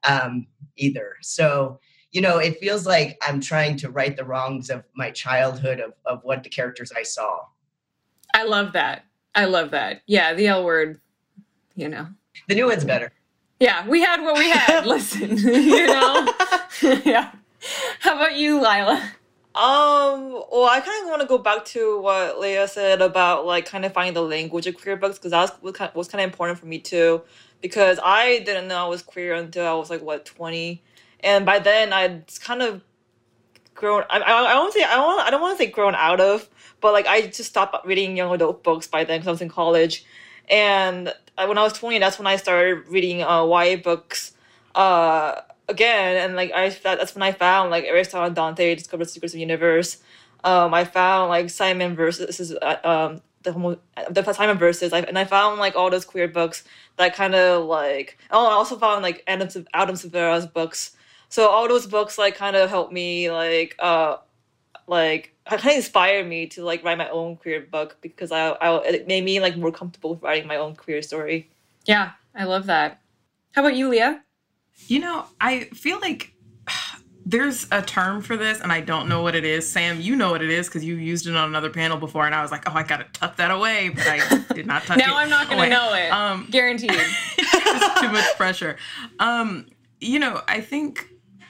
um, 0.08 0.48
either. 0.78 1.15
So 1.22 1.80
you 2.12 2.22
know, 2.22 2.38
it 2.38 2.60
feels 2.60 2.86
like 2.86 3.17
I'm 3.22 3.39
trying 3.39 3.78
to 3.78 3.89
right 3.89 4.15
the 4.15 4.24
wrongs 4.24 4.69
of 4.69 4.84
my 4.95 5.12
childhood 5.12 5.80
of, 5.80 5.93
of 6.06 6.24
what 6.24 6.43
the 6.43 6.50
characters 6.50 6.91
I 6.95 7.04
saw. 7.04 7.45
I 8.34 8.43
love 8.43 8.74
that. 8.74 9.06
I 9.36 9.45
love 9.45 9.72
that. 9.72 10.02
Yeah, 10.08 10.34
the 10.34 10.48
L 10.48 10.63
word, 10.65 11.00
you 11.76 11.88
know. 11.89 12.08
The 12.48 12.56
new 12.56 12.67
one's 12.67 12.86
better. 12.86 13.12
Yeah, 13.60 13.88
we 13.88 14.02
had 14.02 14.22
what 14.22 14.38
we 14.38 14.50
had. 14.50 14.86
Listen, 14.86 15.38
you 15.38 15.88
know? 15.88 16.34
yeah. 17.04 17.32
How 18.00 18.15
about 18.15 18.38
you, 18.38 18.62
Lyla? 18.62 19.12
Um, 19.56 20.32
well, 20.52 20.69
I 20.69 20.80
kind 20.80 21.04
of 21.04 21.10
want 21.10 21.22
to 21.22 21.28
go 21.28 21.38
back 21.38 21.65
to 21.65 22.00
what 22.00 22.39
Leah 22.39 22.67
said 22.67 23.02
about 23.02 23.45
like 23.45 23.65
kind 23.65 23.84
of 23.84 23.91
finding 23.91 24.13
the 24.13 24.22
language 24.22 24.67
of 24.67 24.78
queer 24.78 24.95
books 24.95 25.17
because 25.17 25.32
that 25.32 25.62
was, 25.62 25.74
was 25.93 26.08
kind 26.08 26.22
of 26.24 26.30
important 26.30 26.60
for 26.60 26.65
me 26.65 26.80
too. 26.80 27.24
Because 27.60 28.00
I 28.02 28.39
didn't 28.39 28.69
know 28.69 28.86
I 28.86 28.88
was 28.88 29.02
queer 29.02 29.34
until 29.34 29.67
I 29.67 29.74
was 29.74 29.89
like 29.89 30.02
what 30.02 30.26
twenty, 30.26 30.82
and 31.23 31.45
by 31.45 31.60
then 31.60 31.93
I'd 31.93 32.25
kind 32.41 32.62
of 32.62 32.82
grown. 33.75 34.03
I, 34.10 34.19
I, 34.19 34.51
I 34.51 34.53
don't 34.53 34.73
say 34.73 34.84
I 34.84 34.95
don't 34.95 35.19
I 35.21 35.29
don't 35.29 35.41
want 35.41 35.58
to 35.58 35.63
say 35.63 35.69
grown 35.69 35.95
out 35.95 36.19
of, 36.19 36.47
but 36.82 36.93
like 36.93 37.08
I 37.08 37.27
just 37.27 37.49
stopped 37.49 37.86
reading 37.86 38.17
young 38.17 38.34
adult 38.34 38.63
books 38.63 38.88
by 38.88 39.03
then 39.03 39.19
because 39.19 39.27
I 39.27 39.32
was 39.32 39.41
in 39.41 39.49
college, 39.49 40.05
and 40.49 41.13
when 41.36 41.58
I 41.58 41.63
was 41.63 41.73
20, 41.73 41.99
that's 41.99 42.17
when 42.17 42.27
I 42.27 42.36
started 42.36 42.88
reading 42.88 43.23
uh, 43.23 43.45
YA 43.45 43.77
books 43.77 44.34
uh, 44.75 45.41
again, 45.67 46.17
and 46.17 46.36
like 46.36 46.51
I 46.53 46.69
that's 46.69 47.15
when 47.15 47.23
I 47.23 47.32
found 47.32 47.71
like 47.71 47.86
Aristotle 47.86 48.27
and 48.27 48.36
Dante 48.36 48.75
discovered 48.75 49.05
the 49.05 49.10
secrets 49.10 49.34
of 49.34 49.38
the 49.38 49.41
universe. 49.41 49.97
Um, 50.43 50.73
I 50.73 50.86
found 50.86 51.29
like 51.29 51.49
Simon 51.49 51.95
versus 51.95 52.27
this 52.27 52.39
is 52.39 52.55
uh, 52.55 52.77
um, 52.84 53.21
the 53.43 53.53
homo, 53.53 53.77
the 54.10 54.34
Simon 54.34 54.58
verses, 54.58 54.93
I, 54.93 54.99
and 54.99 55.17
I 55.17 55.25
found 55.25 55.60
like 55.60 55.75
all 55.75 55.89
those 55.89 56.05
queer 56.05 56.27
books 56.27 56.63
that 56.97 57.15
kind 57.15 57.36
of 57.36 57.65
like. 57.65 58.17
Oh, 58.32 58.47
I 58.47 58.51
also 58.51 58.77
found 58.77 59.03
like 59.03 59.23
Adam 59.27 59.49
Adam 59.73 59.95
Silvera's 59.95 60.47
books. 60.47 60.95
So 61.30 61.48
all 61.48 61.68
those 61.68 61.88
books 61.88 62.18
like 62.18 62.36
kind 62.36 62.56
of 62.56 62.70
helped 62.70 62.92
me 62.92 63.32
like 63.32 63.76
uh 63.80 64.18
like 64.88 65.34
kind 65.46 65.62
of 65.62 65.68
inspired 65.68 66.28
me 66.28 66.48
to 66.48 66.63
like 66.63 66.84
write 66.84 66.98
my 66.98 67.10
own 67.10 67.38
queer 67.38 67.62
book 67.62 67.98
because 68.02 68.32
I, 68.32 68.50
I 68.50 68.78
it 68.84 69.08
made 69.08 69.24
me 69.24 69.39
like 69.39 69.56
more 69.56 69.72
comfortable 69.72 70.12
with 70.15 70.24
writing 70.24 70.48
my 70.48 70.58
own 70.58 70.76
queer 70.76 71.02
story. 71.02 71.50
Yeah, 71.86 72.12
I 72.36 72.46
love 72.46 72.65
that. 72.65 73.02
How 73.54 73.62
about 73.62 73.76
you, 73.76 73.89
Leah? 73.89 74.24
You 74.88 75.00
know, 75.00 75.26
I 75.39 75.65
feel 75.65 76.00
like 76.00 76.34
there's 77.26 77.68
a 77.72 77.82
term 77.82 78.22
for 78.22 78.38
this 78.38 78.60
and 78.60 78.72
I 78.72 78.82
don't 78.82 79.08
know 79.08 79.22
what 79.22 79.36
it 79.36 79.46
is. 79.46 79.70
Sam, 79.70 80.02
you 80.02 80.15
know 80.15 80.32
what 80.32 80.42
it 80.42 80.50
is 80.50 80.68
because 80.68 80.84
you 80.84 80.96
used 80.96 81.28
it 81.28 81.36
on 81.36 81.48
another 81.48 81.70
panel 81.70 81.98
before 81.98 82.26
and 82.26 82.34
I 82.34 82.42
was 82.42 82.52
like, 82.52 82.68
oh, 82.68 82.74
I 82.74 82.84
gotta 82.84 83.06
tuck 83.13 83.36
that 83.38 83.52
away, 83.52 83.89
but 83.89 84.08
I 84.08 84.46
did 84.54 84.65
not 84.65 84.84
touch 84.84 84.98
now 84.98 85.06
it. 85.06 85.08
Now 85.08 85.18
I'm 85.18 85.30
not 85.30 85.48
gonna 85.48 85.62
away. 85.62 85.70
know 85.70 85.94
it. 85.94 86.10
Um, 86.12 86.48
Guaranteed. 86.50 86.92
it's 87.38 88.02
too 88.02 88.12
much 88.12 88.36
pressure. 88.36 88.78
Um, 89.20 89.68
you 90.00 90.18
know, 90.18 90.42
I 90.48 90.62
think 90.62 91.08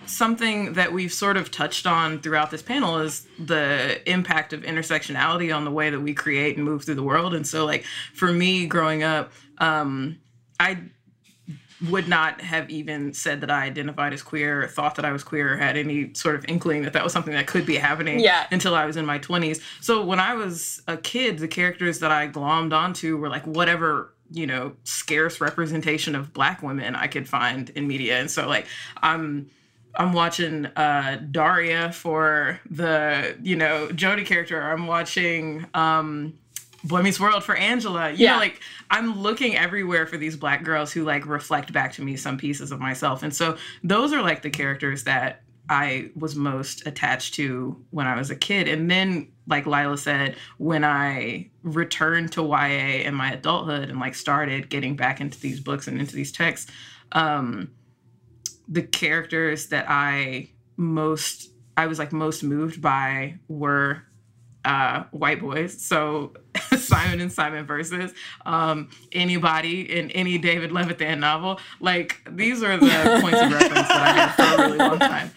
something 0.10 0.74
that 0.74 0.92
we've 0.92 1.14
sort 1.14 1.38
of 1.38 1.52
touched 1.52 1.86
on 1.86 2.20
throughout 2.20 2.52
this 2.52 2.62
panel 2.62 2.98
is 3.00 3.28
the 3.38 4.02
impact 4.10 4.54
of 4.54 4.62
intersectionality 4.64 5.56
on 5.56 5.66
the 5.66 5.72
way 5.72 5.90
that 5.90 6.00
we 6.00 6.14
create 6.14 6.56
and 6.58 6.66
move 6.66 6.84
through 6.84 6.96
the 6.96 7.04
world. 7.04 7.34
And 7.34 7.46
so, 7.48 7.66
like, 7.66 7.86
for 8.14 8.32
me 8.32 8.66
growing 8.66 9.04
up, 9.04 9.32
um, 9.60 10.20
I 10.60 10.80
would 11.90 12.10
not 12.10 12.42
have 12.42 12.70
even 12.70 13.14
said 13.14 13.42
that 13.42 13.50
I 13.50 13.64
identified 13.64 14.14
as 14.14 14.22
queer, 14.22 14.64
or 14.64 14.68
thought 14.68 14.96
that 14.96 15.06
I 15.06 15.12
was 15.12 15.24
queer, 15.24 15.54
or 15.54 15.58
had 15.58 15.78
any 15.78 16.14
sort 16.14 16.36
of 16.36 16.46
inkling 16.50 16.84
that 16.84 16.94
that 16.94 17.04
was 17.04 17.14
something 17.14 17.34
that 17.34 17.48
could 17.48 17.66
be 17.66 17.78
happening 17.78 18.20
yeah. 18.20 18.48
until 18.52 18.76
I 18.76 18.86
was 18.86 18.98
in 18.98 19.06
my 19.06 19.20
20s. 19.20 19.62
So 19.80 20.04
when 20.04 20.20
I 20.20 20.34
was 20.34 20.82
a 20.88 20.98
kid, 20.98 21.40
the 21.40 21.48
characters 21.48 22.00
that 22.00 22.12
I 22.12 22.28
glommed 22.28 22.74
onto 22.74 23.16
were 23.18 23.30
like 23.30 23.46
whatever 23.48 24.14
you 24.32 24.46
know 24.46 24.74
scarce 24.84 25.42
representation 25.42 26.16
of 26.16 26.32
black 26.34 26.62
women 26.62 26.96
i 26.96 27.08
could 27.08 27.28
find 27.28 27.72
in 27.72 27.88
media 27.88 28.20
and 28.20 28.30
so 28.30 28.48
like 28.48 28.68
i'm 29.02 29.50
i'm 29.96 30.14
watching 30.14 30.66
uh 30.68 31.22
daria 31.32 31.92
for 31.92 32.60
the 32.70 33.38
you 33.42 33.56
know 33.56 33.88
jodie 33.90 34.26
character 34.26 34.62
i'm 34.62 34.88
watching 34.88 35.66
um 35.74 36.34
Boy 36.84 37.02
Meets 37.02 37.20
World 37.20 37.44
for 37.44 37.56
Angela. 37.56 38.12
You 38.12 38.18
yeah. 38.18 38.34
know, 38.34 38.40
like 38.40 38.62
I'm 38.90 39.20
looking 39.20 39.58
everywhere 39.58 40.06
for 40.06 40.18
these 40.18 40.36
black 40.36 40.64
girls 40.64 40.92
who 40.92 41.04
like 41.04 41.26
reflect 41.26 41.74
back 41.74 41.94
to 41.94 42.02
me 42.02 42.16
some 42.16 42.38
pieces 42.38 42.72
of 42.72 42.80
myself. 42.80 43.24
And 43.24 43.36
so 43.36 43.58
those 43.84 44.14
are 44.14 44.22
like 44.22 44.42
the 44.42 44.50
characters 44.50 45.04
that 45.04 45.42
I 45.70 46.10
was 46.16 46.36
most 46.36 46.88
attached 46.88 47.36
to 47.36 47.80
when 47.92 48.08
I 48.08 48.16
was 48.16 48.32
a 48.32 48.36
kid. 48.36 48.68
And 48.68 48.90
then, 48.90 49.28
like 49.48 49.66
Lyla 49.66 49.98
said, 49.98 50.36
when 50.58 50.84
I 50.84 51.50
returned 51.64 52.32
to 52.34 52.44
YA 52.44 53.04
in 53.06 53.14
my 53.14 53.34
adulthood 53.34 53.90
and 53.90 54.00
like 54.00 54.16
started 54.16 54.70
getting 54.70 54.96
back 54.96 55.22
into 55.22 55.40
these 55.40 55.60
books 55.60 55.88
and 55.88 56.00
into 56.00 56.16
these 56.16 56.32
texts, 56.32 56.72
um, 57.12 57.70
the 58.70 58.84
characters 58.84 59.68
that 59.68 59.86
I 59.90 60.52
most 60.78 61.50
I 61.76 61.88
was 61.88 61.98
like 62.00 62.12
most 62.12 62.44
moved 62.44 62.82
by 62.82 63.40
were 63.48 64.04
uh, 64.66 65.04
white 65.12 65.40
boys. 65.40 65.82
So 65.82 66.34
Simon 66.78 67.22
and 67.22 67.32
Simon 67.32 67.66
versus 67.66 68.14
um, 68.46 68.90
anybody 69.12 69.82
in 69.98 70.12
any 70.12 70.38
David 70.38 70.72
Levithan 70.72 71.20
novel. 71.20 71.60
Like 71.80 72.22
these 72.30 72.62
are 72.64 72.78
the 72.78 73.20
points 73.22 73.42
of 73.42 73.52
reference 73.52 73.88
that 73.88 73.92
I 73.92 74.12
had 74.12 74.36
for 74.36 74.62
a 74.62 74.66
really 74.66 74.78
long 74.78 75.00
time. 75.00 75.32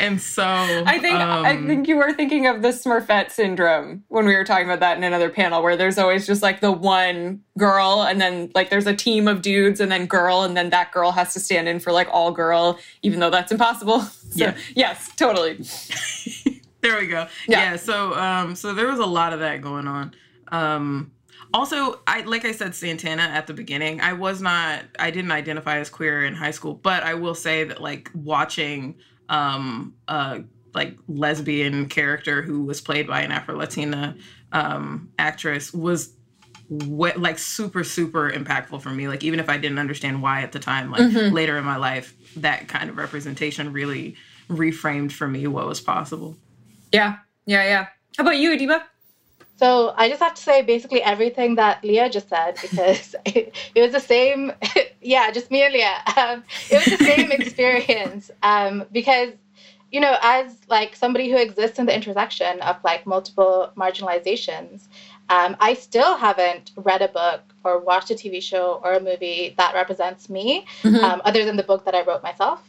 And 0.00 0.20
so 0.20 0.42
I 0.44 0.98
think 0.98 1.16
um, 1.20 1.44
I 1.44 1.56
think 1.66 1.86
you 1.86 1.96
were 1.96 2.12
thinking 2.12 2.46
of 2.46 2.62
the 2.62 2.68
Smurfette 2.68 3.30
syndrome 3.30 4.02
when 4.08 4.24
we 4.26 4.34
were 4.34 4.44
talking 4.44 4.64
about 4.64 4.80
that 4.80 4.96
in 4.96 5.04
another 5.04 5.28
panel, 5.28 5.62
where 5.62 5.76
there's 5.76 5.98
always 5.98 6.26
just 6.26 6.42
like 6.42 6.60
the 6.60 6.72
one 6.72 7.42
girl, 7.58 8.02
and 8.08 8.20
then 8.20 8.50
like 8.54 8.70
there's 8.70 8.86
a 8.86 8.94
team 8.96 9.28
of 9.28 9.42
dudes, 9.42 9.78
and 9.78 9.92
then 9.92 10.06
girl, 10.06 10.42
and 10.42 10.56
then 10.56 10.70
that 10.70 10.90
girl 10.90 11.12
has 11.12 11.34
to 11.34 11.40
stand 11.40 11.68
in 11.68 11.78
for 11.80 11.92
like 11.92 12.08
all 12.10 12.32
girl, 12.32 12.78
even 13.02 13.20
though 13.20 13.30
that's 13.30 13.52
impossible. 13.52 14.00
So 14.30 14.44
Yeah. 14.44 14.56
yes, 14.76 15.10
totally. 15.16 15.54
there 16.82 16.98
we 17.00 17.08
go. 17.08 17.26
Yeah. 17.48 17.72
Yeah. 17.72 17.76
so 17.76 18.14
um 18.14 18.54
so 18.54 18.72
there 18.72 18.86
was 18.86 19.00
a 19.00 19.06
lot 19.06 19.32
of 19.32 19.40
that 19.40 19.60
going 19.60 19.88
on. 19.88 20.14
Um 20.52 21.10
also 21.52 22.00
I 22.06 22.20
like 22.20 22.44
I 22.44 22.52
said 22.52 22.74
Santana 22.76 23.22
at 23.22 23.48
the 23.48 23.54
beginning, 23.54 24.00
I 24.00 24.12
was 24.12 24.40
not 24.40 24.84
I 25.00 25.10
didn't 25.10 25.32
identify 25.32 25.78
as 25.78 25.90
queer 25.90 26.24
in 26.24 26.34
high 26.34 26.52
school, 26.52 26.74
but 26.74 27.02
I 27.02 27.14
will 27.14 27.34
say 27.34 27.64
that 27.64 27.80
like 27.82 28.08
watching 28.14 28.94
um 29.30 29.94
uh 30.08 30.40
like 30.74 30.96
lesbian 31.08 31.88
character 31.88 32.42
who 32.42 32.64
was 32.64 32.80
played 32.80 33.06
by 33.06 33.22
an 33.22 33.32
Afro 33.32 33.56
Latina 33.56 34.14
um 34.52 35.10
actress 35.18 35.72
was 35.72 36.12
what 36.68 37.16
like 37.18 37.38
super 37.38 37.82
super 37.82 38.30
impactful 38.30 38.80
for 38.80 38.90
me 38.90 39.08
like 39.08 39.24
even 39.24 39.40
if 39.40 39.48
i 39.48 39.56
didn't 39.56 39.78
understand 39.80 40.22
why 40.22 40.42
at 40.42 40.52
the 40.52 40.58
time 40.60 40.90
like 40.92 41.02
Mhm. 41.02 41.32
later 41.32 41.58
in 41.58 41.64
my 41.64 41.76
life 41.76 42.14
that 42.36 42.68
kind 42.68 42.88
of 42.90 42.96
representation 42.96 43.72
really 43.72 44.14
reframed 44.48 45.10
for 45.10 45.26
me 45.26 45.46
what 45.48 45.66
was 45.66 45.80
possible 45.80 46.36
Yeah, 46.92 47.16
yeah, 47.46 47.64
yeah. 47.64 47.86
How 48.16 48.22
about 48.22 48.36
you, 48.38 48.50
Adiba? 48.56 48.82
So 49.60 49.92
I 49.94 50.08
just 50.08 50.22
have 50.22 50.34
to 50.34 50.42
say 50.42 50.62
basically 50.62 51.02
everything 51.02 51.56
that 51.56 51.84
Leah 51.84 52.08
just 52.08 52.30
said 52.30 52.54
because 52.62 53.14
it, 53.26 53.54
it 53.74 53.82
was 53.82 53.92
the 53.92 54.00
same. 54.00 54.52
yeah, 55.02 55.30
just 55.30 55.50
me 55.50 55.62
and 55.62 55.74
Leah. 55.74 55.98
Um, 56.16 56.42
it 56.70 56.78
was 56.78 56.88
the 56.88 57.04
same 57.10 57.30
experience 57.38 58.30
um, 58.42 58.84
because 58.90 59.30
you 59.92 60.00
know, 60.00 60.16
as 60.22 60.56
like 60.68 60.94
somebody 60.94 61.28
who 61.30 61.36
exists 61.36 61.78
in 61.80 61.86
the 61.86 61.94
intersection 61.94 62.60
of 62.62 62.76
like 62.84 63.06
multiple 63.06 63.72
marginalizations, 63.76 64.86
um, 65.28 65.56
I 65.60 65.74
still 65.74 66.16
haven't 66.16 66.70
read 66.76 67.02
a 67.02 67.08
book 67.08 67.40
or 67.64 67.80
watched 67.80 68.10
a 68.10 68.14
TV 68.14 68.40
show 68.40 68.80
or 68.84 68.92
a 68.94 69.00
movie 69.00 69.54
that 69.58 69.74
represents 69.74 70.30
me, 70.30 70.64
Mhm. 70.84 71.02
um, 71.02 71.20
other 71.24 71.44
than 71.44 71.56
the 71.56 71.64
book 71.64 71.84
that 71.86 71.94
I 71.94 72.02
wrote 72.02 72.22
myself. 72.22 72.60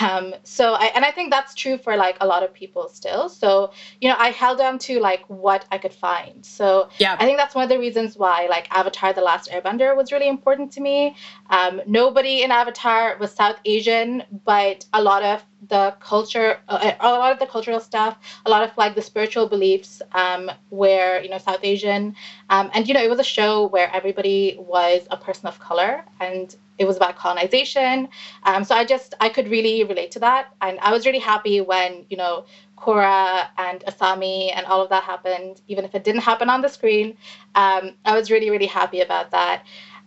Um, 0.00 0.34
so 0.42 0.74
I 0.74 0.86
and 0.94 1.04
I 1.04 1.10
think 1.10 1.30
that's 1.30 1.54
true 1.54 1.78
for 1.78 1.96
like 1.96 2.16
a 2.20 2.26
lot 2.26 2.42
of 2.42 2.52
people 2.52 2.88
still. 2.88 3.28
So 3.28 3.70
you 4.00 4.08
know, 4.08 4.16
I 4.18 4.30
held 4.30 4.60
on 4.60 4.78
to 4.80 4.98
like 5.00 5.24
what 5.28 5.64
I 5.70 5.78
could 5.78 5.92
find. 5.92 6.44
So 6.44 6.88
Yeah. 6.98 7.16
I 7.18 7.24
think 7.24 7.38
that's 7.38 7.54
one 7.54 7.64
of 7.64 7.70
the 7.70 7.78
reasons 7.78 8.16
why 8.16 8.46
like 8.50 8.68
Avatar: 8.70 9.12
The 9.12 9.20
Last 9.20 9.50
Airbender 9.50 9.96
was 9.96 10.12
really 10.12 10.28
important 10.28 10.72
to 10.72 10.80
me. 10.80 11.16
Um, 11.50 11.80
nobody 11.86 12.42
in 12.42 12.50
Avatar 12.50 13.16
was 13.18 13.32
South 13.32 13.56
Asian, 13.64 14.24
but 14.44 14.84
a 14.92 15.00
lot 15.02 15.22
of 15.22 15.44
the 15.68 15.94
culture, 16.00 16.58
uh, 16.68 16.92
a 17.00 17.10
lot 17.10 17.32
of 17.32 17.38
the 17.38 17.46
cultural 17.46 17.80
stuff, 17.80 18.18
a 18.44 18.50
lot 18.50 18.62
of 18.62 18.76
like 18.76 18.94
the 18.94 19.02
spiritual 19.02 19.48
beliefs 19.48 20.02
um, 20.12 20.50
were 20.70 21.20
you 21.22 21.28
know 21.28 21.38
South 21.38 21.60
Asian, 21.62 22.14
um, 22.50 22.70
and 22.74 22.88
you 22.88 22.94
know 22.94 23.02
it 23.02 23.10
was 23.10 23.20
a 23.20 23.24
show 23.24 23.66
where 23.68 23.90
everybody 23.94 24.56
was 24.58 25.06
a 25.10 25.16
person 25.16 25.46
of 25.46 25.58
color 25.58 26.04
and 26.20 26.56
it 26.78 26.86
was 26.86 26.96
about 26.96 27.16
colonization. 27.16 28.08
Um, 28.44 28.64
so 28.64 28.74
I 28.74 28.84
just 28.84 29.14
I 29.20 29.28
could 29.28 29.48
really 29.48 29.84
relate 29.84 30.10
to 30.12 30.18
that, 30.20 30.54
and 30.60 30.78
I 30.80 30.92
was 30.92 31.06
really 31.06 31.18
happy 31.18 31.60
when 31.60 32.06
you 32.10 32.16
know 32.16 32.46
Korra 32.76 33.48
and 33.56 33.80
Asami 33.86 34.52
and 34.54 34.66
all 34.66 34.82
of 34.82 34.90
that 34.90 35.02
happened, 35.04 35.60
even 35.68 35.84
if 35.84 35.94
it 35.94 36.04
didn't 36.04 36.22
happen 36.22 36.50
on 36.50 36.60
the 36.62 36.68
screen. 36.68 37.16
Um, 37.54 37.92
I 38.04 38.14
was 38.14 38.30
really 38.30 38.50
really 38.50 38.66
happy 38.66 39.00
about 39.00 39.30
that. 39.30 39.64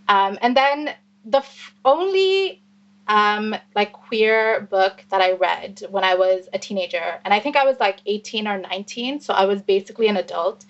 Um, 0.07 0.37
and 0.41 0.55
then 0.57 0.95
the 1.25 1.39
f- 1.39 1.73
only 1.85 2.61
um, 3.07 3.55
like 3.75 3.91
queer 3.91 4.61
book 4.69 5.03
that 5.09 5.21
I 5.21 5.33
read 5.33 5.81
when 5.89 6.03
I 6.03 6.15
was 6.15 6.47
a 6.53 6.59
teenager, 6.59 7.19
and 7.25 7.33
I 7.33 7.39
think 7.39 7.55
I 7.55 7.65
was 7.65 7.79
like 7.79 7.99
18 8.05 8.47
or 8.47 8.57
19, 8.59 9.19
so 9.21 9.33
I 9.33 9.45
was 9.45 9.61
basically 9.61 10.07
an 10.07 10.17
adult, 10.17 10.65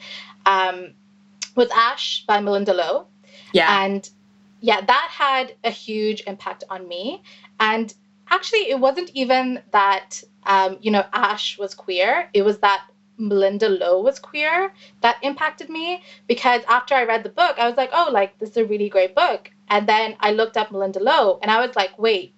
um, 0.46 0.94
was 1.56 1.70
Ash 1.76 2.26
by 2.26 2.40
Malinda 2.40 2.74
Lo. 2.74 3.08
Yeah. 3.52 3.84
And 3.84 4.10
yeah, 4.62 4.82
that 4.82 5.08
had 5.12 5.56
a 5.64 5.70
huge 5.70 6.24
impact 6.28 6.64
on 6.70 6.88
me. 6.88 7.24
And 7.60 7.94
actually, 8.30 8.70
it 8.70 8.80
wasn't 8.80 9.12
even 9.14 9.62
that, 9.72 10.22
um, 10.44 10.78
you 10.82 10.92
know, 10.92 11.06
Ash 11.14 11.58
was 11.58 11.74
queer. 11.74 12.30
It 12.34 12.44
was 12.44 12.60
that 12.60 12.84
Malinda 13.20 13.80
Lo 13.80 14.02
was 14.02 14.18
queer 14.18 14.74
that 15.02 15.18
impacted 15.22 15.70
me 15.70 16.02
because 16.28 16.62
after 16.68 16.96
I 16.96 17.04
read 17.04 17.24
the 17.24 17.30
book, 17.30 17.58
I 17.58 17.68
was 17.68 17.78
like, 17.78 17.90
oh, 17.94 18.10
like, 18.12 18.38
this 18.40 18.52
is 18.52 18.58
a 18.58 18.66
really 18.66 18.90
great 18.90 19.14
book. 19.14 19.52
And 19.68 19.88
then 19.88 20.16
I 20.20 20.32
looked 20.32 20.58
up 20.58 20.70
Malinda 20.70 21.02
Lo 21.02 21.40
and 21.42 21.52
I 21.52 21.66
was 21.66 21.76
like, 21.76 21.98
wait, 22.00 22.34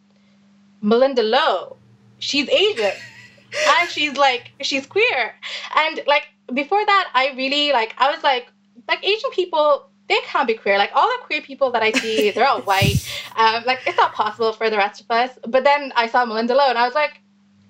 Malinda 0.84 1.28
Lo, 1.28 1.78
she's 2.20 2.50
Asian. 2.50 2.92
and 3.80 3.90
she's 3.90 4.18
like, 4.18 4.52
she's 4.62 4.86
queer. 4.86 5.36
And 5.76 6.02
like, 6.08 6.28
before 6.54 6.84
that, 6.86 7.12
I 7.14 7.34
really, 7.36 7.72
like, 7.72 7.94
I 7.98 8.12
was 8.12 8.24
like, 8.24 8.48
like, 8.88 9.06
Asian 9.06 9.30
people, 9.32 9.88
they 10.12 10.19
can't 10.26 10.45
be 10.45 10.56
queer. 10.56 10.78
Like 10.78 10.91
all 10.93 11.08
the 11.08 11.26
queer 11.26 11.41
people 11.41 11.71
that 11.71 11.82
I 11.82 11.91
see, 11.93 12.32
they're 12.32 12.47
all 12.47 12.62
white. 12.62 13.08
Um, 13.34 13.63
like 13.65 13.80
it's 13.88 13.95
not 13.95 14.13
possible 14.13 14.52
for 14.52 14.69
the 14.69 14.76
rest 14.76 15.00
of 15.00 15.10
us. 15.10 15.32
But 15.47 15.63
then 15.63 15.93
I 15.95 16.08
saw 16.08 16.26
Malinda 16.26 16.50
Lo, 16.50 16.67
and 16.67 16.78
I 16.78 16.86
was 16.86 16.93
like, 16.93 17.21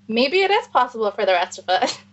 maybe 0.08 0.42
it 0.42 0.50
is 0.50 0.68
possible 0.70 1.12
for 1.12 1.24
the 1.24 1.34
rest 1.34 1.60
of 1.60 1.70
us. 1.70 2.00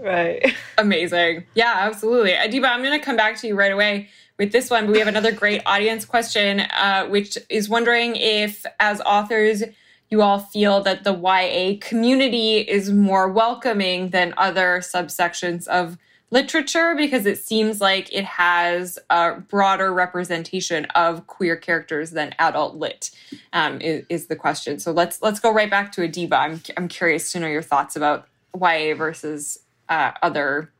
Right. 0.00 0.52
Amazing. 0.78 1.44
Yeah, 1.54 1.74
absolutely. 1.78 2.32
Adiba, 2.32 2.64
I'm 2.64 2.82
going 2.82 2.98
to 2.98 3.04
come 3.04 3.16
back 3.16 3.36
to 3.38 3.46
you 3.46 3.54
right 3.54 3.70
away 3.70 4.08
with 4.36 4.50
this 4.50 4.68
one, 4.68 4.86
but 4.86 4.92
we 4.92 4.98
have 4.98 5.06
another 5.06 5.30
great 5.30 5.62
audience 5.64 6.04
question, 6.04 6.60
uh, 6.60 7.06
which 7.06 7.38
is 7.48 7.68
wondering 7.68 8.16
if, 8.16 8.66
as 8.80 9.00
authors, 9.02 9.62
you 10.10 10.20
all 10.20 10.40
feel 10.40 10.80
that 10.82 11.04
the 11.04 11.12
YA 11.14 11.78
community 11.80 12.58
is 12.58 12.90
more 12.90 13.28
welcoming 13.28 14.10
than 14.10 14.34
other 14.36 14.78
subsections 14.80 15.68
of 15.68 15.98
literature 16.32 16.94
because 16.96 17.26
it 17.26 17.38
seems 17.38 17.80
like 17.80 18.12
it 18.12 18.24
has 18.24 18.98
a 19.10 19.34
broader 19.34 19.92
representation 19.92 20.86
of 20.86 21.26
queer 21.26 21.54
characters 21.54 22.10
than 22.10 22.34
adult 22.38 22.74
lit 22.74 23.10
um, 23.52 23.80
is, 23.80 24.04
is, 24.08 24.26
the 24.26 24.36
question. 24.36 24.78
So 24.78 24.92
let's 24.92 25.20
let's 25.22 25.38
go 25.38 25.52
right 25.52 25.70
back 25.70 25.92
to 25.92 26.00
adiba 26.00 26.32
i'm, 26.32 26.62
I'm 26.76 26.88
curious 26.88 27.30
to 27.32 27.40
know 27.40 27.46
your 27.46 27.62
thoughts 27.62 27.94
about 27.94 28.26
ya 28.58 28.94
versus 28.94 29.58
uh, 29.88 30.12
other 30.22 30.72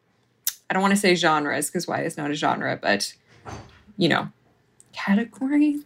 i 0.69 0.75
don't 0.75 0.83
want 0.83 0.95
to 0.95 1.01
say 1.01 1.15
genres 1.15 1.69
because 1.69 1.87
ya 1.87 1.95
is 1.97 2.17
not 2.17 2.31
a 2.31 2.35
genre 2.35 2.79
but 2.81 3.15
you 3.99 4.09
know 4.09 4.29
category? 4.93 5.81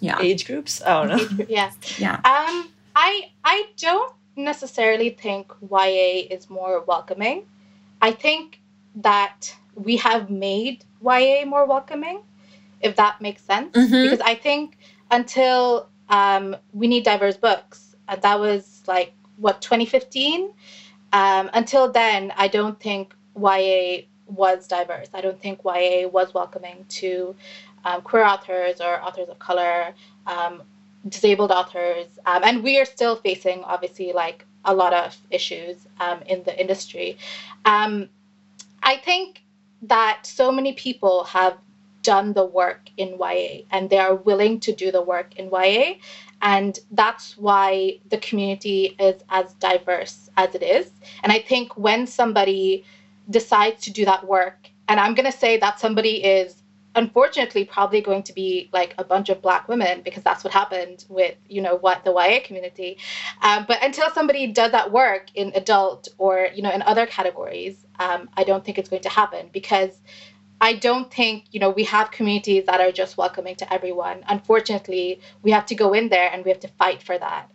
Yeah. 0.00 0.20
Age 0.20 0.46
groups? 0.46 0.82
Oh 0.84 1.04
no. 1.04 1.18
yeah. 1.48 1.72
Yeah. 1.98 2.16
Um 2.16 2.70
i 2.94 3.30
i 3.44 3.66
don't 3.76 4.14
necessarily 4.36 5.10
think 5.10 5.52
ya 5.70 5.78
is 5.86 6.48
more 6.48 6.82
welcoming. 6.82 7.46
I 8.00 8.12
think 8.12 8.60
that 9.02 9.54
we 9.74 9.96
have 9.96 10.30
made 10.30 10.84
YA 11.02 11.44
more 11.46 11.66
welcoming, 11.66 12.22
if 12.80 12.96
that 12.96 13.20
makes 13.20 13.42
sense. 13.42 13.74
Mm-hmm. 13.74 14.02
Because 14.02 14.20
I 14.20 14.34
think 14.34 14.76
until 15.10 15.88
um, 16.08 16.56
we 16.72 16.88
need 16.88 17.04
diverse 17.04 17.36
books, 17.36 17.96
and 18.08 18.20
that 18.22 18.40
was 18.40 18.82
like 18.86 19.12
what 19.36 19.60
2015. 19.60 20.50
Um, 21.12 21.50
until 21.54 21.90
then, 21.90 22.32
I 22.36 22.48
don't 22.48 22.78
think 22.80 23.14
YA 23.36 24.02
was 24.26 24.66
diverse. 24.66 25.08
I 25.14 25.20
don't 25.20 25.40
think 25.40 25.60
YA 25.64 26.08
was 26.08 26.34
welcoming 26.34 26.84
to 26.88 27.34
um, 27.84 28.02
queer 28.02 28.24
authors 28.24 28.80
or 28.80 29.02
authors 29.02 29.28
of 29.28 29.38
color, 29.38 29.94
um, 30.26 30.62
disabled 31.08 31.50
authors, 31.50 32.08
um, 32.26 32.42
and 32.44 32.62
we 32.62 32.78
are 32.78 32.84
still 32.84 33.16
facing 33.16 33.62
obviously 33.64 34.12
like 34.12 34.44
a 34.64 34.74
lot 34.74 34.92
of 34.92 35.16
issues 35.30 35.76
um, 36.00 36.20
in 36.26 36.42
the 36.42 36.60
industry. 36.60 37.16
Um, 37.64 38.08
I 38.88 38.96
think 38.96 39.42
that 39.82 40.20
so 40.24 40.50
many 40.50 40.72
people 40.72 41.24
have 41.24 41.58
done 42.00 42.32
the 42.32 42.46
work 42.46 42.88
in 42.96 43.18
YA 43.20 43.64
and 43.70 43.90
they 43.90 43.98
are 43.98 44.14
willing 44.14 44.60
to 44.60 44.72
do 44.72 44.90
the 44.90 45.02
work 45.02 45.36
in 45.36 45.50
YA. 45.52 45.96
And 46.40 46.78
that's 46.92 47.36
why 47.36 47.98
the 48.08 48.16
community 48.16 48.96
is 48.98 49.22
as 49.28 49.52
diverse 49.54 50.30
as 50.38 50.54
it 50.54 50.62
is. 50.62 50.90
And 51.22 51.30
I 51.30 51.40
think 51.40 51.76
when 51.76 52.06
somebody 52.06 52.82
decides 53.28 53.84
to 53.84 53.90
do 53.90 54.06
that 54.06 54.26
work, 54.26 54.70
and 54.88 54.98
I'm 54.98 55.12
going 55.12 55.30
to 55.30 55.38
say 55.38 55.58
that 55.58 55.78
somebody 55.78 56.24
is 56.24 56.62
unfortunately 56.94 57.64
probably 57.66 58.00
going 58.00 58.22
to 58.22 58.32
be 58.32 58.70
like 58.72 58.94
a 58.96 59.04
bunch 59.04 59.28
of 59.28 59.42
black 59.42 59.68
women 59.68 60.00
because 60.02 60.22
that's 60.22 60.42
what 60.42 60.52
happened 60.52 61.04
with 61.10 61.36
you 61.46 61.60
know 61.60 61.76
what 61.76 62.04
the 62.04 62.12
YA 62.12 62.40
community. 62.42 62.96
Um, 63.42 63.66
but 63.68 63.84
until 63.84 64.08
somebody 64.10 64.46
does 64.46 64.72
that 64.72 64.90
work 64.90 65.26
in 65.34 65.52
adult 65.54 66.08
or 66.16 66.48
you 66.54 66.62
know 66.62 66.72
in 66.72 66.80
other 66.82 67.04
categories, 67.06 67.84
um, 67.98 68.28
I 68.36 68.44
don't 68.44 68.64
think 68.64 68.78
it's 68.78 68.88
going 68.88 69.02
to 69.02 69.08
happen 69.08 69.50
because 69.52 70.00
I 70.60 70.74
don't 70.74 71.12
think 71.12 71.44
you 71.50 71.60
know 71.60 71.70
we 71.70 71.84
have 71.84 72.10
communities 72.10 72.64
that 72.66 72.80
are 72.80 72.92
just 72.92 73.16
welcoming 73.16 73.56
to 73.56 73.72
everyone. 73.72 74.24
Unfortunately, 74.28 75.20
we 75.42 75.50
have 75.50 75.66
to 75.66 75.74
go 75.74 75.92
in 75.92 76.08
there 76.08 76.30
and 76.32 76.44
we 76.44 76.50
have 76.50 76.60
to 76.60 76.68
fight 76.68 77.02
for 77.02 77.18
that. 77.18 77.50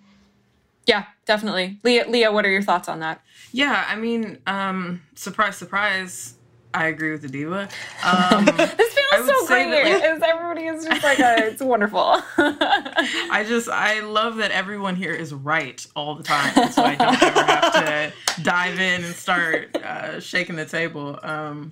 Yeah, 0.86 1.06
definitely. 1.26 1.80
Leah, 1.84 2.10
Leah, 2.10 2.32
what 2.32 2.46
are 2.46 2.50
your 2.50 2.62
thoughts 2.62 2.90
on 2.90 3.00
that? 3.00 3.22
Yeah, 3.54 3.86
I 3.88 3.96
mean, 3.96 4.40
um, 4.46 5.02
surprise, 5.16 5.56
surprise 5.56 6.36
I 6.74 6.88
agree 6.88 7.12
with 7.12 7.30
Adiba. 7.30 7.70
Um, 8.04 8.46
this 8.46 8.94
feels 8.94 9.28
so 9.28 9.48
great. 9.48 9.70
That, 9.70 10.20
like, 10.20 10.30
everybody 10.30 10.66
is 10.66 10.86
just 10.86 11.04
like, 11.04 11.20
a, 11.20 11.48
it's 11.48 11.62
wonderful. 11.62 12.22
I 12.38 13.46
just, 13.48 13.70
I 13.70 14.02
love 14.02 14.38
that 14.38 14.52
everyone 14.52 14.96
here 14.98 15.14
is 15.14 15.34
right 15.34 15.86
all 15.96 16.16
the 16.16 16.24
time, 16.24 16.54
so 16.72 16.84
I 16.84 16.96
don't 16.96 17.24
ever 17.24 17.44
have 17.44 17.74
to 17.74 18.42
dive 18.42 18.80
in 18.80 19.06
and 19.06 19.16
start 19.16 19.76
uh, 19.78 20.20
shaking 20.20 20.58
the 20.58 20.66
table. 20.66 21.18
Um, 21.24 21.72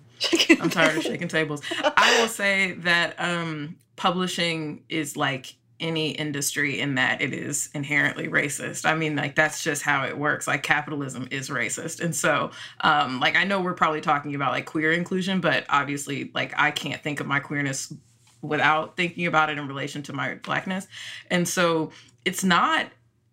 I'm 0.61 0.69
tired 0.69 0.97
of 0.97 1.03
shaking 1.03 1.27
tables. 1.27 1.61
I 1.81 2.21
will 2.21 2.29
say 2.29 2.73
that 2.73 3.15
um, 3.19 3.75
publishing 3.97 4.83
is 4.87 5.17
like 5.17 5.53
any 5.81 6.11
industry 6.11 6.79
in 6.79 6.95
that 6.95 7.21
it 7.21 7.33
is 7.33 7.69
inherently 7.73 8.27
racist. 8.27 8.85
I 8.85 8.95
mean, 8.95 9.15
like 9.15 9.35
that's 9.35 9.63
just 9.63 9.81
how 9.81 10.05
it 10.05 10.17
works. 10.17 10.47
Like 10.47 10.63
capitalism 10.63 11.27
is 11.31 11.49
racist. 11.49 11.99
And 11.99 12.15
so, 12.15 12.51
um, 12.81 13.19
like 13.19 13.35
I 13.35 13.43
know 13.43 13.59
we're 13.59 13.73
probably 13.73 14.01
talking 14.01 14.35
about 14.35 14.51
like 14.51 14.65
queer 14.65 14.91
inclusion, 14.91 15.41
but 15.41 15.65
obviously 15.69 16.31
like 16.33 16.53
I 16.57 16.71
can't 16.71 17.01
think 17.01 17.19
of 17.19 17.27
my 17.27 17.39
queerness 17.39 17.93
without 18.41 18.95
thinking 18.95 19.25
about 19.27 19.49
it 19.49 19.57
in 19.57 19.67
relation 19.67 20.03
to 20.03 20.13
my 20.13 20.35
blackness. 20.35 20.87
And 21.29 21.47
so 21.47 21.91
it's 22.25 22.43
not 22.43 22.87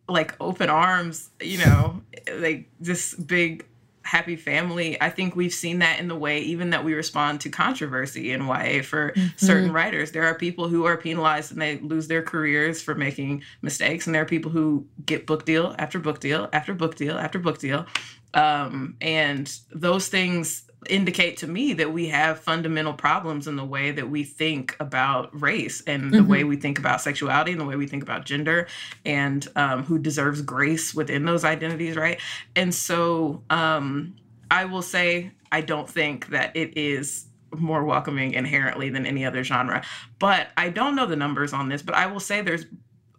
like 0.09 0.35
open 0.41 0.71
arms, 0.71 1.31
you 1.41 1.59
know, 1.59 2.03
like 2.37 2.69
this 2.81 3.15
big 3.15 3.65
happy 4.09 4.37
family. 4.37 5.01
I 5.03 5.11
think 5.11 5.37
we've 5.37 5.53
seen 5.53 5.81
that 5.81 6.01
in 6.01 6.09
the 6.09 6.17
way 6.17 6.41
even 6.41 6.71
that 6.71 6.83
we 6.83 6.95
respond 6.95 7.43
to 7.43 7.51
controversy 7.51 8.33
in 8.33 8.47
YA 8.47 8.83
for 8.83 9.13
mm-hmm. 9.13 9.27
certain 9.37 9.71
writers. 9.71 10.13
There 10.13 10.25
are 10.25 10.35
people 10.35 10.67
who 10.67 10.87
are 10.87 10.97
penalized 10.97 11.53
and 11.53 11.61
they 11.61 11.79
lose 11.81 12.09
their 12.09 12.23
careers 12.23 12.81
for 12.81 12.95
making 12.95 13.43
mistakes, 13.61 14.07
and 14.07 14.15
there 14.15 14.23
are 14.23 14.27
people 14.27 14.51
who 14.51 14.87
get 15.05 15.27
book 15.27 15.45
deal 15.45 15.75
after 15.79 15.99
book 15.99 16.21
deal 16.21 16.49
after 16.55 16.73
book 16.73 16.97
deal 16.97 17.19
after 17.19 17.39
book 17.39 17.59
deal. 17.59 17.85
Um, 18.33 18.97
and 19.03 19.55
those 19.73 20.09
things 20.09 20.68
indicate 20.89 21.37
to 21.39 21.47
me 21.47 21.73
that 21.75 21.93
we 21.93 22.09
have 22.09 22.39
fundamental 22.39 22.93
problems 22.93 23.49
in 23.49 23.57
the 23.57 23.65
way 23.65 23.91
that 23.91 24.09
we 24.09 24.23
think 24.23 24.77
about 24.79 25.29
race 25.39 25.83
and 25.87 26.13
the 26.13 26.19
mm-hmm. 26.19 26.31
way 26.31 26.45
we 26.45 26.57
think 26.57 26.79
about 26.79 27.01
sexuality 27.01 27.53
and 27.53 27.61
the 27.61 27.65
way 27.65 27.77
we 27.77 27.87
think 27.87 28.03
about 28.03 28.25
gender 28.25 28.69
and 29.05 29.49
um, 29.57 29.83
who 29.85 29.99
deserves 29.99 30.41
grace 30.41 30.95
within 30.95 31.25
those 31.25 31.45
identities, 31.45 31.97
right? 31.97 32.21
And 32.55 32.75
so 32.75 33.43
um, 33.51 34.15
I 34.51 34.67
will 34.67 34.83
say, 34.83 35.33
I 35.51 35.63
don't 35.63 35.89
think 35.89 36.29
that 36.29 36.57
it 36.57 36.77
is 36.77 37.27
more 37.57 37.85
welcoming 37.85 38.35
inherently 38.35 38.91
than 38.91 39.07
any 39.07 39.25
other 39.25 39.43
genre. 39.43 39.83
But 40.19 40.49
I 40.57 40.69
don't 40.69 40.95
know 40.95 41.07
the 41.07 41.17
numbers 41.17 41.53
on 41.53 41.69
this, 41.69 41.83
but 41.83 41.95
I 41.95 42.07
will 42.07 42.21
say 42.21 42.43
there's 42.43 42.67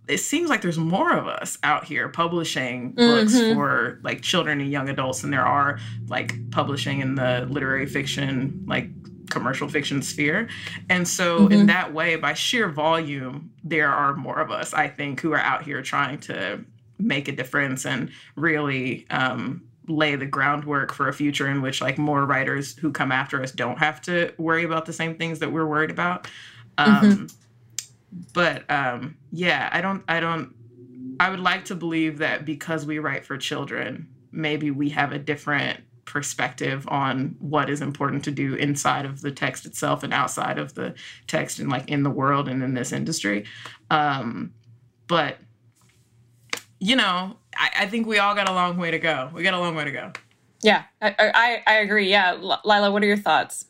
it 0.10 0.18
seems 0.18 0.50
like 0.50 0.62
there's 0.62 0.78
more 0.78 1.16
of 1.16 1.28
us 1.28 1.58
out 1.64 1.86
here 1.86 2.10
publishing 2.10 2.92
books 2.92 3.36
mm-hmm. 3.36 3.54
for 3.54 4.00
like 4.04 4.22
children 4.22 4.60
and 4.60 4.72
young 4.72 4.90
adults 4.90 5.22
than 5.22 5.32
there 5.32 5.46
are 5.46 5.80
like 6.08 6.34
publishing 6.52 7.00
in 7.00 7.16
the 7.16 7.48
literary 7.50 7.86
fiction 7.86 8.64
like 8.68 8.90
commercial 9.30 9.70
fiction 9.70 10.02
sphere 10.02 10.50
and 10.90 11.08
so 11.08 11.42
mm-hmm. 11.42 11.54
in 11.54 11.66
that 11.68 11.94
way 11.94 12.16
by 12.16 12.34
sheer 12.34 12.68
volume 12.68 13.52
there 13.64 13.90
are 13.90 14.16
more 14.16 14.40
of 14.40 14.50
us 14.50 14.74
i 14.74 14.88
think 14.88 15.22
who 15.22 15.32
are 15.32 15.40
out 15.40 15.64
here 15.64 15.82
trying 15.84 16.18
to 16.20 16.60
make 16.98 17.28
a 17.28 17.32
difference 17.32 17.86
and 17.86 18.10
really 18.36 19.06
um, 19.12 19.64
lay 19.88 20.16
the 20.16 20.26
groundwork 20.26 20.92
for 20.92 21.08
a 21.08 21.14
future 21.14 21.48
in 21.48 21.62
which 21.62 21.80
like 21.82 21.98
more 21.98 22.26
writers 22.26 22.76
who 22.78 22.92
come 22.92 23.12
after 23.12 23.42
us 23.42 23.52
don't 23.52 23.78
have 23.78 24.02
to 24.02 24.34
worry 24.38 24.64
about 24.64 24.86
the 24.86 24.92
same 24.92 25.16
things 25.16 25.40
that 25.40 25.52
we're 25.52 25.66
worried 25.66 25.92
about 25.92 26.24
mm-hmm. 26.78 27.06
um, 27.06 27.12
mm-hmm 27.12 27.26
but 28.34 28.70
um, 28.70 29.18
yeah, 29.32 29.70
I 29.72 29.82
don't, 29.82 30.04
I 30.08 30.20
don't, 30.20 30.54
I 31.20 31.30
would 31.30 31.40
like 31.40 31.66
to 31.66 31.76
believe 31.76 32.20
that 32.20 32.46
because 32.46 32.86
we 32.86 33.00
write 33.00 33.26
for 33.26 33.38
children, 33.38 34.08
maybe 34.32 34.72
we 34.72 34.90
have 34.90 35.12
a 35.12 35.20
different 35.20 35.82
perspective 36.06 36.88
on 36.88 37.36
what 37.40 37.70
is 37.70 37.82
important 37.82 38.24
to 38.24 38.32
do 38.32 38.56
inside 38.56 39.06
of 39.06 39.22
the 39.22 39.32
text 39.32 39.66
itself 39.66 40.02
and 40.02 40.14
outside 40.14 40.58
of 40.58 40.74
the 40.74 40.96
text 41.28 41.60
and 41.60 41.70
like 41.70 41.88
in 41.90 42.04
the 42.04 42.10
world 42.10 42.48
and 42.48 42.64
in 42.64 42.74
this 42.74 42.92
industry. 42.92 43.46
Um, 43.92 44.54
but 45.08 45.38
you 46.80 46.96
know, 46.96 47.38
I, 47.56 47.70
I 47.82 47.86
think 47.88 48.08
we 48.08 48.20
all 48.20 48.34
got 48.34 48.50
a 48.50 48.54
long 48.54 48.78
way 48.78 48.92
to 48.92 49.00
go. 49.00 49.30
We 49.34 49.44
got 49.44 49.54
a 49.54 49.60
long 49.60 49.76
way 49.76 49.84
to 49.84 49.92
go. 49.92 50.12
Yeah, 50.62 50.84
I, 51.02 51.16
I, 51.20 51.64
I 51.68 51.74
agree. 51.76 52.10
Yeah, 52.10 52.34
Lyla, 52.34 52.92
what 52.92 53.04
are 53.04 53.06
your 53.06 53.18
thoughts? 53.18 53.66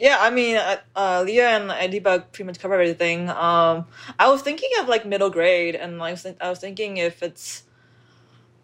Yeah, 0.00 0.16
I 0.18 0.30
mean, 0.30 0.56
uh, 0.56 0.78
uh, 0.96 1.22
Leah 1.26 1.50
and 1.50 1.70
Adiba 1.70 2.24
pretty 2.32 2.44
much 2.46 2.58
covered 2.58 2.80
everything. 2.80 3.28
Um, 3.28 3.86
I 4.18 4.28
was 4.30 4.40
thinking 4.40 4.70
of 4.80 4.88
like 4.88 5.04
middle 5.04 5.28
grade, 5.28 5.74
and 5.74 5.98
like 5.98 6.18
I 6.40 6.48
was 6.48 6.58
thinking 6.58 6.96
if 6.96 7.22
it's 7.22 7.64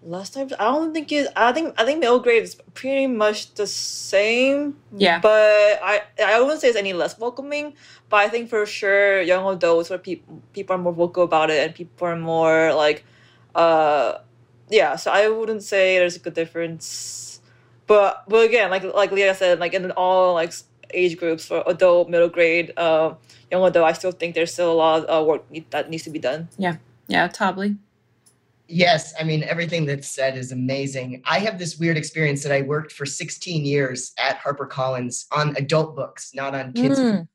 less 0.02 0.30
time 0.30 0.48
I 0.58 0.64
don't 0.64 0.94
think 0.94 1.12
it. 1.12 1.28
I 1.36 1.52
think 1.52 1.74
I 1.78 1.84
think 1.84 2.00
middle 2.00 2.20
grade 2.20 2.42
is 2.42 2.54
pretty 2.72 3.06
much 3.06 3.54
the 3.54 3.66
same. 3.66 4.76
Yeah. 4.96 5.20
But 5.20 5.80
I 5.82 6.02
I 6.24 6.40
wouldn't 6.40 6.60
say 6.60 6.68
it's 6.68 6.76
any 6.76 6.94
less 6.94 7.18
welcoming. 7.18 7.74
But 8.08 8.20
I 8.20 8.28
think 8.28 8.48
for 8.48 8.64
sure 8.64 9.20
young 9.20 9.46
adults 9.52 9.90
where 9.90 9.98
people 9.98 10.42
people 10.54 10.74
are 10.76 10.78
more 10.78 10.94
vocal 10.94 11.24
about 11.24 11.50
it 11.50 11.60
and 11.62 11.74
people 11.74 12.08
are 12.08 12.16
more 12.16 12.72
like, 12.72 13.04
uh, 13.54 14.18
yeah. 14.70 14.96
So 14.96 15.10
I 15.10 15.28
wouldn't 15.28 15.62
say 15.62 15.98
there's 15.98 16.16
a 16.16 16.20
good 16.20 16.34
difference. 16.34 17.40
But 17.86 18.24
but 18.28 18.44
again, 18.46 18.70
like 18.70 18.84
like 18.84 19.12
Leah 19.12 19.34
said, 19.34 19.58
like 19.60 19.74
in 19.74 19.90
all 19.92 20.34
like 20.34 20.52
age 20.92 21.16
groups 21.16 21.46
for 21.46 21.62
adult, 21.66 22.08
middle 22.08 22.28
grade, 22.28 22.72
uh, 22.76 23.14
young 23.50 23.64
adult, 23.64 23.86
I 23.86 23.92
still 23.92 24.12
think 24.12 24.34
there's 24.34 24.52
still 24.52 24.72
a 24.72 24.74
lot 24.74 25.04
of 25.04 25.22
uh, 25.22 25.26
work 25.26 25.44
that 25.70 25.90
needs 25.90 26.04
to 26.04 26.10
be 26.10 26.18
done. 26.18 26.48
Yeah, 26.58 26.76
yeah, 27.08 27.28
totally. 27.28 27.76
Yes, 28.68 29.14
I 29.18 29.22
mean 29.22 29.44
everything 29.44 29.86
that's 29.86 30.08
said 30.08 30.36
is 30.36 30.50
amazing. 30.50 31.22
I 31.24 31.38
have 31.38 31.58
this 31.58 31.78
weird 31.78 31.96
experience 31.96 32.42
that 32.42 32.52
I 32.52 32.62
worked 32.62 32.90
for 32.90 33.06
16 33.06 33.64
years 33.64 34.12
at 34.18 34.40
HarperCollins 34.40 35.26
on 35.30 35.56
adult 35.56 35.94
books, 35.94 36.32
not 36.34 36.54
on 36.54 36.72
kids. 36.72 36.98
Mm. 36.98 37.28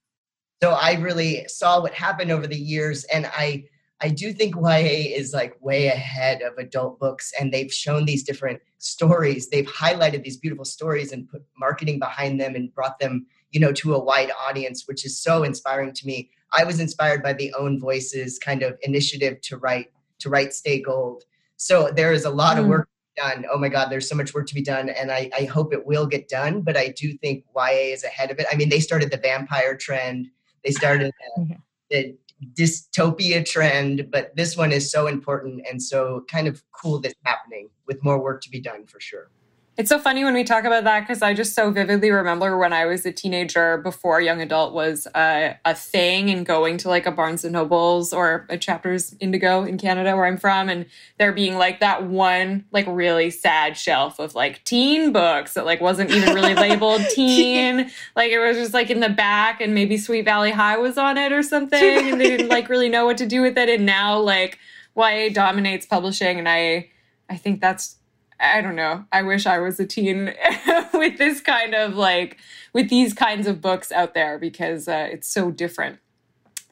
So 0.62 0.72
I 0.72 0.96
really 0.96 1.46
saw 1.48 1.82
what 1.82 1.94
happened 1.94 2.32
over 2.32 2.48
the 2.48 2.58
years 2.58 3.06
and 3.06 3.28
I 3.28 3.64
I 4.04 4.10
do 4.10 4.34
think 4.34 4.56
YA 4.56 5.16
is 5.16 5.32
like 5.32 5.56
way 5.62 5.88
ahead 5.88 6.42
of 6.42 6.58
adult 6.58 7.00
books 7.00 7.32
and 7.40 7.54
they've 7.54 7.72
shown 7.72 8.06
these 8.06 8.24
different 8.24 8.60
stories. 8.80 9.50
They've 9.50 9.68
highlighted 9.68 10.24
these 10.24 10.38
beautiful 10.38 10.66
stories 10.66 11.12
and 11.12 11.30
put 11.30 11.44
marketing 11.58 12.00
behind 12.00 12.42
them 12.42 12.56
and 12.56 12.74
brought 12.74 12.98
them, 12.98 13.28
you 13.52 13.60
know, 13.60 13.72
to 13.74 13.94
a 13.94 14.04
wide 14.04 14.32
audience, 14.48 14.88
which 14.88 15.06
is 15.06 15.20
so 15.20 15.44
inspiring 15.44 15.94
to 15.94 16.08
me. 16.08 16.30
I 16.52 16.64
was 16.64 16.80
inspired 16.80 17.24
by 17.24 17.34
the 17.34 17.54
own 17.54 17.80
voices 17.80 18.40
kind 18.40 18.64
of 18.64 18.78
initiative 18.82 19.42
to 19.42 19.58
write 19.58 19.92
to 20.20 20.30
write 20.30 20.54
Stay 20.54 20.82
Gold. 20.82 21.24
So 21.58 21.92
there 21.96 22.14
is 22.14 22.26
a 22.26 22.30
lot 22.30 22.58
mm. 22.58 22.62
of 22.62 22.68
work 22.68 22.90
done. 23.18 23.46
Oh 23.52 23.58
my 23.58 23.70
God, 23.70 23.90
there's 23.90 24.08
so 24.08 24.16
much 24.16 24.34
work 24.34 24.48
to 24.48 24.56
be 24.56 24.62
done, 24.62 24.90
and 24.90 25.12
I, 25.12 25.30
I 25.38 25.44
hope 25.46 25.74
it 25.74 25.86
will 25.86 26.06
get 26.06 26.30
done. 26.30 26.62
But 26.62 26.78
I 26.78 26.90
do 26.90 27.14
think 27.18 27.46
YA 27.56 27.94
is 27.94 28.04
ahead 28.04 28.32
of 28.32 28.40
it. 28.40 28.48
I 28.52 28.56
mean, 28.56 28.70
they 28.70 28.80
started 28.80 29.12
the 29.12 29.18
vampire 29.18 29.76
trend. 29.76 30.28
They 30.64 30.72
started 30.72 31.12
the, 31.38 31.58
the 31.90 32.18
dystopia 32.54 33.46
trend, 33.46 34.08
but 34.12 34.36
this 34.36 34.58
one 34.58 34.72
is 34.72 34.92
so 34.92 35.08
important 35.08 35.66
and 35.70 35.82
so 35.82 36.26
kind 36.30 36.48
of 36.48 36.64
cool 36.72 37.00
that's 37.00 37.16
happening 37.24 37.70
with 37.86 38.04
more 38.04 38.22
work 38.22 38.42
to 38.42 38.50
be 38.50 38.60
done 38.60 38.86
for 38.86 39.00
sure. 39.00 39.30
It's 39.78 39.88
so 39.88 39.98
funny 40.00 40.26
when 40.26 40.34
we 40.34 40.44
talk 40.44 40.66
about 40.66 40.84
that 40.84 41.00
because 41.00 41.22
I 41.22 41.34
just 41.34 41.56
so 41.56 41.72
vividly 41.72 42.12
remember 42.12 42.58
when 42.58 42.74
I 42.74 42.86
was 42.86 43.06
a 43.06 43.12
teenager 43.12 43.78
before 43.78 44.20
young 44.20 44.42
adult 44.42 44.74
was 44.74 45.08
a, 45.16 45.58
a 45.64 45.74
thing 45.74 46.30
and 46.30 46.46
going 46.46 46.78
to 46.80 46.90
like 46.90 47.06
a 47.06 47.12
Barnes 47.12 47.46
and 47.46 47.54
Nobles 47.54 48.12
or 48.12 48.46
a 48.50 48.58
Chapters 48.58 49.16
Indigo 49.22 49.64
in 49.64 49.78
Canada 49.78 50.18
where 50.18 50.26
I'm 50.26 50.36
from 50.36 50.68
and 50.68 50.86
there 51.18 51.32
being 51.32 51.58
like 51.58 51.80
that 51.80 52.04
one 52.04 52.66
like 52.72 52.86
really 52.86 53.32
sad 53.32 53.78
shelf 53.78 54.20
of 54.20 54.36
like 54.36 54.62
teen 54.66 55.14
books 55.14 55.54
that 55.54 55.66
like 55.66 55.80
wasn't 55.80 56.12
even 56.12 56.36
really 56.36 56.54
labeled 56.54 57.02
teen. 57.16 57.90
Like 58.14 58.32
it 58.32 58.40
was 58.40 58.58
just 58.58 58.74
like 58.74 58.90
in 58.90 59.00
the 59.00 59.10
back 59.10 59.62
and 59.62 59.74
maybe 59.74 59.96
Sweet 59.98 60.26
Valley 60.26 60.52
High 60.52 60.78
was 60.78 60.98
on 60.98 61.18
it 61.18 61.32
or 61.32 61.42
something 61.42 62.10
and 62.10 62.20
they 62.20 62.28
didn't 62.30 62.50
like 62.50 62.68
really 62.68 62.90
know 62.90 63.06
what 63.06 63.18
to 63.20 63.26
do 63.26 63.42
with 63.42 63.58
it 63.58 63.70
and 63.70 63.86
now 63.86 64.20
like 64.20 64.60
YA 64.98 65.30
dominates 65.32 65.86
publishing 65.86 66.40
and 66.40 66.50
I 66.50 66.90
I 67.30 67.38
think 67.38 67.62
that's 67.62 67.96
I 68.42 68.62
don't 68.62 68.76
know. 68.76 69.06
I 69.12 69.22
wish 69.22 69.46
I 69.46 69.60
was 69.60 69.80
a 69.80 69.86
teen 69.86 70.34
with 70.94 71.18
this 71.18 71.42
kind 71.42 71.76
of 71.76 71.96
like 71.96 72.38
with 72.74 72.90
these 72.90 73.14
kinds 73.14 73.48
of 73.48 73.62
books 73.62 73.92
out 73.92 74.14
there 74.14 74.40
because 74.40 74.88
uh, 74.88 75.08
it's 75.12 75.28
so 75.28 75.52
different 75.52 76.00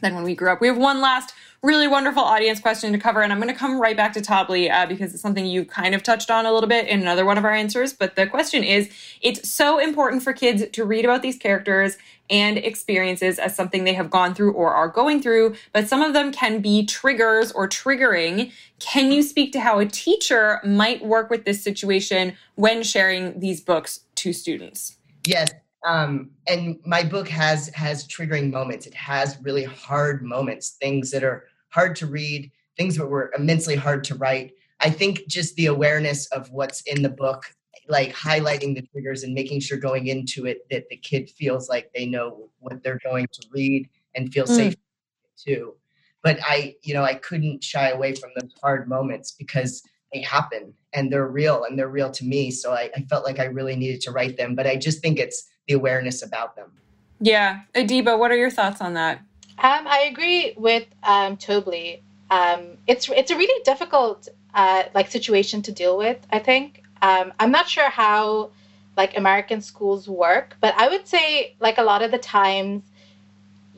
than 0.02 0.16
when 0.16 0.24
we 0.24 0.34
grew 0.36 0.52
up. 0.52 0.62
We 0.62 0.68
have 0.68 0.78
one 0.78 1.00
last 1.00 1.34
really 1.62 1.88
wonderful 1.88 2.24
audience 2.24 2.60
question 2.60 2.91
to 2.93 2.97
cover, 2.97 3.22
and 3.22 3.34
I'm 3.34 3.39
going 3.39 3.53
to 3.53 3.60
come 3.60 3.80
right 3.82 3.97
back 3.97 4.14
to 4.14 4.22
Tobly 4.22 4.72
uh, 4.72 4.86
because 4.86 5.14
it's 5.14 5.22
something 5.22 5.45
you 5.45 5.66
kind 5.66 5.93
of 5.93 6.03
touched 6.03 6.32
on 6.32 6.45
a 6.45 6.53
little 6.53 6.70
bit 6.70 6.88
in 6.88 7.01
another 7.01 7.26
one 7.26 7.38
of 7.38 7.43
our 7.43 7.51
answers. 7.51 7.91
But 7.91 8.16
the 8.16 8.28
question 8.28 8.64
is 8.64 8.89
it's 9.22 9.49
so 9.49 9.80
important 9.80 10.24
for 10.24 10.32
kids 10.32 10.64
to 10.72 10.86
read 10.86 11.03
about 11.03 11.22
these 11.22 11.38
characters 11.38 11.97
and 12.30 12.57
experiences 12.57 13.39
as 13.39 13.55
something 13.55 13.84
they 13.84 13.93
have 13.93 14.10
gone 14.10 14.34
through 14.34 14.53
or 14.53 14.74
are 14.74 14.88
going 14.88 15.22
through, 15.22 15.55
but 15.74 15.88
some 15.88 16.01
of 16.01 16.14
them 16.14 16.32
can 16.32 16.62
be 16.62 16.86
triggers 16.86 17.51
or 17.51 17.68
triggering. 17.68 18.51
Can 18.80 19.12
you 19.12 19.24
speak 19.24 19.51
to 19.53 19.60
how 19.60 19.80
a 19.80 19.86
teacher 19.86 20.62
might 20.64 21.03
work 21.03 21.30
with 21.30 21.45
this 21.45 21.64
situation 21.64 22.36
when 22.55 22.84
sharing 22.84 23.39
these 23.39 23.60
books 23.62 24.01
to 24.16 24.32
students? 24.32 24.97
Yes. 25.26 25.51
Um, 25.86 26.32
and 26.47 26.78
my 26.86 27.03
book 27.03 27.28
has 27.30 27.70
has 27.70 28.05
triggering 28.07 28.51
moments. 28.51 28.86
It 28.86 28.93
has 28.93 29.38
really 29.41 29.64
hard 29.64 30.22
moments, 30.24 30.72
things 30.72 31.12
that 31.12 31.24
are 31.24 31.45
hard 31.70 31.96
to 31.98 32.06
read, 32.06 32.52
things 32.78 32.98
that 32.98 33.08
were 33.08 33.32
immensely 33.38 33.76
hard 33.76 34.04
to 34.06 34.16
write. 34.16 34.54
I 34.80 34.90
think 34.90 35.28
just 35.28 35.56
the 35.56 35.68
awareness 35.68 36.28
of 36.28 36.50
what's 36.52 36.82
in 36.82 37.02
the 37.02 37.10
book 37.10 37.44
like 37.90 38.14
highlighting 38.14 38.76
the 38.76 38.84
triggers 38.94 39.24
and 39.24 39.34
making 39.34 39.60
sure 39.60 39.78
going 39.78 40.08
into 40.08 40.46
it 40.46 40.60
that 40.70 40.88
the 40.90 40.96
kid 40.98 41.30
feels 41.30 41.68
like 41.68 41.92
they 41.94 42.06
know 42.06 42.50
what 42.60 42.82
they're 42.84 43.00
going 43.04 43.28
to 43.32 43.48
read 43.52 43.90
and 44.16 44.32
feel 44.32 44.46
mm. 44.46 44.56
safe 44.56 44.76
too. 45.36 45.74
But 46.22 46.40
I, 46.44 46.76
you 46.84 46.94
know, 46.94 47.04
I 47.04 47.16
couldn't 47.16 47.64
shy 47.64 47.90
away 47.90 48.14
from 48.14 48.30
those 48.36 48.52
hard 48.62 48.88
moments 48.88 49.32
because 49.32 49.82
they 50.14 50.22
happen 50.22 50.74
and 50.94 51.12
they're 51.12 51.28
real 51.28 51.64
and 51.64 51.78
they're 51.78 51.90
real 51.90 52.12
to 52.12 52.26
me. 52.26 52.52
So 52.52 52.74
I, 52.74 52.90
I 52.96 53.02
felt 53.10 53.26
like 53.26 53.40
I 53.40 53.46
really 53.46 53.76
needed 53.76 54.02
to 54.02 54.12
write 54.12 54.38
them. 54.38 54.56
But 54.56 54.68
I 54.68 54.76
just 54.76 55.02
think 55.02 55.18
it's 55.18 55.48
the 55.68 55.74
awareness 55.76 56.22
about 56.24 56.56
them. 56.56 56.72
Yeah. 57.22 57.62
Adiba, 57.74 58.18
what 58.18 58.32
are 58.32 58.38
your 58.38 58.50
thoughts 58.50 58.82
on 58.82 58.94
that? 58.96 59.22
Um, 59.62 59.88
I 59.88 60.10
agree 60.12 60.53
with 60.57 60.86
um. 61.03 61.38
Um, 62.32 62.78
it's 62.88 63.10
it's 63.10 63.32
a 63.32 63.36
really 63.36 63.64
difficult 63.64 64.30
uh, 64.53 64.84
like 64.93 65.10
situation 65.12 65.62
to 65.64 65.72
deal 65.72 65.97
with. 65.97 66.18
I 66.32 66.39
think 66.39 66.84
um, 67.01 67.34
I'm 67.39 67.51
not 67.51 67.68
sure 67.68 67.89
how 67.89 68.51
like 68.95 69.18
American 69.18 69.62
schools 69.62 70.07
work, 70.07 70.55
but 70.62 70.74
I 70.78 70.88
would 70.88 71.07
say 71.07 71.55
like 71.60 71.78
a 71.78 71.84
lot 71.84 72.01
of 72.01 72.12
the 72.12 72.18
times 72.18 72.84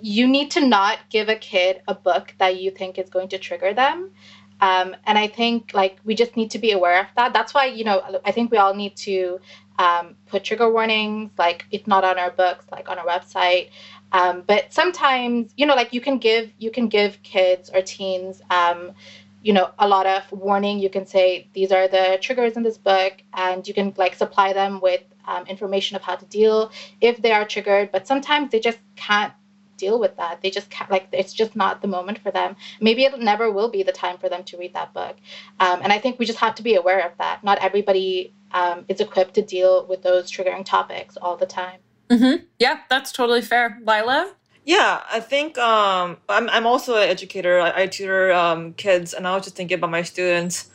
you 0.02 0.28
need 0.28 0.52
to 0.52 0.68
not 0.68 1.00
give 1.10 1.30
a 1.30 1.36
kid 1.36 1.82
a 1.88 1.96
book 1.96 2.34
that 2.40 2.60
you 2.60 2.72
think 2.72 2.98
is 2.98 3.10
going 3.10 3.30
to 3.30 3.38
trigger 3.38 3.74
them. 3.74 4.12
Um, 4.60 4.96
and 5.06 5.18
I 5.18 5.28
think 5.28 5.72
like 5.74 5.98
we 6.04 6.14
just 6.14 6.38
need 6.38 6.52
to 6.52 6.60
be 6.60 6.72
aware 6.72 7.00
of 7.02 7.08
that. 7.16 7.34
That's 7.34 7.54
why 7.54 7.66
you 7.66 7.84
know 7.84 8.22
I 8.24 8.32
think 8.32 8.52
we 8.52 8.58
all 8.58 8.76
need 8.76 8.96
to 8.98 9.40
um, 9.80 10.16
put 10.28 10.44
trigger 10.44 10.72
warnings, 10.72 11.32
like 11.40 11.66
if 11.72 11.88
not 11.88 12.04
on 12.04 12.20
our 12.20 12.32
books, 12.32 12.66
like 12.72 12.88
on 12.90 13.00
our 13.00 13.06
website. 13.06 13.70
Um, 14.12 14.44
but 14.46 14.74
sometimes 14.74 15.54
you 15.58 15.66
know 15.66 15.76
like 15.76 15.94
you 15.94 16.02
can 16.02 16.18
give 16.18 16.52
you 16.60 16.72
can 16.72 16.88
give 16.88 17.22
kids 17.24 17.70
or 17.74 17.82
teens 17.82 18.42
um, 18.50 18.92
you 19.42 19.54
know 19.54 19.72
a 19.80 19.88
lot 19.88 20.06
of 20.06 20.32
warning. 20.32 20.80
You 20.80 20.90
can 20.90 21.06
say 21.06 21.48
these 21.54 21.72
are 21.72 21.88
the 21.88 22.18
triggers 22.22 22.58
in 22.58 22.64
this 22.64 22.78
book 22.78 23.14
and 23.34 23.68
you 23.68 23.74
can 23.74 23.94
like 23.98 24.16
supply 24.16 24.54
them 24.54 24.80
with 24.82 25.02
um, 25.26 25.46
information 25.48 25.96
of 25.96 26.02
how 26.02 26.16
to 26.16 26.26
deal 26.26 26.72
if 27.00 27.22
they 27.22 27.32
are 27.32 27.46
triggered. 27.46 27.92
But 27.92 28.08
sometimes 28.08 28.52
they 28.52 28.60
just 28.60 28.80
can't 28.96 29.34
deal 29.78 30.00
with 30.00 30.16
that. 30.18 30.42
They 30.42 30.52
just 30.52 30.70
can't 30.70 30.92
like 30.92 31.08
it's 31.12 31.34
just 31.34 31.56
not 31.56 31.82
the 31.82 31.88
moment 31.88 32.20
for 32.20 32.32
them. 32.32 32.56
Maybe 32.80 33.04
it 33.04 33.20
never 33.20 33.52
will 33.52 33.70
be 33.70 33.84
the 33.84 33.92
time 33.92 34.18
for 34.18 34.30
them 34.30 34.44
to 34.46 34.58
read 34.58 34.74
that 34.74 34.94
book. 34.94 35.16
Um, 35.60 35.82
and 35.84 35.92
i 35.92 35.98
think 36.00 36.20
we 36.20 36.26
just 36.26 36.40
have 36.40 36.56
to 36.56 36.64
be 36.64 36.76
aware 36.76 37.02
of 37.08 37.14
that. 37.18 37.44
Not 37.44 37.58
everybody 37.60 38.34
um, 38.52 38.86
is 38.88 39.00
equipped 39.00 39.34
to 39.36 39.42
deal 39.42 39.86
with 39.88 40.04
those 40.04 40.32
triggering 40.32 40.66
topics 40.66 41.18
all 41.18 41.38
the 41.38 41.46
time 41.46 41.80
mm-hmm. 42.12 42.44
yeah 42.60 42.80
that's 42.90 43.12
totally 43.12 43.42
fair 43.42 43.80
lyla 43.84 44.34
yeah, 44.64 45.02
I 45.12 45.20
think 45.22 45.58
um, 45.58 46.18
I'm 46.30 46.48
I'm 46.48 46.68
also 46.68 46.96
an 46.96 47.10
educator. 47.10 47.60
I, 47.60 47.82
I 47.82 47.88
tutor 47.88 48.32
um, 48.32 48.74
kids, 48.74 49.14
and 49.16 49.28
I 49.28 49.34
was 49.34 49.46
just 49.46 49.56
thinking 49.56 49.76
about 49.76 49.90
my 49.90 50.04
students. 50.04 50.70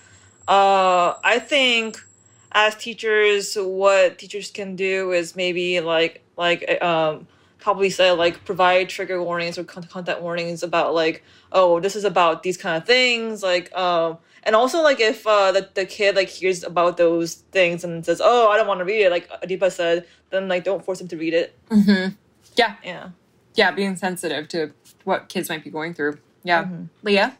Uh, 0.48 1.14
I 1.22 1.38
think 1.38 2.04
as 2.50 2.74
teachers, 2.74 3.54
what 3.54 4.18
teachers 4.18 4.50
can 4.50 4.74
do 4.74 5.12
is 5.12 5.36
maybe 5.36 5.78
like 5.80 6.24
like 6.36 6.82
um, 6.82 7.28
probably 7.66 7.90
say 7.90 8.10
like 8.10 8.44
provide 8.44 8.88
trigger 8.88 9.22
warnings 9.22 9.58
or 9.58 9.64
content 9.64 10.22
warnings 10.22 10.62
about 10.62 10.94
like 10.94 11.24
oh 11.52 11.80
this 11.80 11.96
is 11.96 12.04
about 12.04 12.42
these 12.42 12.56
kind 12.56 12.80
of 12.80 12.86
things 12.86 13.42
like 13.42 13.74
um 13.76 14.18
and 14.46 14.56
also 14.56 14.82
like 14.82 15.00
if 15.00 15.26
uh 15.26 15.52
the, 15.52 15.68
the 15.74 15.84
kid 15.84 16.16
like 16.16 16.30
hears 16.30 16.64
about 16.64 16.96
those 16.96 17.34
things 17.52 17.84
and 17.84 18.06
says 18.06 18.22
oh 18.24 18.48
I 18.48 18.56
don't 18.56 18.66
want 18.66 18.80
to 18.80 18.84
read 18.84 19.02
it 19.02 19.10
like 19.10 19.28
Adiba 19.42 19.70
said 19.70 20.06
then 20.30 20.48
like 20.48 20.64
don't 20.64 20.82
force 20.82 21.00
him 21.02 21.08
to 21.08 21.16
read 21.18 21.34
it. 21.34 21.54
Mm-hmm. 21.68 22.14
Yeah. 22.56 22.76
Yeah 22.82 23.08
yeah, 23.56 23.70
being 23.70 23.96
sensitive 23.96 24.48
to 24.48 24.72
what 25.04 25.28
kids 25.28 25.48
might 25.48 25.64
be 25.64 25.70
going 25.70 25.94
through. 25.94 26.18
Yeah. 26.44 26.64
Mm-hmm. 26.64 26.84
Leah? 27.02 27.36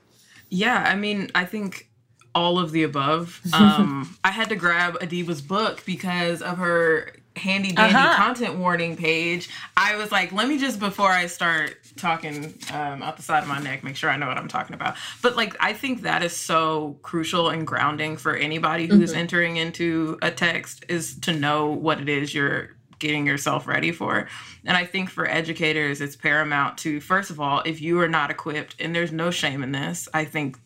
Yeah, 0.49 0.83
I 0.87 0.97
mean, 0.97 1.31
I 1.35 1.45
think 1.45 1.89
all 2.35 2.59
of 2.59 2.73
the 2.73 2.83
above. 2.83 3.41
Um, 3.55 4.19
I 4.25 4.31
had 4.31 4.49
to 4.51 4.57
grab 4.57 4.99
Adiba's 5.01 5.41
book 5.41 5.85
because 5.87 6.43
of 6.43 6.59
her 6.59 7.13
handy 7.37 7.73
dandy 7.73 7.95
uh-huh. 7.95 8.17
content 8.17 8.57
warning 8.57 8.97
page. 8.97 9.49
I 9.77 9.97
was 9.97 10.11
like, 10.11 10.33
let 10.33 10.49
me 10.49 10.59
just 10.59 10.81
before 10.81 11.11
I 11.11 11.27
start 11.27 11.77
talking 11.97 12.55
um, 12.73 13.03
out 13.03 13.17
the 13.17 13.23
side 13.23 13.43
of 13.43 13.49
my 13.49 13.59
neck, 13.59 13.83
make 13.83 13.97
sure 13.97 14.11
I 14.11 14.17
know 14.17 14.27
what 14.27 14.37
I'm 14.37 14.49
talking 14.49 14.75
about. 14.75 14.97
But 15.23 15.37
like, 15.37 15.57
I 15.61 15.73
think 15.73 16.03
that 16.03 16.23
is 16.23 16.37
so 16.37 16.99
crucial 17.03 17.49
and 17.49 17.67
grounding 17.67 18.17
for 18.17 18.37
anybody 18.37 18.87
who 18.87 19.01
is 19.03 19.11
mm-hmm. 19.11 19.21
entering 19.21 19.57
into 19.57 20.19
a 20.23 20.31
text 20.31 20.85
is 20.89 21.19
to 21.21 21.33
know 21.33 21.67
what 21.71 22.01
it 22.01 22.09
is 22.09 22.35
you're 22.35 22.77
getting 22.99 23.27
yourself 23.27 23.67
ready 23.67 23.93
for. 23.93 24.29
And 24.65 24.77
I 24.77 24.85
think 24.85 25.11
for 25.11 25.29
educators, 25.29 26.01
it's 26.01 26.17
paramount 26.17 26.79
to, 26.79 27.01
first 27.01 27.31
of 27.31 27.41
all, 27.41 27.63
if 27.67 27.81
you 27.81 28.01
are 28.01 28.09
not 28.09 28.31
equipped, 28.31 28.77
and 28.81 28.95
there's 28.95 29.13
no 29.13 29.31
shame 29.31 29.63
in 29.63 29.73
this, 29.73 30.09
I 30.15 30.25
think 30.25 30.59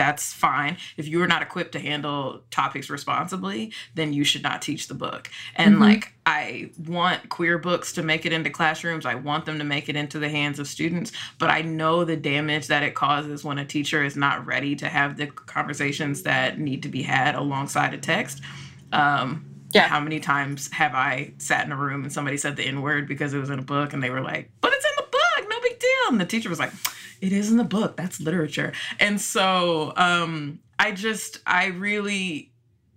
that's 0.00 0.32
fine. 0.32 0.78
If 0.96 1.06
you 1.08 1.22
are 1.22 1.26
not 1.26 1.42
equipped 1.42 1.72
to 1.72 1.78
handle 1.78 2.40
topics 2.50 2.88
responsibly, 2.88 3.70
then 3.94 4.14
you 4.14 4.24
should 4.24 4.42
not 4.42 4.62
teach 4.62 4.88
the 4.88 4.94
book. 4.94 5.28
And 5.54 5.74
mm-hmm. 5.74 5.82
like, 5.82 6.14
I 6.24 6.70
want 6.86 7.28
queer 7.28 7.58
books 7.58 7.92
to 7.92 8.02
make 8.02 8.24
it 8.24 8.32
into 8.32 8.48
classrooms. 8.48 9.04
I 9.04 9.16
want 9.16 9.44
them 9.44 9.58
to 9.58 9.64
make 9.64 9.90
it 9.90 9.96
into 9.96 10.18
the 10.18 10.30
hands 10.30 10.58
of 10.58 10.68
students. 10.68 11.12
But 11.38 11.50
I 11.50 11.60
know 11.60 12.06
the 12.06 12.16
damage 12.16 12.68
that 12.68 12.82
it 12.82 12.94
causes 12.94 13.44
when 13.44 13.58
a 13.58 13.64
teacher 13.66 14.02
is 14.02 14.16
not 14.16 14.46
ready 14.46 14.74
to 14.76 14.88
have 14.88 15.18
the 15.18 15.26
conversations 15.26 16.22
that 16.22 16.58
need 16.58 16.82
to 16.84 16.88
be 16.88 17.02
had 17.02 17.34
alongside 17.34 17.92
a 17.92 17.98
text. 17.98 18.40
Um, 18.92 19.44
yeah. 19.74 19.86
How 19.86 20.00
many 20.00 20.18
times 20.18 20.72
have 20.72 20.94
I 20.94 21.34
sat 21.36 21.66
in 21.66 21.72
a 21.72 21.76
room 21.76 22.04
and 22.04 22.12
somebody 22.12 22.38
said 22.38 22.56
the 22.56 22.64
N 22.64 22.80
word 22.80 23.06
because 23.06 23.34
it 23.34 23.38
was 23.38 23.50
in 23.50 23.58
a 23.58 23.62
book 23.62 23.92
and 23.92 24.02
they 24.02 24.08
were 24.08 24.22
like, 24.22 24.50
but 24.62 24.72
it's 24.72 24.86
in 24.86 24.92
the 24.96 25.10
book, 25.10 25.50
no 25.50 25.60
big 25.60 25.78
deal. 25.78 26.08
And 26.08 26.18
the 26.18 26.24
teacher 26.24 26.48
was 26.48 26.58
like, 26.58 26.72
it 27.20 27.32
is 27.32 27.50
in 27.50 27.56
the 27.56 27.64
book, 27.64 27.96
that's 27.96 28.20
literature. 28.20 28.72
And 28.98 29.20
so 29.20 29.92
um, 29.96 30.60
I 30.78 30.92
just, 30.92 31.40
I 31.46 31.66
really 31.66 32.52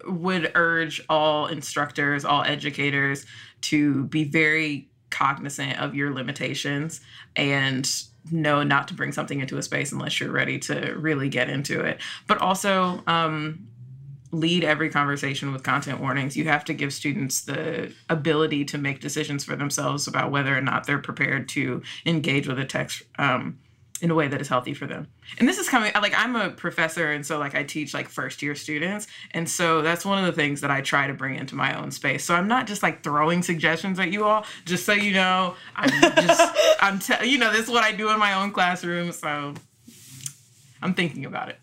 would 0.06 0.52
urge 0.56 1.02
all 1.10 1.48
instructors, 1.48 2.26
all 2.26 2.44
educators 2.44 3.26
to 3.62 4.06
be 4.06 4.24
very 4.24 4.90
cognizant 5.10 5.80
of 5.80 5.96
your 5.96 6.14
limitations 6.14 7.02
and 7.36 7.90
know 8.32 8.64
not 8.64 8.88
to 8.88 8.94
bring 8.94 9.12
something 9.12 9.40
into 9.40 9.58
a 9.58 9.62
space 9.64 9.92
unless 9.92 10.20
you're 10.20 10.32
ready 10.32 10.58
to 10.58 10.96
really 10.98 11.30
get 11.30 11.50
into 11.50 11.82
it. 11.82 12.00
But 12.28 12.40
also, 12.40 13.04
um, 13.08 13.68
lead 14.34 14.64
every 14.64 14.90
conversation 14.90 15.54
with 15.54 15.62
content 15.62 16.00
warnings. 16.00 16.36
You 16.36 16.46
have 16.46 16.66
to 16.66 16.74
give 16.74 16.92
students 16.92 17.42
the 17.42 17.94
ability 18.10 18.66
to 18.66 18.80
make 18.80 19.00
decisions 19.00 19.44
for 19.44 19.56
themselves 19.56 20.08
about 20.08 20.32
whether 20.32 20.58
or 20.58 20.62
not 20.62 20.88
they're 20.88 20.98
prepared 20.98 21.48
to 21.50 21.84
engage 22.06 22.48
with 22.48 22.58
a 22.58 22.66
text 22.66 23.04
um, 23.20 23.60
in 24.04 24.12
a 24.12 24.16
way 24.16 24.28
that 24.28 24.42
is 24.42 24.50
healthy 24.50 24.74
for 24.74 24.86
them. 24.86 25.08
And 25.40 25.48
this 25.48 25.58
is 25.58 25.70
coming 25.70 25.94
like 25.96 26.14
I'm 26.16 26.36
a 26.36 26.50
professor 26.50 27.14
and 27.14 27.26
so 27.26 27.40
like 27.40 27.56
I 27.56 27.64
teach 27.64 27.94
like 27.94 28.10
first 28.10 28.42
year 28.42 28.54
students 28.54 29.08
and 29.32 29.50
so 29.50 29.82
that's 29.82 30.06
one 30.06 30.20
of 30.20 30.26
the 30.26 30.34
things 30.34 30.60
that 30.60 30.70
I 30.70 30.82
try 30.82 31.08
to 31.08 31.14
bring 31.14 31.36
into 31.36 31.56
my 31.56 31.80
own 31.80 31.90
space. 31.90 32.26
So 32.26 32.36
I'm 32.36 32.50
not 32.50 32.68
just 32.68 32.84
like 32.84 33.02
throwing 33.02 33.42
suggestions 33.42 33.98
at 34.00 34.12
you 34.12 34.26
all 34.26 34.46
just 34.66 34.86
so 34.86 34.92
you 34.92 35.14
know 35.14 35.56
I'm 35.78 35.90
just 35.90 36.58
I'm 36.82 37.00
te- 37.00 37.26
you 37.28 37.38
know 37.38 37.50
this 37.54 37.64
is 37.64 37.70
what 37.70 37.86
I 37.86 37.94
do 37.94 38.10
in 38.10 38.20
my 38.20 38.34
own 38.34 38.52
classroom 38.52 39.14
so 39.14 39.54
I'm 40.82 40.94
thinking 40.94 41.26
about 41.26 41.48
it. 41.48 41.58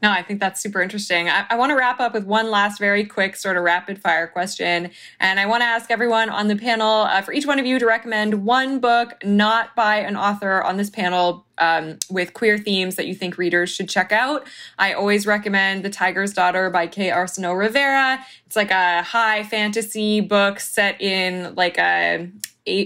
No, 0.00 0.12
I 0.12 0.22
think 0.22 0.38
that's 0.38 0.60
super 0.60 0.80
interesting. 0.80 1.28
I, 1.28 1.44
I 1.50 1.56
want 1.56 1.70
to 1.70 1.76
wrap 1.76 1.98
up 1.98 2.14
with 2.14 2.24
one 2.24 2.50
last 2.50 2.78
very 2.78 3.04
quick 3.04 3.34
sort 3.34 3.56
of 3.56 3.64
rapid 3.64 4.00
fire 4.00 4.28
question. 4.28 4.90
And 5.18 5.40
I 5.40 5.46
want 5.46 5.62
to 5.62 5.66
ask 5.66 5.90
everyone 5.90 6.30
on 6.30 6.46
the 6.46 6.54
panel 6.54 7.02
uh, 7.02 7.20
for 7.22 7.32
each 7.32 7.46
one 7.46 7.58
of 7.58 7.66
you 7.66 7.78
to 7.80 7.86
recommend 7.86 8.44
one 8.44 8.78
book 8.78 9.14
not 9.24 9.74
by 9.74 9.96
an 9.96 10.16
author 10.16 10.62
on 10.62 10.76
this 10.76 10.88
panel 10.88 11.46
um, 11.58 11.98
with 12.10 12.32
queer 12.32 12.58
themes 12.58 12.94
that 12.94 13.08
you 13.08 13.14
think 13.14 13.38
readers 13.38 13.70
should 13.70 13.88
check 13.88 14.12
out. 14.12 14.46
I 14.78 14.92
always 14.92 15.26
recommend 15.26 15.84
The 15.84 15.90
Tiger's 15.90 16.32
Daughter 16.32 16.70
by 16.70 16.86
K 16.86 17.08
Arsenault 17.10 17.58
Rivera. 17.58 18.24
It's 18.46 18.54
like 18.54 18.70
a 18.70 19.02
high 19.02 19.42
fantasy 19.42 20.20
book 20.20 20.60
set 20.60 21.00
in 21.00 21.54
like 21.56 21.76
a 21.78 22.30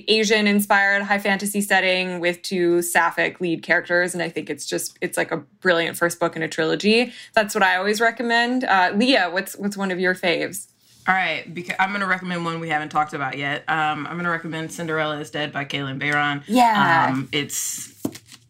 Asian 0.08 0.46
inspired 0.46 1.02
high 1.02 1.18
fantasy 1.18 1.60
setting 1.60 2.20
with 2.20 2.40
two 2.42 2.82
sapphic 2.82 3.40
lead 3.40 3.62
characters. 3.62 4.14
And 4.14 4.22
I 4.22 4.28
think 4.28 4.48
it's 4.48 4.66
just, 4.66 4.96
it's 5.00 5.16
like 5.16 5.32
a 5.32 5.38
brilliant 5.60 5.96
first 5.96 6.20
book 6.20 6.36
in 6.36 6.42
a 6.42 6.48
trilogy. 6.48 7.12
That's 7.34 7.54
what 7.54 7.62
I 7.62 7.76
always 7.76 8.00
recommend. 8.00 8.64
Uh, 8.64 8.92
Leah, 8.94 9.30
what's, 9.30 9.56
what's 9.56 9.76
one 9.76 9.90
of 9.90 10.00
your 10.00 10.14
faves? 10.14 10.68
All 11.08 11.14
right, 11.14 11.52
because 11.52 11.74
I'm 11.80 11.88
going 11.88 12.00
to 12.00 12.06
recommend 12.06 12.44
one 12.44 12.60
we 12.60 12.68
haven't 12.68 12.90
talked 12.90 13.12
about 13.12 13.36
yet. 13.36 13.64
Um, 13.68 14.06
I'm 14.06 14.12
going 14.12 14.24
to 14.24 14.30
recommend 14.30 14.70
Cinderella 14.70 15.18
is 15.18 15.30
Dead 15.30 15.52
by 15.52 15.64
Kalynn 15.64 16.00
Bayron. 16.00 16.44
Yeah. 16.46 17.08
Um, 17.10 17.28
it's 17.32 18.00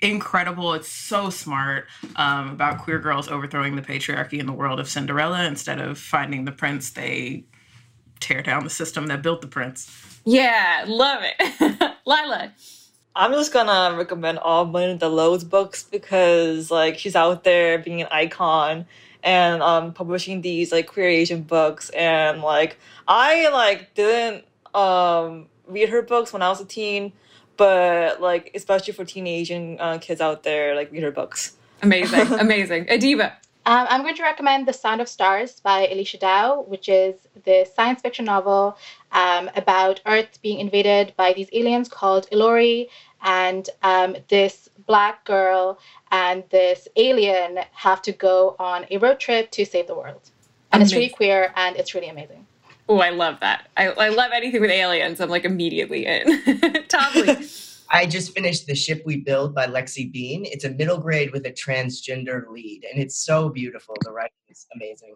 incredible. 0.02 0.74
It's 0.74 0.88
so 0.88 1.30
smart 1.30 1.86
um, 2.16 2.50
about 2.50 2.78
queer 2.78 2.98
girls 2.98 3.28
overthrowing 3.28 3.76
the 3.76 3.80
patriarchy 3.82 4.38
in 4.38 4.44
the 4.44 4.52
world 4.52 4.80
of 4.80 4.88
Cinderella. 4.88 5.44
Instead 5.44 5.80
of 5.80 5.96
finding 5.96 6.44
the 6.44 6.52
prince, 6.52 6.90
they 6.90 7.44
tear 8.20 8.42
down 8.42 8.64
the 8.64 8.70
system 8.70 9.06
that 9.06 9.22
built 9.22 9.40
the 9.40 9.48
prince. 9.48 9.86
Yeah, 10.24 10.84
love 10.86 11.22
it. 11.22 11.96
Lyla. 12.06 12.52
I'm 13.14 13.32
just 13.32 13.52
gonna 13.52 13.96
recommend 13.96 14.38
all 14.38 14.66
Malinda 14.66 15.12
Lo's 15.12 15.44
books 15.44 15.82
because 15.82 16.70
like 16.70 16.98
she's 16.98 17.14
out 17.14 17.44
there 17.44 17.78
being 17.78 18.00
an 18.00 18.08
icon 18.10 18.86
and 19.22 19.62
um 19.62 19.92
publishing 19.92 20.40
these 20.40 20.72
like 20.72 20.86
queer 20.86 21.08
Asian 21.08 21.42
books 21.42 21.90
and 21.90 22.40
like 22.40 22.78
I 23.06 23.50
like 23.50 23.94
didn't 23.94 24.44
um 24.74 25.46
read 25.66 25.90
her 25.90 26.02
books 26.02 26.32
when 26.32 26.42
I 26.42 26.48
was 26.48 26.60
a 26.60 26.64
teen, 26.64 27.12
but 27.56 28.20
like 28.22 28.50
especially 28.54 28.94
for 28.94 29.04
teen 29.04 29.26
Asian 29.26 29.78
uh, 29.78 29.98
kids 29.98 30.20
out 30.20 30.42
there, 30.42 30.74
like 30.74 30.90
read 30.90 31.02
her 31.02 31.10
books. 31.10 31.56
Amazing, 31.82 32.32
amazing. 32.38 32.86
Adiba. 32.86 33.32
Um, 33.64 33.86
I'm 33.88 34.02
going 34.02 34.16
to 34.16 34.22
recommend 34.22 34.66
The 34.66 34.72
Sound 34.72 35.00
of 35.00 35.08
Stars 35.08 35.60
by 35.60 35.86
Alechia 35.86 36.18
Dow, 36.18 36.62
which 36.62 36.88
is 36.88 37.14
the 37.44 37.64
science 37.76 38.00
fiction 38.00 38.24
novel 38.24 38.76
um, 39.12 39.48
about 39.54 40.00
Earth 40.04 40.40
being 40.42 40.58
invaded 40.58 41.12
by 41.16 41.32
these 41.32 41.48
aliens 41.52 41.88
called 41.88 42.28
Ilori. 42.32 42.88
And 43.22 43.68
um, 43.84 44.16
this 44.28 44.68
black 44.86 45.24
girl 45.24 45.78
and 46.10 46.42
this 46.50 46.88
alien 46.96 47.60
have 47.72 48.02
to 48.02 48.12
go 48.12 48.56
on 48.58 48.84
a 48.90 48.98
road 48.98 49.20
trip 49.20 49.52
to 49.52 49.64
save 49.64 49.86
the 49.86 49.94
world. 49.94 50.30
And 50.72 50.82
amazing. 50.82 50.82
it's 50.82 50.94
really 50.94 51.14
queer 51.14 51.52
and 51.54 51.76
it's 51.76 51.94
really 51.94 52.08
amazing. 52.08 52.46
Oh, 52.88 52.98
I 52.98 53.10
love 53.10 53.38
that. 53.40 53.68
I, 53.76 53.88
I 53.88 54.08
love 54.08 54.32
anything 54.34 54.60
with 54.60 54.70
aliens. 54.70 55.20
I'm 55.20 55.30
like 55.30 55.44
immediately 55.44 56.04
in. 56.04 56.84
Tommy. 56.88 57.46
I 57.92 58.06
just 58.06 58.34
finished 58.34 58.66
The 58.66 58.74
Ship 58.74 59.02
We 59.04 59.18
Build 59.18 59.54
by 59.54 59.66
Lexie 59.66 60.10
Bean. 60.10 60.46
It's 60.46 60.64
a 60.64 60.70
middle 60.70 60.98
grade 60.98 61.30
with 61.30 61.44
a 61.44 61.52
transgender 61.52 62.50
lead, 62.50 62.86
and 62.90 63.00
it's 63.00 63.14
so 63.14 63.50
beautiful. 63.50 63.94
The 64.00 64.10
writing 64.10 64.32
is 64.48 64.66
amazing. 64.74 65.14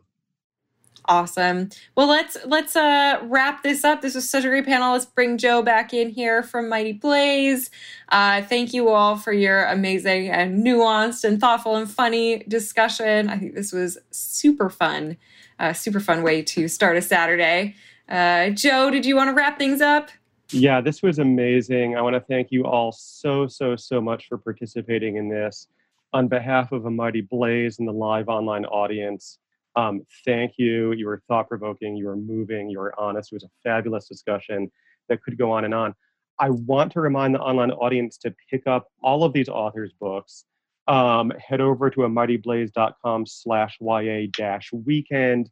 Awesome. 1.09 1.70
Well, 1.95 2.09
let's 2.09 2.37
let's 2.45 2.77
uh, 2.77 3.20
wrap 3.22 3.62
this 3.62 3.85
up. 3.85 4.03
This 4.03 4.14
was 4.14 4.29
such 4.29 4.45
a 4.45 4.49
great 4.49 4.66
panel. 4.66 4.93
Let's 4.93 5.07
bring 5.07 5.39
Joe 5.39 5.62
back 5.62 5.95
in 5.95 6.11
here 6.11 6.43
from 6.43 6.68
Mighty 6.68 6.93
Blaze. 6.93 7.70
Uh, 8.11 8.43
thank 8.43 8.74
you 8.74 8.89
all 8.89 9.16
for 9.16 9.33
your 9.33 9.64
amazing 9.66 10.29
and 10.29 10.66
nuanced 10.66 11.24
and 11.24 11.41
thoughtful 11.41 11.77
and 11.77 11.91
funny 11.91 12.39
discussion. 12.49 13.31
I 13.31 13.39
think 13.39 13.55
this 13.55 13.72
was 13.72 13.97
super 14.11 14.68
fun, 14.68 15.16
uh, 15.61 15.72
super 15.72 16.01
fun 16.01 16.22
way 16.22 16.43
to 16.43 16.68
start 16.68 16.97
a 16.97 17.03
Saturday. 17.03 17.77
Uh, 18.09 18.51
Joe, 18.51 18.91
did 18.91 19.07
you 19.07 19.16
want 19.16 19.31
to 19.31 19.35
wrap 19.35 19.59
things 19.59 19.81
up? 19.81 20.11
Yeah, 20.53 20.80
this 20.80 21.03
was 21.03 21.18
amazing. 21.18 21.97
I 21.97 22.03
want 22.03 22.14
to 22.14 22.20
thank 22.20 22.53
you 22.53 22.64
all 22.64 22.92
so, 22.92 23.49
so, 23.49 23.74
so 23.74 24.01
much 24.01 24.28
for 24.28 24.38
participating 24.38 25.16
in 25.16 25.28
this. 25.28 25.66
On 26.12 26.28
behalf 26.28 26.70
of 26.70 26.86
a 26.86 26.90
Mighty 26.90 27.20
Blaze 27.20 27.80
and 27.80 27.88
the 27.88 27.92
live 27.92 28.28
online 28.28 28.64
audience, 28.64 29.38
um, 29.74 30.07
thank 30.24 30.53
you. 30.57 30.92
You 30.92 31.07
were 31.07 31.20
thought 31.26 31.49
provoking, 31.49 31.97
you 31.97 32.07
were 32.07 32.16
moving, 32.16 32.70
you 32.70 32.78
were 32.78 32.99
honest. 32.99 33.32
It 33.32 33.36
was 33.36 33.44
a 33.44 33.51
fabulous 33.64 34.07
discussion 34.07 34.70
that 35.09 35.22
could 35.22 35.36
go 35.36 35.51
on 35.51 35.64
and 35.64 35.74
on. 35.74 35.94
I 36.38 36.51
want 36.51 36.92
to 36.92 37.01
remind 37.01 37.34
the 37.34 37.40
online 37.40 37.72
audience 37.72 38.16
to 38.18 38.34
pick 38.51 38.66
up 38.66 38.88
all 39.03 39.24
of 39.24 39.32
these 39.32 39.49
authors' 39.49 39.92
books. 39.99 40.44
Um, 40.86 41.32
head 41.38 41.61
over 41.61 41.90
to 41.90 42.05
a 42.05 42.09
mightyblaze.com 42.09 43.26
slash 43.26 43.78
YA 43.80 44.26
dash 44.32 44.72
weekend. 44.72 45.51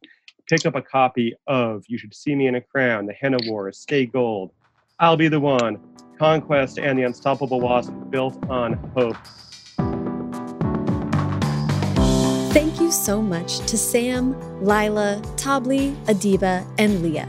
Pick 0.48 0.66
up 0.66 0.76
a 0.76 0.82
copy 0.82 1.34
of 1.48 1.82
You 1.88 1.98
Should 1.98 2.14
See 2.14 2.36
Me 2.36 2.46
in 2.46 2.54
a 2.54 2.60
Crown, 2.60 3.06
The 3.06 3.14
Henna 3.14 3.38
Wars, 3.46 3.78
Stay 3.78 4.06
Gold, 4.06 4.52
I'll 5.04 5.18
be 5.18 5.28
the 5.28 5.38
one. 5.38 5.78
Conquest 6.18 6.78
and 6.78 6.98
the 6.98 7.02
Unstoppable 7.02 7.60
Wasp 7.60 7.92
built 8.08 8.42
on 8.48 8.72
hope. 8.96 9.18
Thank 12.54 12.80
you 12.80 12.90
so 12.90 13.20
much 13.20 13.58
to 13.66 13.76
Sam, 13.76 14.32
Lyla, 14.64 15.20
Tobly, 15.36 15.94
Adiba, 16.06 16.66
and 16.78 17.02
Leah. 17.02 17.28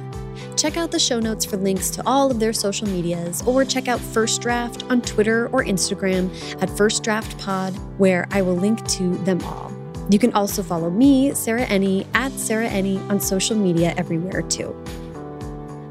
Check 0.55 0.77
out 0.77 0.89
the 0.89 0.99
show 0.99 1.19
notes 1.19 1.43
for 1.43 1.57
links 1.57 1.89
to 1.89 2.03
all 2.05 2.31
of 2.31 2.39
their 2.39 2.53
social 2.53 2.87
medias, 2.87 3.43
or 3.45 3.65
check 3.65 3.89
out 3.89 3.99
First 3.99 4.41
Draft 4.41 4.83
on 4.83 5.01
Twitter 5.01 5.47
or 5.49 5.65
Instagram 5.65 6.31
at 6.61 6.69
First 6.77 7.03
Draft 7.03 7.37
Pod, 7.39 7.73
where 7.99 8.25
I 8.31 8.41
will 8.41 8.55
link 8.55 8.87
to 8.91 9.17
them 9.25 9.43
all. 9.43 9.69
You 10.09 10.17
can 10.17 10.31
also 10.31 10.63
follow 10.63 10.89
me, 10.89 11.33
Sarah 11.33 11.65
Enni, 11.65 12.07
at 12.13 12.31
Sarah 12.31 12.69
Enni 12.69 13.05
on 13.09 13.19
social 13.19 13.57
media 13.57 13.93
everywhere 13.97 14.43
too. 14.43 14.73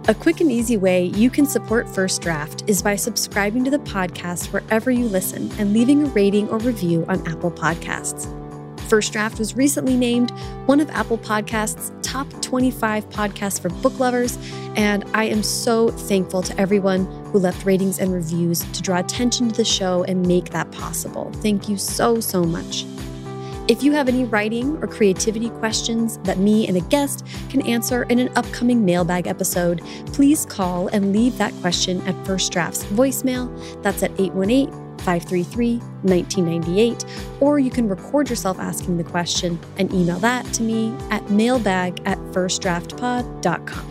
A 0.06 0.14
quick 0.14 0.42
and 0.42 0.52
easy 0.52 0.76
way 0.76 1.06
you 1.06 1.30
can 1.30 1.46
support 1.46 1.88
First 1.88 2.20
Draft 2.20 2.62
is 2.66 2.82
by 2.82 2.94
subscribing 2.94 3.64
to 3.64 3.70
the 3.70 3.78
podcast 3.78 4.52
wherever 4.52 4.90
you 4.90 5.06
listen 5.06 5.50
and 5.58 5.72
leaving 5.72 6.02
a 6.02 6.10
rating 6.10 6.46
or 6.50 6.58
review 6.58 7.06
on 7.08 7.26
Apple 7.26 7.50
Podcasts. 7.50 8.28
First 8.82 9.14
Draft 9.14 9.38
was 9.38 9.56
recently 9.56 9.96
named 9.96 10.30
one 10.66 10.80
of 10.80 10.90
Apple 10.90 11.16
Podcasts' 11.16 11.90
top 12.02 12.28
25 12.42 13.08
podcasts 13.08 13.58
for 13.58 13.70
book 13.70 13.98
lovers, 13.98 14.36
and 14.76 15.04
I 15.14 15.24
am 15.24 15.42
so 15.42 15.88
thankful 15.88 16.42
to 16.42 16.60
everyone 16.60 17.06
who 17.32 17.38
left 17.38 17.64
ratings 17.64 17.98
and 17.98 18.12
reviews 18.12 18.60
to 18.60 18.82
draw 18.82 18.98
attention 18.98 19.48
to 19.48 19.54
the 19.54 19.64
show 19.64 20.04
and 20.04 20.26
make 20.26 20.50
that 20.50 20.70
possible. 20.70 21.32
Thank 21.36 21.66
you 21.66 21.78
so, 21.78 22.20
so 22.20 22.44
much. 22.44 22.84
If 23.66 23.82
you 23.82 23.92
have 23.92 24.08
any 24.08 24.24
writing 24.24 24.76
or 24.82 24.86
creativity 24.86 25.48
questions 25.48 26.18
that 26.24 26.36
me 26.36 26.68
and 26.68 26.76
a 26.76 26.82
guest 26.82 27.26
can 27.48 27.66
answer 27.66 28.02
in 28.04 28.18
an 28.18 28.30
upcoming 28.36 28.84
mailbag 28.84 29.26
episode, 29.26 29.80
please 30.12 30.44
call 30.44 30.88
and 30.88 31.14
leave 31.14 31.38
that 31.38 31.54
question 31.62 32.06
at 32.06 32.26
First 32.26 32.52
Draft's 32.52 32.84
voicemail. 32.84 33.48
That's 33.82 34.02
at 34.02 34.10
818 34.20 34.70
533 34.98 35.78
1998. 35.78 37.04
Or 37.40 37.58
you 37.58 37.70
can 37.70 37.88
record 37.88 38.28
yourself 38.28 38.58
asking 38.58 38.98
the 38.98 39.04
question 39.04 39.58
and 39.78 39.90
email 39.94 40.18
that 40.18 40.44
to 40.54 40.62
me 40.62 40.94
at 41.10 41.30
mailbag 41.30 42.02
at 42.04 42.18
firstdraftpod.com. 42.32 43.90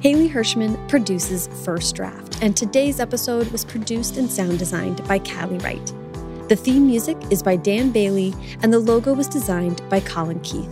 Haley 0.00 0.30
Hirschman 0.30 0.88
produces 0.88 1.48
First 1.64 1.96
Draft, 1.96 2.42
and 2.42 2.56
today's 2.56 2.98
episode 3.00 3.48
was 3.48 3.64
produced 3.64 4.16
and 4.16 4.30
sound 4.30 4.58
designed 4.58 5.06
by 5.06 5.18
Callie 5.18 5.58
Wright. 5.58 6.05
The 6.48 6.56
theme 6.56 6.86
music 6.86 7.16
is 7.30 7.42
by 7.42 7.56
Dan 7.56 7.90
Bailey, 7.90 8.32
and 8.62 8.72
the 8.72 8.78
logo 8.78 9.12
was 9.12 9.26
designed 9.26 9.82
by 9.90 9.98
Colin 9.98 10.38
Keith. 10.40 10.70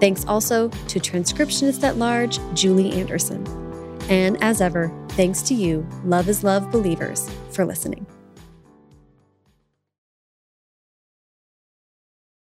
Thanks 0.00 0.24
also 0.26 0.68
to 0.68 0.98
transcriptionist 0.98 1.84
at 1.84 1.98
large, 1.98 2.38
Julie 2.54 2.92
Anderson. 2.92 3.46
And 4.08 4.42
as 4.42 4.62
ever, 4.62 4.90
thanks 5.10 5.42
to 5.42 5.54
you, 5.54 5.86
Love 6.04 6.28
is 6.28 6.42
Love 6.42 6.70
believers, 6.70 7.30
for 7.50 7.66
listening. 7.66 8.06